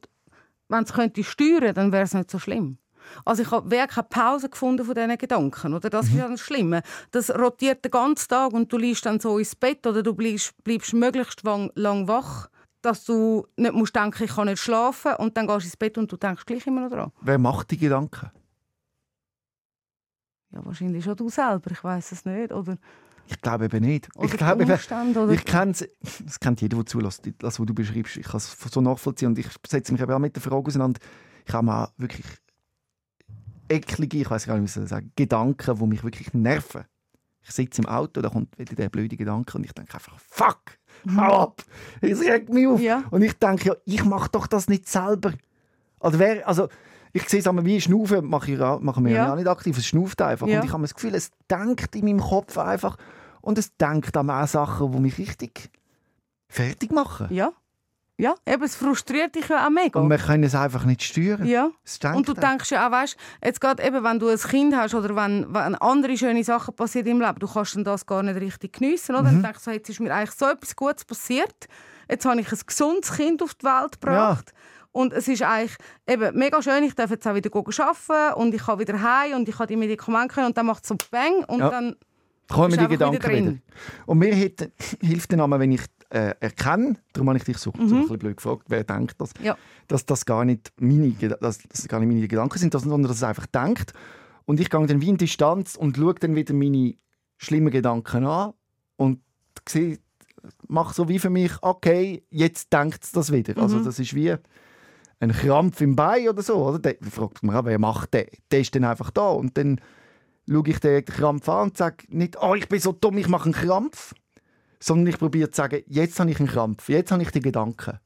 wenn 0.69 0.83
es 0.83 0.93
könnte 0.93 1.23
steuern, 1.23 1.73
dann 1.73 1.91
wäre 1.91 2.03
es 2.03 2.13
nicht 2.13 2.31
so 2.31 2.39
schlimm. 2.39 2.77
Also 3.25 3.41
ich 3.41 3.51
habe 3.51 3.69
wirklich 3.71 3.95
keine 3.95 4.07
Pause 4.07 4.49
gefunden 4.49 4.85
von 4.85 4.95
diesen 4.95 5.17
Gedanken, 5.17 5.73
oder? 5.73 5.89
Das 5.89 6.07
ist 6.07 6.13
ja 6.13 6.27
das 6.27 6.39
Schlimme. 6.39 6.83
Das 7.11 7.29
rotiert 7.31 7.83
den 7.83 7.91
ganzen 7.91 8.27
Tag 8.27 8.53
und 8.53 8.71
du 8.71 8.77
liegst 8.77 9.05
dann 9.05 9.19
so 9.19 9.39
ins 9.39 9.55
Bett 9.55 9.85
oder 9.87 10.03
du 10.03 10.13
bleibst, 10.13 10.53
bleibst 10.63 10.93
möglichst 10.93 11.43
lang 11.43 12.07
wach, 12.07 12.49
dass 12.81 13.05
du 13.05 13.47
nicht 13.57 13.73
musst 13.73 13.95
denken, 13.95 14.23
ich 14.23 14.35
kann 14.35 14.47
nicht 14.47 14.61
schlafen 14.61 15.15
und 15.15 15.35
dann 15.35 15.47
gehst 15.47 15.61
du 15.61 15.65
ins 15.65 15.77
Bett 15.77 15.97
und 15.97 16.11
du 16.11 16.17
denkst 16.17 16.45
gleich 16.45 16.65
immer 16.67 16.81
noch 16.81 16.91
dran. 16.91 17.11
wer 17.21 17.37
macht 17.37 17.71
die 17.71 17.77
Gedanken? 17.77 18.31
Ja, 20.51 20.65
wahrscheinlich 20.65 21.03
schon 21.03 21.15
du 21.15 21.29
selber, 21.29 21.71
ich 21.71 21.83
weiß 21.83 22.11
es 22.11 22.25
nicht, 22.25 22.51
oder? 22.51 22.77
Ich 23.29 23.41
glaube 23.41 23.65
eben 23.65 23.85
nicht. 23.85 24.09
Oder 24.15 24.25
ich 24.25 24.37
glaube 24.37 24.63
eben, 24.63 25.17
oder? 25.17 25.29
ich 25.31 25.45
kenne 25.45 25.71
es, 25.71 25.87
das 26.25 26.39
kennt 26.39 26.61
jeder, 26.61 26.77
der 26.77 26.85
zulässt, 26.87 27.29
das, 27.37 27.59
was 27.59 27.65
du 27.65 27.73
beschreibst. 27.75 28.17
Ich 28.17 28.25
kann 28.25 28.37
es 28.37 28.57
so 28.71 28.81
nachvollziehen 28.81 29.29
und 29.29 29.37
ich 29.37 29.47
setze 29.67 29.93
mich 29.93 30.01
eben 30.01 30.11
auch 30.11 30.19
mit 30.19 30.35
der 30.35 30.41
Frage 30.41 30.67
auseinander. 30.67 30.99
Ich 31.45 31.53
habe 31.53 31.71
auch 31.71 31.89
wirklich 31.97 32.25
eklige, 33.69 34.17
ich 34.17 34.31
weiß 34.31 34.47
gar 34.47 34.57
nicht, 34.57 34.75
wie 34.75 34.81
ich 34.81 34.89
sagen, 34.89 35.11
Gedanken, 35.15 35.77
die 35.77 35.85
mich 35.85 36.03
wirklich 36.03 36.33
nerven. 36.33 36.85
Ich 37.43 37.51
sitze 37.51 37.83
im 37.83 37.87
Auto, 37.87 38.21
da 38.21 38.29
kommt 38.29 38.57
wieder 38.57 38.75
der 38.75 38.89
blöde 38.89 39.15
Gedanke 39.15 39.57
und 39.57 39.63
ich 39.63 39.73
denke 39.73 39.93
einfach, 39.93 40.19
fuck, 40.19 40.77
hau 41.15 41.41
ab, 41.43 41.63
es 42.01 42.21
regt 42.21 42.49
mich 42.49 42.67
auf. 42.67 42.79
Mhm. 42.79 42.85
Ja. 42.85 43.03
Und 43.11 43.21
ich 43.21 43.33
denke, 43.33 43.69
ja, 43.69 43.75
ich 43.85 44.03
mache 44.03 44.29
doch 44.31 44.47
das 44.47 44.67
nicht 44.67 44.89
selber. 44.89 45.33
Also, 45.99 46.17
wer, 46.17 46.47
also 46.47 46.67
ich 47.13 47.27
sehe 47.29 47.39
es 47.39 47.47
einmal 47.47 47.65
wie 47.65 47.79
Schnaufen, 47.79 48.25
mache 48.25 48.51
ich, 48.51 48.59
wir 48.59 48.79
ja. 49.11 49.25
Ja. 49.25 49.31
auch 49.31 49.35
nicht 49.35 49.47
aktiv, 49.47 49.77
es 49.77 49.85
schnauft 49.85 50.21
einfach. 50.21 50.47
Ja. 50.47 50.59
Und 50.59 50.65
ich 50.65 50.73
habe 50.73 50.81
das 50.81 50.93
Gefühl, 50.93 51.15
es 51.15 51.31
denkt 51.49 51.95
in 51.95 52.05
meinem 52.05 52.19
Kopf 52.19 52.57
einfach 52.57 52.97
und 53.41 53.57
es 53.57 53.75
denkt 53.77 54.15
an 54.17 54.29
auch 54.29 54.47
Sachen, 54.47 54.91
die 54.91 54.99
mich 54.99 55.17
richtig 55.17 55.69
fertig 56.47 56.91
machen. 56.91 57.27
Ja. 57.29 57.51
Ja, 58.21 58.35
eben, 58.45 58.63
es 58.63 58.75
frustriert 58.75 59.33
dich 59.35 59.47
ja 59.47 59.65
auch 59.65 59.69
mega. 59.69 59.97
Und 59.97 60.09
wir 60.09 60.17
können 60.17 60.43
es 60.43 60.53
einfach 60.53 60.83
nicht 60.83 61.01
steuern. 61.03 61.45
ja. 61.45 61.71
Und 62.13 62.27
du 62.27 62.33
denkst 62.33 62.69
ja 62.69 62.85
auch, 62.85 62.91
weißt, 62.91 63.15
jetzt 63.41 63.61
gerade 63.61 63.81
eben, 63.81 64.03
wenn 64.03 64.19
du 64.19 64.27
ein 64.27 64.37
Kind 64.37 64.75
hast 64.75 64.93
oder 64.93 65.15
wenn, 65.15 65.45
wenn 65.53 65.75
andere 65.75 66.17
schöne 66.17 66.43
Sachen 66.43 66.75
passieren 66.75 67.07
im 67.07 67.21
Leben, 67.21 67.39
du 67.39 67.47
kannst 67.47 67.77
dann 67.77 67.85
das 67.85 68.05
gar 68.05 68.21
nicht 68.21 68.35
richtig 68.41 68.73
geniessen, 68.73 69.15
oder? 69.15 69.31
Mhm. 69.31 69.41
Dann 69.41 69.43
denkst 69.43 69.59
du, 69.59 69.63
so, 69.63 69.71
jetzt 69.71 69.89
ist 69.89 70.01
mir 70.01 70.13
eigentlich 70.13 70.35
so 70.35 70.47
etwas 70.47 70.75
Gutes 70.75 71.05
passiert. 71.05 71.67
Jetzt 72.09 72.25
habe 72.25 72.41
ich 72.41 72.51
ein 72.51 72.59
gesundes 72.65 73.13
Kind 73.13 73.41
auf 73.41 73.53
die 73.55 73.65
Welt 73.65 74.01
gebracht. 74.01 74.51
Und 74.91 75.13
es 75.13 75.29
ist 75.29 75.43
eigentlich 75.43 75.77
eben 76.05 76.37
mega 76.37 76.61
schön, 76.61 76.83
ich 76.83 76.95
darf 76.95 77.11
jetzt 77.11 77.25
auch 77.25 77.35
wieder 77.35 77.51
arbeiten 77.55 78.33
und 78.37 78.53
ich 78.53 78.65
kann 78.65 78.79
wieder 78.79 79.01
heim 79.01 79.35
und 79.37 79.47
ich 79.47 79.55
kann 79.55 79.67
die 79.67 79.77
Medikamente 79.77 80.33
können 80.35 80.47
und 80.47 80.57
dann 80.57 80.65
macht 80.65 80.83
es 80.83 80.89
so 80.89 80.97
Bang 81.09 81.45
und 81.47 81.59
Ja. 81.59 81.69
dann 81.69 81.95
kommen 82.49 82.71
die 82.71 82.77
wieder 82.89 83.11
Gedanken 83.11 83.31
wieder. 83.31 83.53
Und 84.05 84.17
mir 84.19 84.33
hilft, 84.35 84.69
hilft 85.01 85.31
dann 85.31 85.41
einmal, 85.41 85.59
wenn 85.59 85.71
ich 85.71 85.81
äh, 86.09 86.33
erkenne, 86.39 86.95
darum 87.13 87.29
habe 87.29 87.37
ich 87.37 87.43
dich 87.43 87.57
so, 87.59 87.71
so 87.75 87.81
ein 87.81 87.87
Mhm. 87.87 88.01
bisschen 88.01 88.19
blöd 88.19 88.37
gefragt, 88.37 88.63
wer 88.67 88.83
denkt 88.83 89.15
das, 89.21 89.29
Ja. 89.41 89.55
dass 89.87 90.05
das 90.07 90.25
gar 90.25 90.43
nicht 90.43 90.71
meine, 90.79 91.11
dass 91.11 91.59
das 91.59 91.87
gar 91.87 91.99
nicht 91.99 92.09
meine 92.09 92.27
Gedanken 92.27 92.57
sind, 92.57 92.73
sondern 92.73 93.03
dass 93.03 93.17
es 93.17 93.23
einfach 93.23 93.45
denkt. 93.45 93.93
Und 94.45 94.59
ich 94.59 94.69
gehe 94.71 94.85
dann 94.87 95.01
wie 95.01 95.09
in 95.09 95.17
Distanz 95.17 95.75
und 95.75 95.97
schaue 95.97 96.15
dann 96.15 96.35
wieder 96.35 96.53
meine 96.55 96.95
schlimmen 97.37 97.69
Gedanken 97.71 98.25
an 98.25 98.53
und 98.97 99.19
sehe, 99.67 99.99
mache 100.67 100.95
so 100.95 101.07
wie 101.07 101.19
für 101.19 101.29
mich, 101.29 101.51
okay, 101.61 102.23
jetzt 102.31 102.73
denkt 102.73 103.03
es 103.03 103.11
das 103.11 103.31
wieder. 103.31 103.61
Also 103.61 103.77
Mhm. 103.77 103.83
das 103.85 103.99
ist 103.99 104.15
wie 104.15 104.33
ein 105.19 105.31
Krampf 105.31 105.81
im 105.81 105.95
Bein 105.95 106.29
oder 106.29 106.41
so. 106.41 106.55
Oder? 106.65 106.79
Da 106.79 106.91
fragt 107.09 107.43
man, 107.43 107.63
wer 107.65 107.77
macht 107.77 108.13
den? 108.15 108.25
Der 108.49 108.61
ist 108.61 108.73
dann 108.73 108.85
einfach 108.85 109.11
da 109.11 109.29
und 109.29 109.55
dann 109.57 109.79
schaue 110.49 110.67
ich 110.67 110.79
den 110.79 111.05
Krampf 111.05 111.47
an 111.49 111.69
und 111.69 111.77
sage 111.77 112.05
nicht, 112.09 112.37
oh, 112.41 112.55
ich 112.55 112.67
bin 112.67 112.79
so 112.79 112.91
dumm, 112.91 113.17
ich 113.17 113.27
mache 113.27 113.45
einen 113.45 113.53
Krampf, 113.53 114.13
sondern 114.79 115.07
ich 115.07 115.19
probiere 115.19 115.51
zu 115.51 115.57
sagen, 115.57 115.83
jetzt 115.87 116.19
habe 116.19 116.31
ich 116.31 116.39
einen 116.39 116.49
Krampf, 116.49 116.89
jetzt 116.89 117.11
habe 117.11 117.21
ich 117.21 117.31
die 117.31 117.41
Gedanken. 117.41 117.99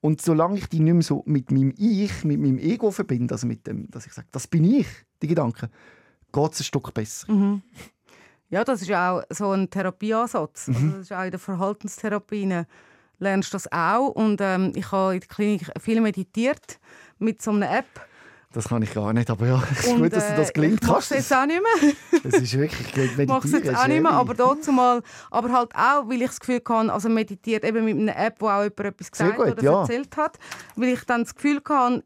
Und 0.00 0.22
solange 0.22 0.58
ich 0.58 0.68
die 0.68 0.80
nicht 0.80 0.92
mehr 0.92 1.02
so 1.02 1.22
mit 1.26 1.50
meinem 1.50 1.74
Ich, 1.76 2.24
mit 2.24 2.40
meinem 2.40 2.58
Ego 2.58 2.90
verbinde, 2.90 3.34
also 3.34 3.46
mit 3.46 3.66
dem, 3.66 3.90
dass 3.90 4.06
ich 4.06 4.12
sage, 4.12 4.28
das 4.30 4.46
bin 4.46 4.64
ich, 4.64 4.86
die 5.22 5.26
Gedanken, 5.26 5.68
geht 6.32 6.52
es 6.52 6.60
ein 6.60 6.64
Stück 6.64 6.94
besser. 6.94 7.30
Mhm. 7.32 7.62
Ja, 8.50 8.64
das 8.64 8.82
ist 8.82 8.92
auch 8.92 9.22
so 9.30 9.50
ein 9.50 9.68
Therapieansatz. 9.68 10.68
Mhm. 10.68 10.74
Also 10.74 10.88
das 10.88 11.00
ist 11.00 11.12
auch 11.12 11.24
in 11.24 11.30
der 11.30 11.40
Verhaltenstherapie 11.40 12.64
lernst 13.18 13.52
du 13.52 13.56
das 13.56 13.70
auch. 13.72 14.08
Und 14.10 14.40
ähm, 14.40 14.72
ich 14.74 14.90
habe 14.90 15.14
in 15.14 15.20
der 15.20 15.28
Klinik 15.28 15.70
viel 15.80 16.00
meditiert 16.00 16.78
mit 17.18 17.42
so 17.42 17.50
einer 17.50 17.78
App. 17.78 18.08
Das 18.52 18.68
kann 18.68 18.80
ich 18.80 18.94
gar 18.94 19.12
nicht, 19.12 19.28
aber 19.28 19.46
ja, 19.46 19.62
es 19.72 19.86
ist 19.86 19.96
gut, 19.96 20.12
dass 20.12 20.28
du 20.28 20.36
das 20.36 20.52
gelingt 20.52 20.82
äh, 20.82 20.86
ich 20.86 20.90
hast. 20.90 21.10
Ich 21.10 21.18
jetzt 21.18 21.34
auch 21.34 21.46
nicht 21.46 21.60
mehr. 21.60 21.92
Es 22.24 22.34
ist 22.34 22.58
wirklich 22.58 22.96
meditieren. 22.96 23.20
Ich 23.20 23.28
mache 23.28 23.46
es 23.46 23.52
jetzt 23.52 23.76
auch 23.76 23.86
nicht 23.86 24.02
mehr, 24.02 24.12
aber 24.12 24.34
dazu 24.34 24.72
mal, 24.72 25.02
aber 25.30 25.52
halt 25.52 25.74
auch, 25.74 26.08
weil 26.08 26.22
ich 26.22 26.28
das 26.28 26.40
Gefühl 26.40 26.62
hatte, 26.66 26.92
also 26.92 27.08
meditiert 27.08 27.64
eben 27.64 27.84
mit 27.84 27.96
einer 27.96 28.16
App, 28.16 28.36
wo 28.40 28.48
auch 28.48 28.62
jemand 28.62 28.80
etwas 28.80 29.10
gesagt 29.10 29.36
gut, 29.36 29.52
oder 29.52 29.62
ja. 29.62 29.80
erzählt 29.80 30.16
hat, 30.16 30.38
weil 30.76 30.88
ich 30.88 31.04
dann 31.04 31.22
das 31.22 31.34
Gefühl 31.34 31.60
hatte, 31.68 32.02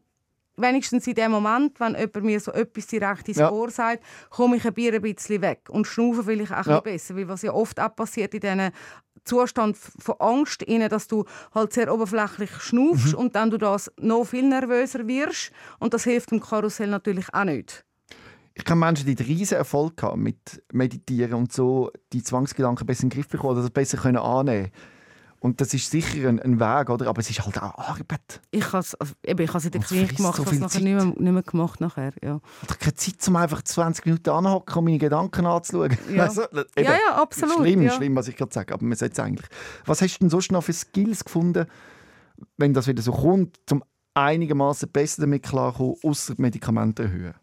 wenigstens 0.57 1.07
in 1.07 1.15
dem 1.15 1.31
Moment, 1.31 1.79
wenn 1.79 1.95
jemand 1.95 2.23
mir 2.23 2.39
so 2.39 2.51
etwas 2.51 2.87
direkt 2.87 3.27
ins 3.27 3.37
ja. 3.37 3.51
Ohr 3.51 3.71
sagt, 3.71 4.03
komme 4.29 4.57
ich 4.57 4.65
ein 4.65 4.73
bisschen 4.73 5.41
weg 5.41 5.61
und 5.69 5.87
schnaufe 5.87 6.23
vielleicht 6.23 6.53
auch 6.53 6.65
ja. 6.65 6.77
ein 6.77 6.83
besser, 6.83 7.15
weil 7.15 7.27
was 7.27 7.41
ja 7.41 7.53
oft 7.53 7.79
auch 7.79 7.95
passiert 7.95 8.33
in 8.33 8.41
diesen 8.41 8.71
Zustand 9.25 9.77
von 9.77 10.15
Angst, 10.19 10.63
in 10.63 10.87
dass 10.89 11.07
du 11.07 11.25
halt 11.53 11.73
sehr 11.73 11.93
oberflächlich 11.93 12.51
schnaufst 12.59 13.13
mhm. 13.13 13.19
und 13.19 13.35
dann 13.35 13.49
du 13.49 13.57
das 13.57 13.91
noch 13.97 14.25
viel 14.25 14.47
nervöser 14.47 15.07
wirst 15.07 15.51
und 15.79 15.93
das 15.93 16.03
hilft 16.03 16.31
dem 16.31 16.41
Karussell 16.41 16.89
natürlich 16.89 17.33
auch 17.33 17.45
nicht. 17.45 17.85
Ich 18.55 18.65
kenne 18.65 18.79
Menschen, 18.81 19.07
die 19.07 19.23
riesen 19.23 19.57
Erfolg 19.57 20.01
haben 20.03 20.21
mit 20.21 20.63
Meditieren 20.71 21.33
und 21.33 21.51
so 21.51 21.91
die 22.11 22.21
Zwangsgedanken 22.21 22.85
besser 22.85 23.03
in 23.03 23.09
den 23.09 23.15
Griff 23.15 23.27
bekommen, 23.27 23.53
oder 23.53 23.61
das 23.61 23.71
besser 23.71 23.97
können 23.97 24.17
annehmen 24.17 24.71
und 25.43 25.59
das 25.59 25.73
ist 25.73 25.91
sicher 25.91 26.29
ein, 26.29 26.39
ein, 26.39 26.57
Weg, 26.57 26.89
oder? 26.89 27.07
aber 27.07 27.19
es 27.19 27.29
ist 27.29 27.45
halt 27.45 27.61
auch 27.61 27.77
Arbeit. 27.77 28.39
Ich 28.51 28.65
habe 28.67 28.77
es 28.77 28.95
also, 28.95 29.13
in 29.23 29.35
der 29.35 29.45
Klinik 29.81 30.15
gemacht, 30.15 30.37
so 30.37 30.45
habe 30.45 30.55
es 30.55 30.75
nicht 30.75 30.83
mehr, 30.83 31.03
nicht 31.03 31.19
mehr 31.19 31.43
gemacht 31.43 31.81
nachher. 31.81 32.13
Ja. 32.23 32.39
Ich 32.61 32.69
habe 32.69 32.79
keine 32.79 32.93
Zeit, 32.93 33.27
um 33.27 33.35
einfach 33.35 33.61
20 33.61 34.05
Minuten 34.05 34.29
anzuhocken 34.29 34.77
und 34.77 34.85
meine 34.85 34.97
Gedanken 34.99 35.45
anzuschauen. 35.45 35.97
Ja, 36.15 36.23
also, 36.27 36.43
eben, 36.43 36.63
ja, 36.77 36.91
ja, 36.93 37.21
absolut. 37.21 37.57
Schlimm, 37.57 37.81
ja. 37.81 37.91
schlimm, 37.91 38.15
was 38.15 38.29
ich 38.29 38.37
gerade 38.37 38.53
sage, 38.53 38.73
aber 38.73 38.85
man 38.85 38.95
sagt 38.95 39.13
es 39.13 39.19
eigentlich. 39.19 39.49
Was 39.85 40.01
hast 40.01 40.15
du 40.15 40.19
denn 40.19 40.29
sonst 40.29 40.49
noch 40.53 40.63
für 40.63 40.71
Skills 40.71 41.25
gefunden, 41.25 41.65
wenn 42.55 42.73
das 42.73 42.87
wieder 42.87 43.01
so 43.01 43.11
kommt, 43.11 43.57
um 43.69 43.83
einigermaßen 44.13 44.89
besser 44.93 45.23
damit 45.23 45.43
klarzukommen, 45.43 45.97
außer 46.03 46.35
Medikamente 46.37 47.03
erhöhen? 47.03 47.33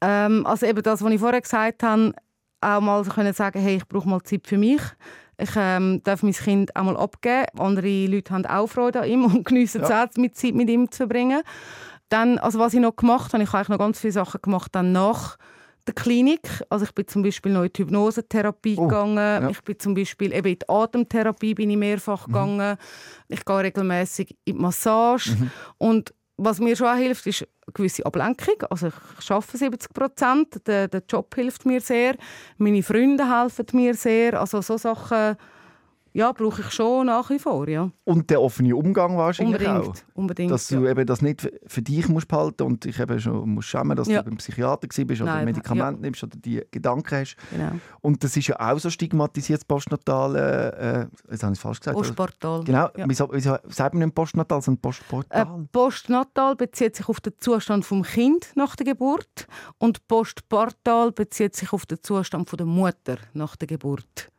Ähm, 0.00 0.44
also 0.46 0.66
eben 0.66 0.82
das, 0.82 1.00
was 1.00 1.12
ich 1.12 1.20
vorher 1.20 1.40
gesagt 1.40 1.84
habe, 1.84 2.12
auch 2.60 2.80
mal 2.80 3.04
können 3.04 3.32
sagen, 3.34 3.60
hey, 3.60 3.76
ich 3.76 3.86
brauche 3.86 4.08
mal 4.08 4.20
Zeit 4.22 4.48
für 4.48 4.58
mich. 4.58 4.82
Ich 5.40 5.50
ähm, 5.56 6.02
darf 6.04 6.22
mein 6.22 6.32
Kind 6.32 6.74
auch 6.76 6.84
mal 6.84 6.96
abgeben. 6.96 7.46
Andere 7.58 8.06
Leute 8.06 8.34
haben 8.34 8.46
auch 8.46 8.66
Freude 8.66 9.02
an 9.02 9.08
ihm 9.08 9.24
und 9.34 9.44
geniessen 9.44 9.82
ja. 9.82 10.04
es 10.04 10.16
mit 10.16 10.36
Zeit 10.36 10.54
mit 10.54 10.68
ihm 10.68 10.90
zu 10.90 10.98
verbringen. 10.98 11.42
Dann, 12.08 12.38
also 12.38 12.58
was 12.58 12.74
ich 12.74 12.80
noch 12.80 12.96
gemacht 12.96 13.32
habe, 13.32 13.42
ich 13.42 13.52
habe 13.52 13.70
noch 13.70 13.78
ganz 13.78 14.00
viele 14.00 14.12
Sachen 14.12 14.42
gemacht 14.42 14.74
dann 14.74 14.92
nach 14.92 15.38
der 15.86 15.94
Klinik. 15.94 16.40
Also 16.68 16.84
ich 16.84 16.92
bin 16.92 17.06
zum 17.06 17.22
Beispiel 17.22 17.52
noch 17.52 17.62
in 17.62 17.72
die 17.72 17.82
Hypnosetherapie 17.82 18.76
oh, 18.78 18.86
gegangen. 18.86 19.16
Ja. 19.16 19.48
Ich 19.50 19.62
bin 19.62 19.78
zum 19.78 19.94
Beispiel 19.94 20.32
eben 20.32 20.48
in 20.48 20.58
die 20.58 20.68
Atemtherapie 20.68 21.54
bin 21.54 21.70
ich 21.70 21.76
mehrfach 21.76 22.26
mhm. 22.26 22.32
gegangen. 22.32 22.76
Ich 23.28 23.44
gehe 23.44 23.58
regelmäßig 23.58 24.36
in 24.44 24.56
die 24.56 24.60
Massage 24.60 25.36
mhm. 25.36 25.50
und 25.78 26.14
was 26.42 26.58
mir 26.58 26.74
schon 26.74 26.86
auch 26.86 26.96
hilft, 26.96 27.26
ist 27.26 27.42
eine 27.42 27.72
gewisse 27.74 28.04
Ablenkung. 28.06 28.62
Also 28.70 28.88
ich 28.88 29.30
arbeite 29.30 29.58
70 29.58 29.92
Prozent, 29.92 30.66
der, 30.66 30.88
der 30.88 31.02
Job 31.08 31.34
hilft 31.34 31.66
mir 31.66 31.80
sehr, 31.80 32.16
meine 32.56 32.82
Freunde 32.82 33.28
helfen 33.30 33.66
mir 33.72 33.94
sehr. 33.94 34.40
Also 34.40 34.62
so 34.62 34.78
Sachen 34.78 35.36
ja, 36.12 36.32
brauche 36.32 36.62
ich 36.62 36.70
schon 36.70 37.06
nach 37.06 37.30
wie 37.30 37.38
vor, 37.38 37.68
ja. 37.68 37.90
Und 38.04 38.30
der 38.30 38.40
offene 38.40 38.74
Umgang 38.74 39.16
wahrscheinlich 39.16 39.60
unbedingt, 39.60 39.88
auch. 39.88 40.14
Unbedingt, 40.14 40.50
Dass 40.50 40.66
du 40.66 40.84
ja. 40.84 40.90
eben 40.90 41.06
das 41.06 41.22
nicht 41.22 41.48
für 41.66 41.82
dich 41.82 42.08
musst 42.08 42.26
behalten 42.26 42.64
und 42.64 42.84
dich 42.84 42.98
eben 42.98 43.20
schon 43.20 43.48
musst 43.50 43.68
schämen, 43.68 43.96
dass 43.96 44.08
ja. 44.08 44.22
du 44.22 44.30
beim 44.30 44.38
Psychiater 44.38 44.88
bist 44.88 45.20
oder 45.20 45.24
Nein, 45.24 45.44
Medikamente 45.44 46.00
ja. 46.00 46.00
nimmst 46.00 46.22
oder 46.24 46.36
die 46.36 46.62
Gedanken 46.70 47.16
hast. 47.16 47.36
Genau. 47.50 47.72
Und 48.00 48.24
das 48.24 48.36
ist 48.36 48.48
ja 48.48 48.58
auch 48.58 48.78
so 48.78 48.90
stigmatisiert, 48.90 49.66
postnatale, 49.68 51.08
äh, 51.28 51.32
jetzt 51.32 51.42
habe 51.42 51.52
ich 51.52 51.58
es 51.58 51.62
falsch 51.62 51.80
gesagt. 51.80 51.96
Postportal. 51.96 52.64
Genau, 52.64 52.88
ja. 52.96 53.04
wieso, 53.06 53.28
wieso 53.30 53.56
sagt 53.68 53.94
man 53.94 54.04
nicht 54.04 54.14
postnatal, 54.14 54.62
sondern 54.62 54.80
postportal? 54.80 55.42
Äh, 55.42 55.66
postnatal 55.70 56.56
bezieht 56.56 56.96
sich 56.96 57.08
auf 57.08 57.20
den 57.20 57.34
Zustand 57.38 57.88
des 57.88 58.12
Kind 58.12 58.52
nach 58.56 58.74
der 58.74 58.86
Geburt 58.86 59.46
und 59.78 60.06
postportal 60.08 61.12
bezieht 61.12 61.54
sich 61.54 61.72
auf 61.72 61.86
den 61.86 62.02
Zustand 62.02 62.50
der 62.58 62.66
Mutter 62.66 63.18
nach 63.32 63.54
der 63.54 63.68
Geburt. 63.68 64.30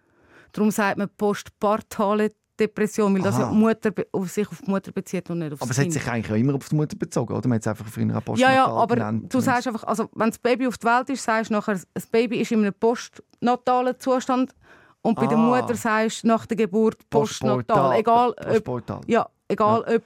Darum 0.52 0.72
sagt 0.72 0.98
man 0.98 1.10
postpartale 1.18 2.32
Depression, 2.60 3.16
weil 3.16 3.22
das 3.22 3.38
ja 3.38 3.50
Mutter, 3.50 3.92
auf 4.12 4.30
sich 4.30 4.48
auf 4.48 4.62
die 4.62 4.70
Mutter 4.70 4.92
bezieht 4.92 5.30
und 5.30 5.40
nicht 5.40 5.54
auf 5.54 5.62
aber 5.62 5.72
es 5.72 5.80
hat 5.80 5.92
sich 5.92 6.08
eigentlich 6.08 6.32
auch 6.32 6.36
immer 6.36 6.56
auf 6.56 6.70
die 6.70 6.76
Mutter 6.76 6.96
bezogen, 6.96 7.34
oder? 7.34 7.48
Man 7.48 7.56
hat 7.56 7.62
es 7.62 7.68
einfach 7.68 7.88
früher 7.88 8.22
postnatal 8.22 8.38
Ja, 8.38 8.54
ja, 8.54 8.68
aber 8.68 8.96
genannt. 8.96 9.34
du 9.34 9.40
sagst 9.40 9.68
einfach, 9.68 9.84
also 9.84 10.10
wenn 10.14 10.30
das 10.30 10.38
Baby 10.38 10.68
auf 10.68 10.78
die 10.78 10.86
Welt 10.86 11.10
ist, 11.10 11.24
sagst 11.24 11.50
du 11.50 11.56
nachher, 11.56 11.80
das 11.94 12.06
Baby 12.06 12.38
ist 12.38 12.52
in 12.52 12.60
einem 12.60 12.74
postnatalen 12.74 14.00
Zustand 14.00 14.54
und 15.02 15.16
bei 15.16 15.24
ah. 15.24 15.28
der 15.28 15.38
Mutter 15.38 15.76
sagst 15.76 16.24
du 16.24 16.28
nach 16.28 16.46
der 16.46 16.58
Geburt 16.58 17.10
postnatal. 17.10 17.98
Egal, 18.00 18.36
ob, 18.38 19.08
ja, 19.08 19.28
egal 19.48 19.84
ja. 19.88 19.96
ob 19.96 20.04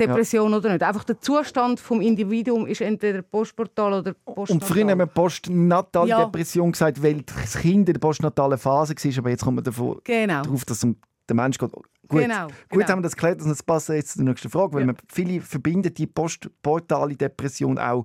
Depression 0.00 0.50
ja. 0.50 0.58
oder 0.58 0.72
nicht. 0.72 0.82
Einfach 0.82 1.04
der 1.04 1.20
Zustand 1.20 1.78
des 1.78 1.90
Individuums 1.90 2.68
ist 2.68 2.80
entweder 2.80 3.22
postportal 3.22 4.00
oder 4.00 4.12
postnatal. 4.12 4.54
Und 4.54 4.64
früher 4.64 4.90
haben 4.90 4.98
wir 4.98 5.06
postnatale 5.06 6.08
ja. 6.08 6.24
Depression 6.24 6.72
gesagt, 6.72 7.02
weil 7.02 7.22
das 7.22 7.58
Kind 7.58 7.88
in 7.88 7.94
der 7.94 8.00
postnatalen 8.00 8.58
Phase 8.58 8.94
war, 8.94 9.18
aber 9.18 9.30
jetzt 9.30 9.44
kommt 9.44 9.56
man 9.56 9.64
davon 9.64 10.00
genau. 10.04 10.42
darauf, 10.42 10.64
dass 10.64 10.80
der 11.28 11.36
Mensch 11.36 11.58
geht. 11.58 11.70
Gut, 12.06 12.20
genau, 12.20 12.48
gut 12.48 12.54
genau. 12.68 12.88
haben 12.88 12.98
wir 12.98 13.04
das 13.04 13.16
geklärt 13.16 13.40
und 13.40 13.48
das 13.48 13.62
passt 13.62 13.88
jetzt 13.88 14.12
zur 14.12 14.24
nächsten 14.24 14.50
Frage, 14.50 14.74
weil 14.74 14.80
ja. 14.80 14.86
man 14.88 14.96
viele 15.10 15.40
verbinden 15.40 15.94
die 15.94 16.06
postportale 16.06 17.16
Depression 17.16 17.78
auch, 17.78 18.04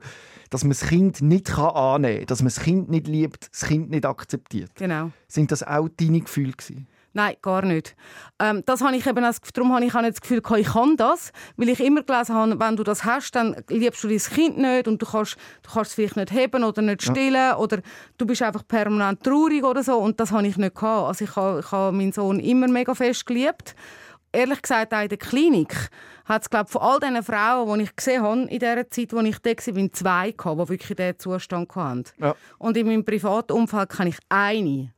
dass 0.50 0.64
man 0.64 0.70
das 0.70 0.88
Kind 0.88 1.22
nicht 1.22 1.58
annehmen 1.58 2.20
kann, 2.20 2.26
dass 2.28 2.40
man 2.40 2.48
das 2.48 2.62
Kind 2.62 2.90
nicht 2.90 3.08
liebt, 3.08 3.50
das 3.52 3.68
Kind 3.68 3.90
nicht 3.90 4.06
akzeptiert. 4.06 4.72
Genau. 4.76 5.12
Sind 5.28 5.52
das 5.52 5.64
auch 5.64 5.90
deine 5.90 6.22
Gefühle 6.22 6.54
gewesen? 6.54 6.88
Nein, 7.14 7.36
gar 7.42 7.64
nicht. 7.64 7.96
Ähm, 8.40 8.64
das 8.66 8.82
habe 8.82 8.96
ich 8.96 9.06
eben 9.08 9.24
auch, 9.26 9.34
darum 9.54 9.74
habe 9.74 9.86
ich 9.86 9.96
auch 9.96 10.02
nicht 10.02 10.14
das 10.14 10.22
Gefühl, 10.22 10.42
ich 10.58 10.68
kann 10.68 10.96
das, 10.96 11.32
weil 11.58 11.70
ich 11.70 11.80
immer 11.80 12.04
gelesen 12.04 12.36
habe, 12.36 12.60
wenn 12.60 12.76
du 12.76 12.84
das 12.84 13.04
hast, 13.04 13.32
dann 13.36 13.56
liebst 13.68 14.04
du 14.04 14.08
dein 14.08 14.20
Kind 14.20 14.58
nicht 14.58 14.88
und 14.88 15.02
du 15.02 15.06
kannst, 15.06 15.36
du 15.64 15.72
kannst 15.72 15.92
es 15.92 15.96
vielleicht 15.96 16.18
nicht 16.18 16.32
heben 16.32 16.64
oder 16.64 16.82
nicht 16.82 17.02
stillen 17.02 17.34
ja. 17.34 17.58
oder 17.58 17.80
du 18.18 18.26
bist 18.26 18.44
einfach 18.44 18.68
permanent 18.68 19.24
traurig 19.24 19.64
oder 19.64 19.84
so 19.84 19.98
und 19.98 20.20
das 20.20 20.32
habe 20.32 20.46
ich 20.48 20.58
nicht 20.58 20.76
gehabt. 20.76 21.08
Also 21.08 21.26
ich 21.26 21.36
habe, 21.36 21.62
ich 21.62 21.72
habe 21.72 21.96
meinen 21.96 22.12
Sohn 22.12 22.40
immer 22.40 22.68
mega 22.68 22.94
fest 22.94 23.26
geliebt. 23.26 23.76
Ehrlich 24.32 24.62
gesagt, 24.62 24.94
auch 24.94 25.02
in 25.02 25.10
der 25.10 25.18
Klinik 25.18 25.90
hat 26.26 26.44
es, 26.44 26.50
glaube 26.52 26.70
von 26.70 26.82
all 26.84 27.00
diesen 27.00 27.24
Frauen, 27.24 27.80
die 27.80 27.86
ich 27.86 27.96
gesehen 27.96 28.22
habe 28.22 28.42
in 28.42 28.60
der 28.60 28.90
Zeit, 28.92 29.12
wo 29.12 29.20
ich 29.22 29.40
da 29.40 29.50
war, 29.50 29.92
zwei 29.92 30.32
gehabt, 30.32 30.62
die 30.62 30.70
wirklich 30.70 30.96
diesen 30.96 31.18
Zustand 31.18 31.76
hatten. 31.76 32.04
Ja. 32.20 32.36
Und 32.60 32.78
in 32.78 32.86
meinem 32.86 33.04
privaten 33.04 33.54
Umfeld 33.54 33.90
kann 33.90 34.06
ich 34.06 34.18
eine 34.30 34.94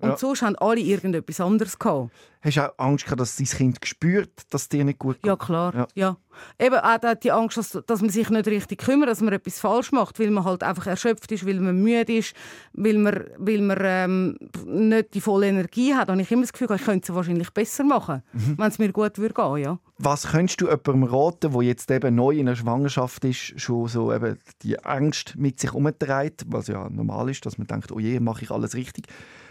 und 0.00 0.10
ja. 0.10 0.16
sonst 0.16 0.42
haben 0.42 0.56
alle 0.56 0.80
irgendetwas 0.80 1.40
anderes 1.40 1.78
gehabt. 1.78 2.10
Hast 2.42 2.56
du 2.56 2.62
auch 2.62 2.78
Angst 2.78 3.04
gehabt, 3.04 3.20
dass 3.20 3.36
dein 3.36 3.46
Kind 3.46 3.78
spürt, 3.84 4.30
dass 4.48 4.62
es 4.62 4.68
dir 4.70 4.82
nicht 4.82 4.98
gut 4.98 5.16
geht? 5.16 5.26
Ja, 5.26 5.36
klar. 5.36 5.74
Ja. 5.74 5.86
ja. 5.94 6.16
Eben 6.58 6.76
auch 6.76 7.14
die 7.22 7.32
Angst, 7.32 7.58
dass, 7.58 7.78
dass 7.86 8.00
man 8.00 8.08
sich 8.08 8.30
nicht 8.30 8.46
richtig 8.46 8.78
kümmert, 8.78 9.10
dass 9.10 9.20
man 9.20 9.34
etwas 9.34 9.60
falsch 9.60 9.92
macht, 9.92 10.18
weil 10.18 10.30
man 10.30 10.44
halt 10.44 10.62
einfach 10.62 10.86
erschöpft 10.86 11.30
ist, 11.32 11.46
weil 11.46 11.60
man 11.60 11.76
müde 11.82 12.16
ist, 12.16 12.34
weil 12.72 12.96
man, 12.96 13.26
weil 13.36 13.60
man 13.60 13.78
ähm, 13.82 14.38
nicht 14.64 15.12
die 15.12 15.20
volle 15.20 15.48
Energie 15.48 15.94
hat. 15.94 16.08
Da 16.08 16.12
habe 16.12 16.22
ich 16.22 16.32
immer 16.32 16.40
das 16.40 16.54
Gefühl, 16.54 16.74
ich 16.74 16.84
könnte 16.84 17.12
es 17.12 17.14
wahrscheinlich 17.14 17.50
besser 17.50 17.84
machen, 17.84 18.22
mhm. 18.32 18.56
wenn 18.56 18.68
es 18.68 18.78
mir 18.78 18.90
gut 18.90 19.18
würde 19.18 19.34
gehen, 19.34 19.56
ja. 19.58 19.78
Was 19.98 20.28
könntest 20.28 20.62
du 20.62 20.64
jemandem 20.64 21.04
raten, 21.04 21.52
der 21.52 21.62
jetzt 21.62 21.90
eben 21.90 22.14
neu 22.14 22.30
in 22.30 22.48
einer 22.48 22.56
Schwangerschaft 22.56 23.22
ist, 23.26 23.60
schon 23.60 23.86
so 23.86 24.14
eben 24.14 24.38
die 24.62 24.82
Angst 24.82 25.34
mit 25.36 25.60
sich 25.60 25.74
umtreibt, 25.74 26.46
was 26.48 26.68
ja 26.68 26.88
normal 26.88 27.28
ist, 27.28 27.44
dass 27.44 27.58
man 27.58 27.66
denkt, 27.66 27.92
oh 27.92 27.98
je, 27.98 28.18
mache 28.18 28.44
ich 28.44 28.50
alles 28.50 28.74
richtig. 28.74 29.08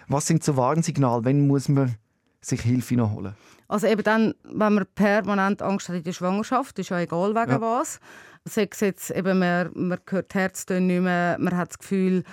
Was 0.09 0.25
sind 0.25 0.43
so 0.43 0.57
Warnsignale? 0.57 1.23
Wenn 1.23 1.47
muss 1.47 1.69
man 1.69 1.95
sich 2.41 2.61
Hilfe 2.61 2.95
noch 2.95 3.13
holen? 3.13 3.35
Also 3.67 3.85
eben 3.85 4.03
dann, 4.03 4.33
wenn 4.43 4.73
man 4.73 4.85
permanent 4.95 5.61
Angst 5.61 5.87
hat 5.87 5.95
in 5.97 6.03
der 6.03 6.13
Schwangerschaft, 6.13 6.79
ist 6.79 6.89
ja 6.89 6.99
egal 6.99 7.35
wegen 7.35 7.51
ja. 7.51 7.61
was. 7.61 7.99
Sei 8.43 8.67
es 8.71 8.79
jetzt 8.79 9.11
eben, 9.11 9.37
man, 9.37 9.69
man 9.75 9.99
hört 10.09 10.33
Herztöne 10.33 10.81
nicht 10.81 11.01
mehr, 11.01 11.37
man 11.39 11.55
hat 11.55 11.69
das 11.69 11.77
Gefühl, 11.77 12.23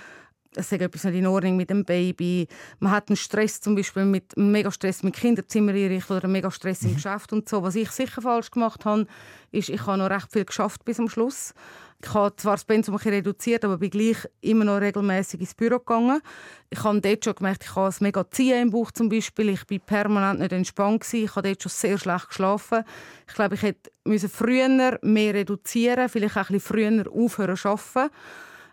es 0.55 0.71
ist 0.71 0.81
etwas 0.81 1.03
nicht 1.03 1.15
in 1.15 1.27
Ordnung 1.27 1.55
mit 1.55 1.69
dem 1.69 1.85
Baby. 1.85 2.47
Man 2.79 2.91
hat 2.91 3.09
einen 3.09 3.17
Stress 3.17 3.61
zum 3.61 3.75
Beispiel 3.75 4.05
mit 4.05 4.35
mega 4.35 4.71
Stress 4.71 5.03
mit 5.03 5.15
Kinderzimmer 5.15 5.71
einrichten 5.73 6.17
oder 6.17 6.27
mega 6.27 6.49
Stress 6.49 6.81
im 6.81 6.91
mhm. 6.91 6.95
Geschäft 6.95 7.31
und 7.31 7.47
so. 7.47 7.61
Was 7.61 7.75
ich 7.75 7.91
sicher 7.91 8.23
falsch 8.23 8.49
gemacht 8.49 8.85
habe, 8.85 9.05
ist, 9.51 9.69
ich 9.69 9.85
habe 9.85 9.99
noch 9.99 10.09
recht 10.09 10.31
viel 10.31 10.45
geschafft 10.45 10.83
bis 10.83 10.97
zum 10.97 11.09
Schluss. 11.09 11.53
Ich 11.99 12.13
habe 12.13 12.35
zwar 12.35 12.53
das 12.53 12.63
Pensum 12.63 12.95
ein 12.95 13.09
reduziert, 13.09 13.65
aber 13.65 13.79
bin 13.79 13.89
gleich 13.89 14.17
immer 14.41 14.65
noch 14.65 14.79
regelmäßig 14.79 15.39
ins 15.39 15.55
Büro 15.55 15.79
gegangen. 15.79 16.21
Ich 16.69 16.83
habe 16.83 17.01
dort 17.01 17.25
schon 17.25 17.33
gemerkt, 17.33 17.63
ich 17.63 17.75
habe 17.75 17.87
es 17.87 18.01
mega 18.01 18.29
ziehen 18.29 18.61
im 18.61 18.69
Bauch 18.69 18.91
zum 18.91 19.09
Beispiel. 19.09 19.49
Ich 19.49 19.65
bin 19.65 19.79
permanent 19.79 20.39
nicht 20.39 20.51
entspannt 20.51 21.01
gewesen. 21.01 21.25
Ich 21.25 21.35
habe 21.35 21.47
dort 21.47 21.63
schon 21.63 21.71
sehr 21.71 21.97
schlecht 21.97 22.27
geschlafen. 22.27 22.83
Ich 23.27 23.33
glaube, 23.33 23.55
ich 23.55 23.63
hätte 23.63 23.89
früher 24.29 24.99
mehr 25.01 25.33
reduzieren, 25.33 26.07
vielleicht 26.07 26.37
auch 26.37 26.49
ein 26.49 26.59
bisschen 26.59 27.03
früher 27.03 27.11
aufhören 27.11 27.57
zu 27.57 27.69
arbeiten. 27.69 28.13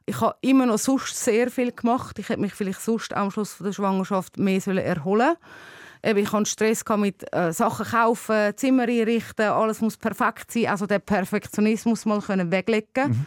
Ich 0.07 0.21
habe 0.21 0.37
immer 0.43 0.67
noch 0.67 0.79
sonst 0.79 1.17
sehr 1.17 1.51
viel 1.51 1.73
gemacht. 1.73 2.19
Ich 2.19 2.29
hätte 2.29 2.41
mich 2.41 2.53
vielleicht 2.53 2.83
sonst 2.83 3.15
am 3.15 3.31
Schluss 3.31 3.57
der 3.57 3.73
Schwangerschaft 3.73 4.37
mehr 4.37 4.61
erholen 4.67 5.03
sollen. 5.03 5.37
Eben, 6.05 6.19
ich 6.19 6.33
hatte 6.33 6.47
Stress 6.47 6.85
mit 6.99 7.25
äh, 7.35 7.53
Sachen 7.53 7.87
kaufen, 7.87 8.53
Zimmer 8.57 8.83
einrichten, 8.83 9.47
alles 9.47 9.81
muss 9.81 9.97
perfekt 9.97 10.51
sein. 10.51 10.67
Also 10.67 10.87
den 10.87 11.01
Perfektionismus 11.01 12.05
mal 12.05 12.21
können 12.21 12.51
weglegen. 12.51 13.09
Mhm. 13.09 13.27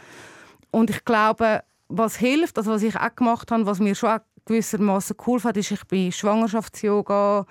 Und 0.70 0.90
ich 0.90 1.04
glaube, 1.04 1.62
was 1.88 2.16
hilft, 2.16 2.56
also 2.56 2.70
was 2.70 2.82
ich 2.82 2.94
auch 2.94 3.16
gemacht 3.16 3.50
habe, 3.50 3.66
was 3.66 3.80
mir 3.80 3.94
schon 3.94 4.20
gewissermaßen 4.44 5.16
cool 5.26 5.40
fand, 5.40 5.56
ist, 5.56 5.72
ich 5.72 5.84
bin 5.86 6.12
Schwangerschafts-Yoga, 6.12 7.46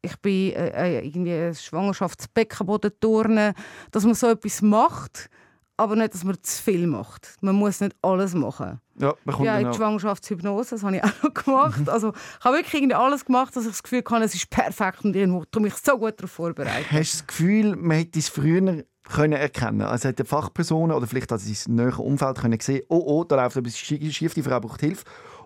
ich 0.00 0.16
bin 0.20 0.52
äh, 0.52 1.00
äh 1.00 1.06
irgendwie 1.06 1.54
Schwangerschaftsbeckenbodenturnen, 1.54 3.54
dass 3.90 4.04
man 4.04 4.14
so 4.14 4.28
etwas 4.28 4.62
macht, 4.62 5.28
aber 5.76 5.96
nicht, 5.96 6.14
dass 6.14 6.24
man 6.24 6.36
zu 6.42 6.62
viel 6.62 6.86
macht. 6.86 7.36
Man 7.40 7.56
muss 7.56 7.80
nicht 7.80 7.96
alles 8.02 8.34
machen. 8.34 8.80
Ja, 8.98 9.14
man 9.24 9.34
kommt 9.34 9.46
ja, 9.46 9.58
in 9.58 9.70
die 9.70 9.76
Schwangerschaftshypnose, 9.76 10.70
das 10.70 10.82
habe 10.82 10.96
ich 10.96 11.04
auch 11.04 11.22
noch 11.22 11.34
gemacht. 11.34 11.88
also, 11.88 12.12
ich 12.12 12.44
habe 12.44 12.56
wirklich 12.56 12.74
irgendwie 12.74 12.94
alles 12.94 13.24
gemacht, 13.24 13.56
dass 13.56 13.64
ich 13.64 13.70
das 13.70 13.82
Gefühl 13.82 14.02
habe, 14.08 14.24
es 14.24 14.34
ist 14.34 14.50
perfekt 14.50 15.04
und 15.04 15.16
ich 15.16 15.28
habe 15.28 15.60
mich 15.60 15.74
so 15.74 15.98
gut 15.98 16.18
darauf 16.18 16.30
vorbereitet. 16.30 16.90
Hast 16.90 17.14
du 17.14 17.18
das 17.18 17.26
Gefühl, 17.26 17.76
man 17.76 17.98
hätte 17.98 18.18
es 18.18 18.28
früher 18.28 18.84
können 19.08 19.32
erkennen 19.32 19.82
Also 19.82 20.08
hat 20.08 20.18
die 20.18 20.24
Fachpersonen 20.24 20.96
oder 20.96 21.06
vielleicht 21.06 21.32
also 21.32 21.52
sein 21.52 21.74
näheres 21.74 21.98
Umfeld 21.98 22.38
können 22.38 22.60
sehen, 22.60 22.82
oh, 22.88 23.02
oh, 23.04 23.24
da 23.24 23.36
läuft 23.36 23.56
etwas 23.56 23.76
schief, 23.76 24.34
die 24.34 24.42
Frau 24.42 24.60
braucht 24.60 24.80
Hilfe. 24.80 25.04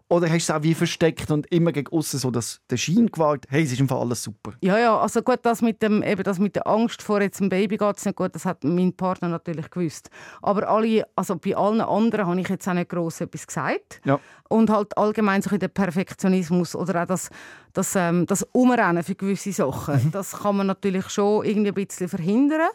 Oder 0.08 0.28
hast 0.30 0.48
du 0.48 0.52
es 0.52 0.56
auch 0.58 0.62
wie 0.62 0.74
versteckt 0.74 1.32
und 1.32 1.46
immer 1.52 1.72
gegen 1.72 1.92
außen 1.92 2.20
so 2.20 2.30
dass 2.30 2.60
der 2.70 2.76
Schein 2.76 3.06
gewahrt, 3.06 3.44
hey, 3.48 3.64
es 3.64 3.72
ist 3.72 3.80
einfach 3.80 3.98
alles 3.98 4.22
super? 4.22 4.52
Ja, 4.60 4.78
ja, 4.78 4.96
also 4.96 5.20
gut, 5.20 5.40
das 5.42 5.62
mit, 5.62 5.82
dem, 5.82 6.02
eben 6.02 6.22
das 6.22 6.38
mit 6.38 6.54
der 6.54 6.66
Angst 6.68 7.02
vor 7.02 7.20
jetzt 7.20 7.40
einem 7.40 7.48
Baby 7.48 7.76
geht 7.76 8.04
nicht 8.04 8.16
gut, 8.16 8.34
das 8.34 8.44
hat 8.44 8.62
mein 8.62 8.92
Partner 8.92 9.28
natürlich 9.28 9.68
gewusst. 9.68 10.10
Aber 10.42 10.68
alle, 10.68 11.04
also 11.16 11.36
bei 11.36 11.56
allen 11.56 11.80
anderen 11.80 12.26
habe 12.26 12.40
ich 12.40 12.48
jetzt 12.48 12.68
auch 12.68 12.74
nicht 12.74 12.88
gross 12.88 13.20
etwas 13.20 13.46
gesagt. 13.48 14.00
Ja. 14.04 14.20
Und 14.48 14.70
halt 14.70 14.96
allgemein 14.96 15.42
so 15.42 15.56
der 15.56 15.68
Perfektionismus 15.68 16.76
oder 16.76 17.02
auch 17.02 17.06
das, 17.06 17.30
das, 17.72 17.96
ähm, 17.96 18.26
das 18.26 18.44
Umrennen 18.52 19.02
für 19.02 19.16
gewisse 19.16 19.50
Sachen, 19.52 20.04
mhm. 20.04 20.10
das 20.12 20.38
kann 20.38 20.56
man 20.56 20.68
natürlich 20.68 21.10
schon 21.10 21.44
irgendwie 21.44 21.70
ein 21.70 21.74
bisschen 21.74 22.08
verhindern 22.08 22.68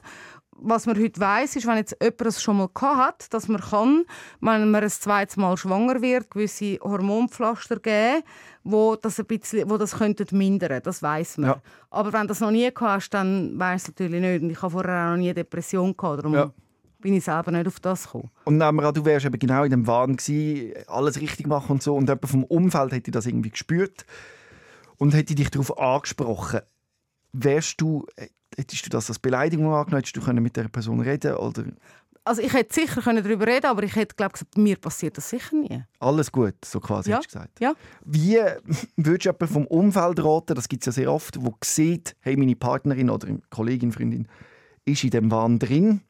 was 0.58 0.86
man 0.86 1.00
heute 1.00 1.20
weiß, 1.20 1.56
ist, 1.56 1.66
wenn 1.66 1.78
jetzt 1.78 1.96
jemand 2.02 2.22
das 2.22 2.42
schon 2.42 2.58
mal 2.58 2.70
hat, 2.82 3.34
dass 3.34 3.48
man 3.48 3.62
kann, 3.62 4.06
wenn 4.42 4.72
man 4.72 4.84
ein 4.84 4.90
zweites 4.90 5.38
Mal 5.38 5.58
schwanger 5.58 6.02
wird, 6.02 6.30
gewisse 6.30 6.78
Hormonpflaster 6.82 7.80
geben, 7.80 8.24
wo 8.64 8.96
das 8.96 9.20
ein 9.20 9.26
bisschen, 9.26 9.70
wo 9.70 9.78
das 9.78 9.98
könnten 9.98 10.38
mindern. 10.38 10.82
Das 10.84 11.02
weiß 11.02 11.40
man. 11.40 11.52
Ja. 11.52 11.62
Aber 11.90 12.14
wenn 12.14 12.22
du 12.22 12.28
das 12.28 12.42
noch 12.42 12.52
nie 12.52 12.72
hast, 12.74 13.10
dann 13.12 13.58
weiß 13.58 13.88
natürlich 13.88 14.22
nicht. 14.22 14.44
Und 14.44 14.50
ich 14.52 14.62
habe 14.62 14.72
vorher 14.72 15.08
auch 15.08 15.12
noch 15.12 15.18
nie 15.18 15.34
Depression 15.34 15.98
gehabt, 15.98 16.20
darum 16.20 16.34
ja. 16.34 16.52
bin 17.00 17.16
ich 17.16 17.24
selber 17.24 17.52
nicht 17.52 17.68
auf 17.68 17.80
das 17.80 18.04
gekommen. 18.04 18.30
Und 18.46 18.58
nehmen 18.58 18.78
wir 18.78 18.88
an, 18.88 18.94
du 18.94 19.04
wärst 19.04 19.26
eben 19.26 19.40
genau 19.40 19.64
in 19.64 19.72
dem 19.72 19.88
Wahn 19.88 20.16
gewesen, 20.16 20.74
alles 20.88 21.20
richtig 21.20 21.48
machen 21.48 21.72
und 21.74 21.84
so, 21.84 21.96
und 21.96 22.08
jemand 22.08 22.30
vom 22.30 22.44
Umfeld 22.44 22.92
hätte 22.92 23.12
das 23.12 23.26
irgendwie 23.26 23.50
gespürt 23.50 24.06
und 24.98 25.16
hätte 25.16 25.34
dich 25.34 25.50
darauf 25.50 25.80
angesprochen. 25.80 26.62
Wärst 27.34 27.82
du 27.82 28.06
hättest 28.58 28.86
du 28.86 28.90
das 28.90 29.10
als 29.10 29.20
Beleidigung 29.20 29.74
angenommen? 29.74 30.04
Hättest 30.04 30.16
du 30.16 30.34
mit 30.34 30.56
der 30.56 30.68
Person 30.68 31.00
reden 31.02 31.36
oder? 31.36 31.66
Also 32.24 32.42
ich 32.42 32.54
hätte 32.54 32.74
sicher 32.74 33.02
darüber 33.02 33.48
reden 33.48 33.66
aber 33.66 33.84
ich 33.84 33.96
hätte 33.96 34.16
glaube 34.16 34.34
gesagt, 34.34 34.56
mir 34.58 34.76
passiert 34.76 35.18
das 35.18 35.30
sicher 35.30 35.56
nie. 35.56 35.84
Alles 36.00 36.32
gut, 36.32 36.54
so 36.64 36.80
quasi 36.80 37.10
ja. 37.10 37.18
hast 37.18 37.26
du 37.26 37.34
gesagt. 37.34 37.60
Ja. 37.60 37.74
Wie 38.06 38.38
würdest 38.96 39.26
du 39.26 39.30
jemanden 39.30 39.48
vom 39.48 39.68
Umfeld 39.68 40.24
raten, 40.24 40.54
das 40.54 40.70
gibt 40.70 40.84
es 40.84 40.86
ja 40.88 40.92
sehr 41.04 41.12
oft, 41.12 41.44
wo 41.44 41.56
sieht, 41.64 42.16
hey, 42.20 42.38
meine 42.38 42.56
Partnerin 42.56 43.10
oder 43.10 43.28
Kollegin, 43.50 43.92
Freundin 43.92 44.28
ist 44.86 45.04
in 45.04 45.10
dem 45.10 45.32
Wahn 45.32 45.58
drin 45.58 46.02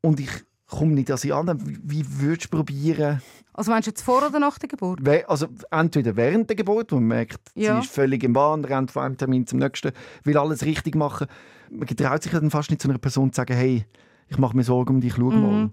und 0.00 0.20
ich 0.20 0.30
komme 0.74 0.92
nicht 0.92 1.10
an 1.10 1.16
sie 1.16 1.32
an. 1.32 1.58
Wie 1.64 2.04
würdest 2.20 2.52
du 2.52 2.56
probieren? 2.56 3.22
Also 3.52 3.70
meinst 3.70 3.86
du 3.86 3.90
jetzt 3.90 4.02
vor 4.02 4.26
oder 4.26 4.38
nach 4.40 4.58
der 4.58 4.68
Geburt? 4.68 5.00
Also 5.28 5.46
entweder 5.70 6.16
während 6.16 6.48
der 6.48 6.56
Geburt, 6.56 6.90
wo 6.90 6.96
man 6.96 7.04
merkt, 7.04 7.40
ja. 7.54 7.74
sie 7.74 7.86
ist 7.86 7.94
völlig 7.94 8.24
im 8.24 8.34
Wahn, 8.34 8.64
rennt 8.64 8.90
von 8.90 9.04
einem 9.04 9.16
Termin 9.16 9.46
zum 9.46 9.60
nächsten, 9.60 9.92
will 10.24 10.36
alles 10.36 10.64
richtig 10.64 10.96
machen. 10.96 11.28
Man 11.70 11.86
traut 11.86 12.22
sich 12.22 12.32
dann 12.32 12.50
fast 12.50 12.70
nicht 12.70 12.82
zu 12.82 12.88
einer 12.88 12.98
Person 12.98 13.32
zu 13.32 13.36
sagen, 13.36 13.54
hey, 13.54 13.86
ich 14.28 14.38
mache 14.38 14.56
mir 14.56 14.64
Sorgen 14.64 14.96
um 14.96 15.00
dich, 15.00 15.14
schau 15.14 15.30
mal. 15.30 15.64
Mhm. 15.64 15.70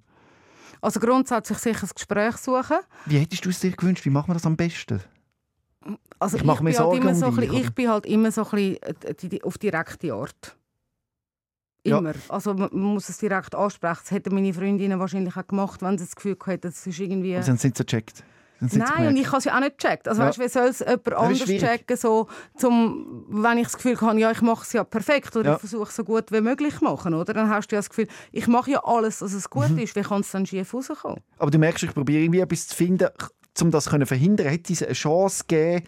Also 0.80 1.00
grundsätzlich 1.00 1.58
sicher 1.58 1.84
ein 1.84 1.90
Gespräch 1.94 2.38
suchen. 2.38 2.78
Wie 3.06 3.18
hättest 3.18 3.46
du 3.46 3.50
es 3.50 3.60
dir 3.60 3.72
gewünscht? 3.72 4.06
Wie 4.06 4.10
machen 4.10 4.30
wir 4.30 4.34
das 4.36 4.46
am 4.46 4.56
besten? 4.56 5.02
Also 6.20 6.38
ich, 6.38 6.44
mache 6.44 6.64
mir 6.64 6.70
halt 6.70 6.78
Sorgen 6.78 7.04
halt 7.04 7.24
um 7.24 7.40
dich, 7.40 7.50
so 7.50 7.58
Ich 7.58 7.72
bin 7.72 7.90
halt 7.90 8.06
immer 8.06 8.32
so 8.32 8.44
ein 8.44 8.78
bisschen 8.80 9.32
äh, 9.32 9.42
auf 9.44 9.58
direkte 9.58 10.14
Art. 10.14 10.56
Immer. 11.84 12.12
Ja. 12.12 12.20
Also 12.30 12.54
man 12.54 12.70
muss 12.72 13.10
es 13.10 13.18
direkt 13.18 13.56
ansprechen. 13.56 14.00
Das 14.04 14.12
hätten 14.12 14.36
meine 14.36 14.54
Freundinnen 14.54 15.00
wahrscheinlich 15.00 15.36
auch 15.36 15.48
gemacht, 15.48 15.82
wenn 15.82 15.98
sie 15.98 16.06
das 16.06 16.16
Gefühl 16.16 16.38
hätten, 16.46 16.68
es 16.68 16.86
ist 16.86 17.00
irgendwie... 17.00 17.34
Aber 17.34 17.44
sie 17.44 17.50
haben 17.50 17.58
es 17.58 17.64
nicht 17.64 17.78
so 17.78 17.84
gecheckt. 17.84 18.24
Nein, 18.62 19.08
und 19.08 19.18
ich 19.18 19.26
habe 19.28 19.38
es 19.38 19.46
ja 19.46 19.56
auch 19.56 19.60
nicht 19.60 19.80
gecheckt. 19.80 20.08
Also, 20.08 20.22
ja. 20.22 20.28
weißt, 20.28 20.40
wie 20.40 20.48
soll 20.48 20.68
es 20.68 20.80
jemand 20.82 21.14
anders 21.14 21.46
checken, 21.46 21.98
so, 21.98 22.28
zum, 22.56 23.26
wenn 23.30 23.58
ich 23.58 23.64
das 23.64 23.74
Gefühl 23.74 24.00
habe, 24.00 24.20
ja, 24.20 24.30
ich 24.30 24.42
mache 24.42 24.64
es 24.64 24.74
ja 24.74 24.84
perfekt 24.84 25.36
oder 25.36 25.50
ja. 25.50 25.54
ich 25.56 25.60
versuche 25.60 25.90
es 25.90 25.96
so 25.96 26.04
gut 26.04 26.32
wie 26.32 26.42
möglich 26.42 26.78
zu 26.78 26.84
machen, 26.84 27.16
oder? 27.16 27.34
Dann 27.34 27.50
hast 27.50 27.70
du 27.70 27.76
ja 27.76 27.80
das 27.80 27.90
Gefühl, 27.90 28.08
ich 28.32 28.48
mache 28.48 28.72
ja 28.72 28.84
alles, 28.84 29.20
dass 29.20 29.34
es 29.34 29.50
gut 29.50 29.70
mhm. 29.72 29.80
ist. 29.80 29.96
Wie 29.96 30.02
kann 30.02 30.22
es 30.22 30.30
dann 30.30 30.46
schief 30.46 30.74
rauskommen? 30.76 31.22
Aber 31.40 31.50
du 31.50 31.58
merkst, 31.58 31.84
ich 31.84 31.94
probiere 31.94 32.22
irgendwie 32.22 32.42
etwas 32.42 32.68
zu 32.68 32.76
finden, 32.76 33.08
um 33.60 33.72
das 33.72 33.86
zu 33.86 34.06
verhindern. 34.06 34.48
Hätte 34.48 34.74
es 34.74 34.84
eine 34.84 34.94
Chance 34.94 35.46
gegeben, 35.48 35.88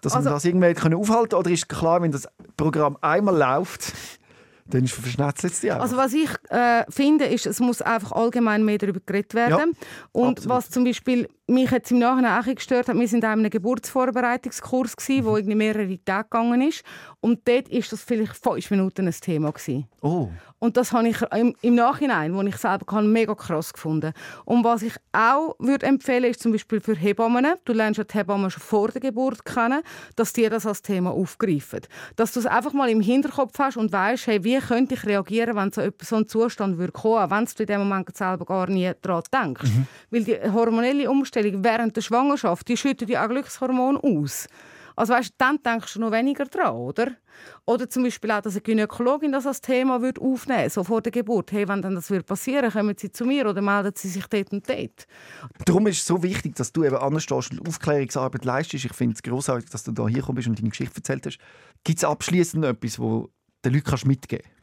dass 0.00 0.14
also, 0.14 0.28
man 0.28 0.34
das 0.34 0.44
irgendwie 0.44 0.96
aufhalten 0.96 1.28
kann? 1.28 1.38
Oder 1.38 1.50
ist 1.52 1.68
klar, 1.68 2.02
wenn 2.02 2.10
das 2.10 2.26
Programm 2.56 2.98
einmal 3.00 3.36
läuft, 3.36 3.92
dann 4.66 4.86
verschnetzelt 4.86 5.52
es 5.52 5.60
dich 5.60 5.72
Also 5.72 5.96
was 5.96 6.12
ich 6.12 6.30
äh, 6.50 6.84
finde, 6.88 7.26
ist, 7.26 7.46
es 7.46 7.60
muss 7.60 7.82
einfach 7.82 8.12
allgemein 8.12 8.64
mehr 8.64 8.78
darüber 8.78 9.00
geredet 9.04 9.34
werden. 9.34 9.74
Ja, 9.74 9.86
und 10.12 10.38
absolut. 10.38 10.56
was 10.56 10.70
zum 10.70 10.84
Beispiel 10.84 11.28
mich 11.52 11.70
jetzt 11.70 11.90
im 11.90 11.98
Nachhinein 11.98 12.40
auch 12.40 12.54
gestört 12.54 12.88
hat, 12.88 12.96
wir 12.96 13.08
sind 13.08 13.24
in 13.24 13.30
einem 13.30 13.50
Geburtsvorbereitungskurs 13.50 14.96
gewesen, 14.96 15.24
wo 15.24 15.36
irgendwie 15.36 15.56
mehrere 15.56 16.04
Tage 16.04 16.28
gegangen 16.30 16.62
ist. 16.62 16.82
Und 17.20 17.46
dort 17.46 17.68
ist 17.68 17.92
das 17.92 18.02
vielleicht 18.02 18.36
fünf 18.36 18.70
Minuten 18.70 19.06
ein 19.06 19.12
Thema 19.12 19.52
gewesen. 19.52 19.86
Oh. 20.00 20.28
Und 20.62 20.76
das 20.76 20.92
habe 20.92 21.08
ich 21.08 21.20
im, 21.34 21.56
im 21.60 21.74
Nachhinein, 21.74 22.32
wo 22.36 22.42
ich 22.42 22.56
selber 22.56 22.86
kann, 22.86 23.10
mega 23.10 23.34
krass 23.34 23.72
gefunden. 23.72 24.12
Und 24.44 24.62
was 24.62 24.82
ich 24.82 24.94
auch 25.10 25.56
würde 25.58 25.86
empfehlen, 25.86 26.30
ist 26.30 26.40
zum 26.40 26.52
Beispiel 26.52 26.80
für 26.80 26.94
Hebammen. 26.94 27.44
Du 27.64 27.72
lernst 27.72 27.98
ja 27.98 28.04
die 28.04 28.16
Hebammen 28.16 28.48
schon 28.48 28.62
vor 28.62 28.88
der 28.88 29.00
Geburt 29.00 29.44
kennen, 29.44 29.82
dass 30.14 30.32
die 30.32 30.48
das 30.48 30.64
als 30.64 30.80
Thema 30.80 31.10
aufgreifen. 31.10 31.80
Dass 32.14 32.30
du 32.30 32.38
es 32.38 32.46
einfach 32.46 32.72
mal 32.74 32.88
im 32.88 33.00
Hinterkopf 33.00 33.58
hast 33.58 33.76
und 33.76 33.90
weißt, 33.90 34.28
hey, 34.28 34.44
wie 34.44 34.60
könnte 34.60 34.94
ich 34.94 35.04
reagieren, 35.04 35.56
wenn 35.56 35.72
so, 35.72 35.82
so 36.00 36.14
ein 36.14 36.28
Zustand 36.28 36.78
würde 36.78 36.92
kommen, 36.92 37.28
wenn 37.28 37.44
du 37.44 37.62
in 37.64 37.66
dem 37.66 37.80
Moment 37.80 38.16
selber 38.16 38.44
gar 38.44 38.68
nie 38.68 38.92
daran 39.02 39.24
denkst. 39.34 39.64
Mhm. 39.64 39.86
Weil 40.10 40.22
die 40.22 40.36
hormonelle 40.52 41.10
Umstellung 41.10 41.41
während 41.44 41.96
der 41.96 42.02
Schwangerschaft, 42.02 42.68
die 42.68 42.76
schüttet 42.76 43.08
ja 43.08 43.24
auch 43.24 43.28
Glückshormone 43.28 43.98
aus. 44.02 44.46
Also 44.96 45.14
weißt, 45.14 45.34
dann 45.38 45.58
denkst 45.62 45.94
du 45.94 46.00
noch 46.00 46.12
weniger 46.12 46.44
dran, 46.44 46.74
oder? 46.74 47.12
Oder 47.64 47.88
zum 47.88 48.02
Beispiel 48.02 48.30
auch, 48.30 48.42
dass 48.42 48.54
eine 48.54 48.62
Gynäkologin 48.62 49.32
das 49.32 49.46
als 49.46 49.60
Thema 49.60 50.02
würde 50.02 50.20
aufnehmen 50.20 50.60
würde, 50.60 50.70
so 50.70 50.84
vor 50.84 51.00
der 51.00 51.12
Geburt. 51.12 51.52
Hey, 51.52 51.66
wenn 51.68 51.82
dann 51.82 51.94
das 51.94 52.10
wird 52.10 52.26
passieren 52.26 52.70
kommen 52.70 52.94
sie 52.98 53.10
zu 53.10 53.24
mir 53.24 53.48
oder 53.48 53.62
melden 53.62 53.92
sie 53.96 54.08
sich 54.08 54.26
dort 54.26 54.52
und 54.52 54.68
dort. 54.68 55.06
Darum 55.64 55.86
ist 55.86 55.98
es 55.98 56.06
so 56.06 56.22
wichtig, 56.22 56.56
dass 56.56 56.72
du 56.72 56.84
eben 56.84 56.96
anders 56.96 57.22
stehst 57.22 57.52
und 57.52 57.66
Aufklärungsarbeit 57.66 58.44
leistest. 58.44 58.84
Ich 58.84 58.92
finde 58.92 59.14
es 59.14 59.22
großartig, 59.22 59.70
dass 59.70 59.84
du 59.84 59.92
da 59.92 60.06
hier 60.08 60.22
bist 60.22 60.48
und 60.48 60.58
deine 60.58 60.70
Geschichte 60.70 60.96
erzählt 60.96 61.26
hast. 61.26 61.38
Gibt 61.84 61.98
es 61.98 62.04
abschließend 62.04 62.64
etwas, 62.64 62.98
wo 62.98 63.30
den 63.64 63.74
Leuten 63.74 64.08
mitgeben 64.08 64.44
kannst? 64.44 64.62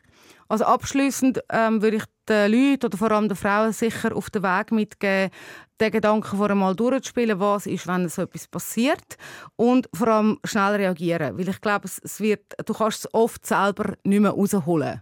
Also 0.50 0.66
abschließend 0.66 1.42
ähm, 1.52 1.82
würde 1.82 1.98
ich 1.98 2.04
den 2.30 2.52
Leuten 2.52 2.86
oder 2.86 2.98
vor 2.98 3.12
allem 3.12 3.28
den 3.28 3.38
Frauen 3.38 3.74
sicher 3.74 4.16
auf 4.16 4.30
den 4.30 4.44
Weg 4.44 4.72
mitgeben, 4.72 5.32
den 5.80 5.92
Gedanken 5.92 6.38
vor 6.38 6.50
einmal 6.50 6.76
durchzuspielen, 6.76 7.40
was 7.40 7.66
ist, 7.66 7.88
wenn 7.88 8.08
so 8.10 8.24
etwas 8.24 8.48
passiert 8.48 9.18
und 9.56 9.90
vor 9.94 10.08
allem 10.10 10.40
schnell 10.44 10.76
reagieren, 10.76 11.38
weil 11.38 11.50
ich 11.50 11.62
glaube, 11.62 11.88
es 11.88 12.20
wird, 12.20 12.54
du 12.66 12.74
kannst 12.74 13.00
es 13.06 13.14
oft 13.14 13.46
selber 13.46 13.94
nicht 14.04 14.20
mehr 14.20 14.32
rausholen. 14.32 15.02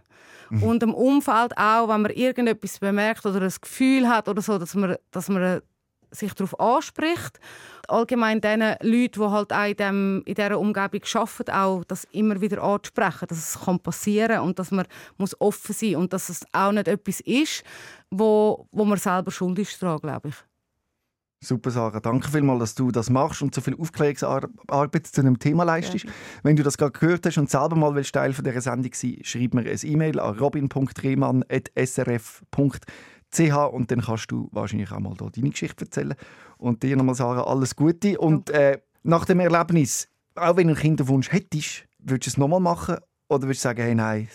Mhm. 0.50 0.62
Und 0.62 0.82
im 0.82 0.94
Umfeld 0.94 1.56
auch, 1.56 1.88
wenn 1.88 2.02
man 2.02 2.12
irgendetwas 2.12 2.78
bemerkt 2.78 3.26
oder 3.26 3.42
ein 3.42 3.52
Gefühl 3.60 4.08
hat 4.08 4.28
oder 4.28 4.40
so, 4.40 4.58
dass 4.58 4.74
man, 4.74 4.96
dass 5.10 5.28
man 5.28 5.60
sich 6.10 6.32
darauf 6.34 6.58
anspricht. 6.58 7.38
Allgemein 7.88 8.40
den 8.40 8.60
Leuten, 8.60 9.20
die 9.20 9.28
halt 9.28 9.52
auch 9.52 9.66
in, 9.66 9.76
dem, 9.76 10.22
in 10.26 10.34
dieser 10.34 10.58
Umgebung 10.58 11.00
arbeiten, 11.14 11.50
auch 11.50 11.84
das 11.84 12.04
immer 12.12 12.40
wieder 12.40 12.62
anzusprechen, 12.62 13.26
dass 13.28 13.38
es 13.38 13.60
kann 13.64 13.80
passieren 13.80 14.36
kann 14.36 14.44
und 14.44 14.58
dass 14.58 14.70
man 14.70 14.86
muss 15.16 15.38
offen 15.40 15.74
sein 15.74 15.92
muss 15.92 15.98
und 15.98 16.12
dass 16.12 16.28
es 16.28 16.44
auch 16.52 16.72
nicht 16.72 16.88
etwas 16.88 17.20
ist, 17.20 17.64
wo, 18.10 18.66
wo 18.72 18.84
man 18.84 18.98
selber 18.98 19.30
schuld 19.30 19.58
ist 19.58 19.82
daran, 19.82 19.98
glaube 20.00 20.28
ich. 20.28 20.34
Super, 21.40 21.70
Sarah. 21.70 22.00
Danke 22.00 22.28
vielmals, 22.28 22.58
dass 22.58 22.74
du 22.74 22.90
das 22.90 23.10
machst 23.10 23.42
und 23.42 23.54
so 23.54 23.60
viel 23.60 23.76
Aufklärungsarbeit 23.76 25.06
zu 25.06 25.20
einem 25.20 25.38
Thema 25.38 25.62
leistest. 25.62 26.04
Ja. 26.04 26.10
Wenn 26.42 26.56
du 26.56 26.64
das 26.64 26.76
gerade 26.76 26.90
gehört 26.90 27.24
hast 27.26 27.38
und 27.38 27.48
selber 27.48 27.76
mal 27.76 28.02
Teil 28.02 28.32
von 28.32 28.44
dieser 28.44 28.60
Sendung 28.60 28.92
sein 28.92 29.18
schreib 29.22 29.54
mir 29.54 29.70
ein 29.70 29.78
E-Mail 29.80 30.18
an 30.18 30.36
robin.rehmann.srf.ch 33.36 33.72
und 33.72 33.90
dann 33.90 34.00
kannst 34.00 34.30
du 34.30 34.48
wahrscheinlich 34.52 34.90
auch 34.92 35.00
mal 35.00 35.14
da 35.16 35.26
deine 35.30 35.50
Geschichte 35.50 35.84
erzählen. 35.84 36.14
Und 36.56 36.82
dir 36.82 36.96
nochmal 36.96 37.14
sagen, 37.14 37.40
alles 37.40 37.76
Gute. 37.76 38.18
Und 38.18 38.50
äh, 38.50 38.80
nach 39.02 39.24
dem 39.24 39.40
Erlebnis, 39.40 40.08
auch 40.34 40.56
wenn 40.56 40.68
du 40.68 40.74
einen 40.74 40.80
Kinderwunsch 40.80 41.30
hättest, 41.32 41.84
würdest 41.98 42.26
du 42.26 42.30
es 42.30 42.36
nochmal 42.38 42.60
machen? 42.60 42.96
Oder 43.28 43.42
würdest 43.42 43.64
du 43.64 43.68
sagen, 43.68 43.82
hey, 43.82 43.94
nein, 43.94 44.28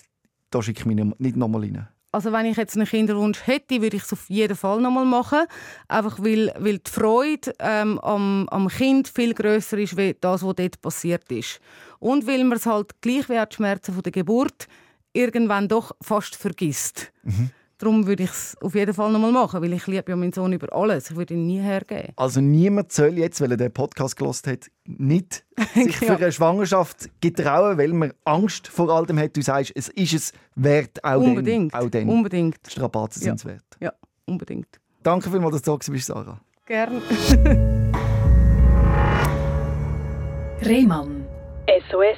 da 0.49 0.61
schicke 0.61 0.81
ich 0.81 0.85
mich 0.85 1.15
nicht 1.17 1.35
nochmal 1.35 1.61
rein? 1.61 1.87
Also 2.11 2.31
wenn 2.31 2.45
ich 2.45 2.57
jetzt 2.57 2.75
einen 2.75 2.85
Kinderwunsch 2.85 3.47
hätte, 3.47 3.81
würde 3.81 3.97
ich 3.97 4.03
es 4.03 4.13
auf 4.13 4.29
jeden 4.29 4.55
Fall 4.55 4.79
nochmal 4.79 5.05
machen. 5.05 5.45
Einfach 5.87 6.19
weil, 6.19 6.53
weil 6.59 6.77
die 6.77 6.91
Freude 6.91 7.53
ähm, 7.57 7.97
am, 7.99 8.47
am 8.49 8.67
Kind 8.67 9.07
viel 9.07 9.33
größer 9.33 9.79
ist, 9.79 9.97
als 9.97 10.19
das, 10.21 10.43
was 10.43 10.55
dort 10.55 10.79
passiert 10.79 11.31
ist. 11.31 11.59
Und 11.97 12.27
weil 12.27 12.43
man 12.43 12.57
es 12.57 12.67
halt 12.67 13.01
gleich 13.01 13.27
wie 13.29 13.33
die 13.33 13.55
Schmerzen 13.55 13.93
von 13.93 14.03
der 14.03 14.11
Geburt 14.11 14.67
irgendwann 15.11 15.67
doch 15.67 15.91
fast 16.01 16.35
vergisst. 16.35 17.11
Mhm. 17.23 17.49
Darum 17.83 18.07
würde 18.07 18.23
ich 18.23 18.29
es 18.29 18.55
auf 18.61 18.75
jeden 18.75 18.93
Fall 18.93 19.11
nochmal 19.11 19.33
machen, 19.33 19.61
weil 19.61 19.73
ich 19.73 19.85
liebe 19.87 20.09
ja 20.09 20.15
meinen 20.15 20.31
Sohn 20.31 20.53
über 20.53 20.73
alles. 20.73 21.11
Ich 21.11 21.17
würde 21.17 21.33
ihn 21.33 21.45
nie 21.45 21.59
hergeben. 21.59 22.13
Also 22.15 22.39
niemand 22.39 22.93
soll 22.93 23.17
jetzt, 23.17 23.41
weil 23.41 23.51
er 23.51 23.57
den 23.57 23.73
Podcast 23.73 24.15
gelost 24.15 24.47
hat, 24.47 24.71
nicht 24.85 25.43
sich 25.73 25.99
ja. 25.99 26.07
für 26.07 26.15
eine 26.15 26.31
Schwangerschaft 26.31 27.09
getrauen, 27.19 27.77
weil 27.77 27.89
man 27.89 28.13
Angst 28.23 28.69
vor 28.69 28.89
all 28.89 29.05
dem 29.05 29.19
hat. 29.19 29.35
Du 29.35 29.41
sagst, 29.41 29.73
es 29.75 29.89
ist 29.89 30.13
es 30.13 30.31
wert, 30.55 31.03
auch 31.03 31.21
unbedingt. 31.21 31.73
Den, 31.73 31.77
auch 31.81 31.89
den 31.89 32.07
unbedingt. 32.07 32.55
Strapazen 32.65 33.21
ja. 33.21 33.31
sind 33.31 33.39
es 33.39 33.45
wert. 33.45 33.65
Ja, 33.81 33.91
unbedingt. 34.27 34.79
Danke 35.03 35.29
vielmals, 35.29 35.55
dass 35.55 35.63
du 35.63 35.77
da 35.77 35.91
bist, 35.91 36.05
Sarah. 36.05 36.39
Gerne. 36.65 37.01
Rehmann. 40.61 41.25
SOS, 41.89 42.17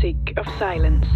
Sick 0.00 0.34
of 0.40 0.46
Silence. 0.58 1.06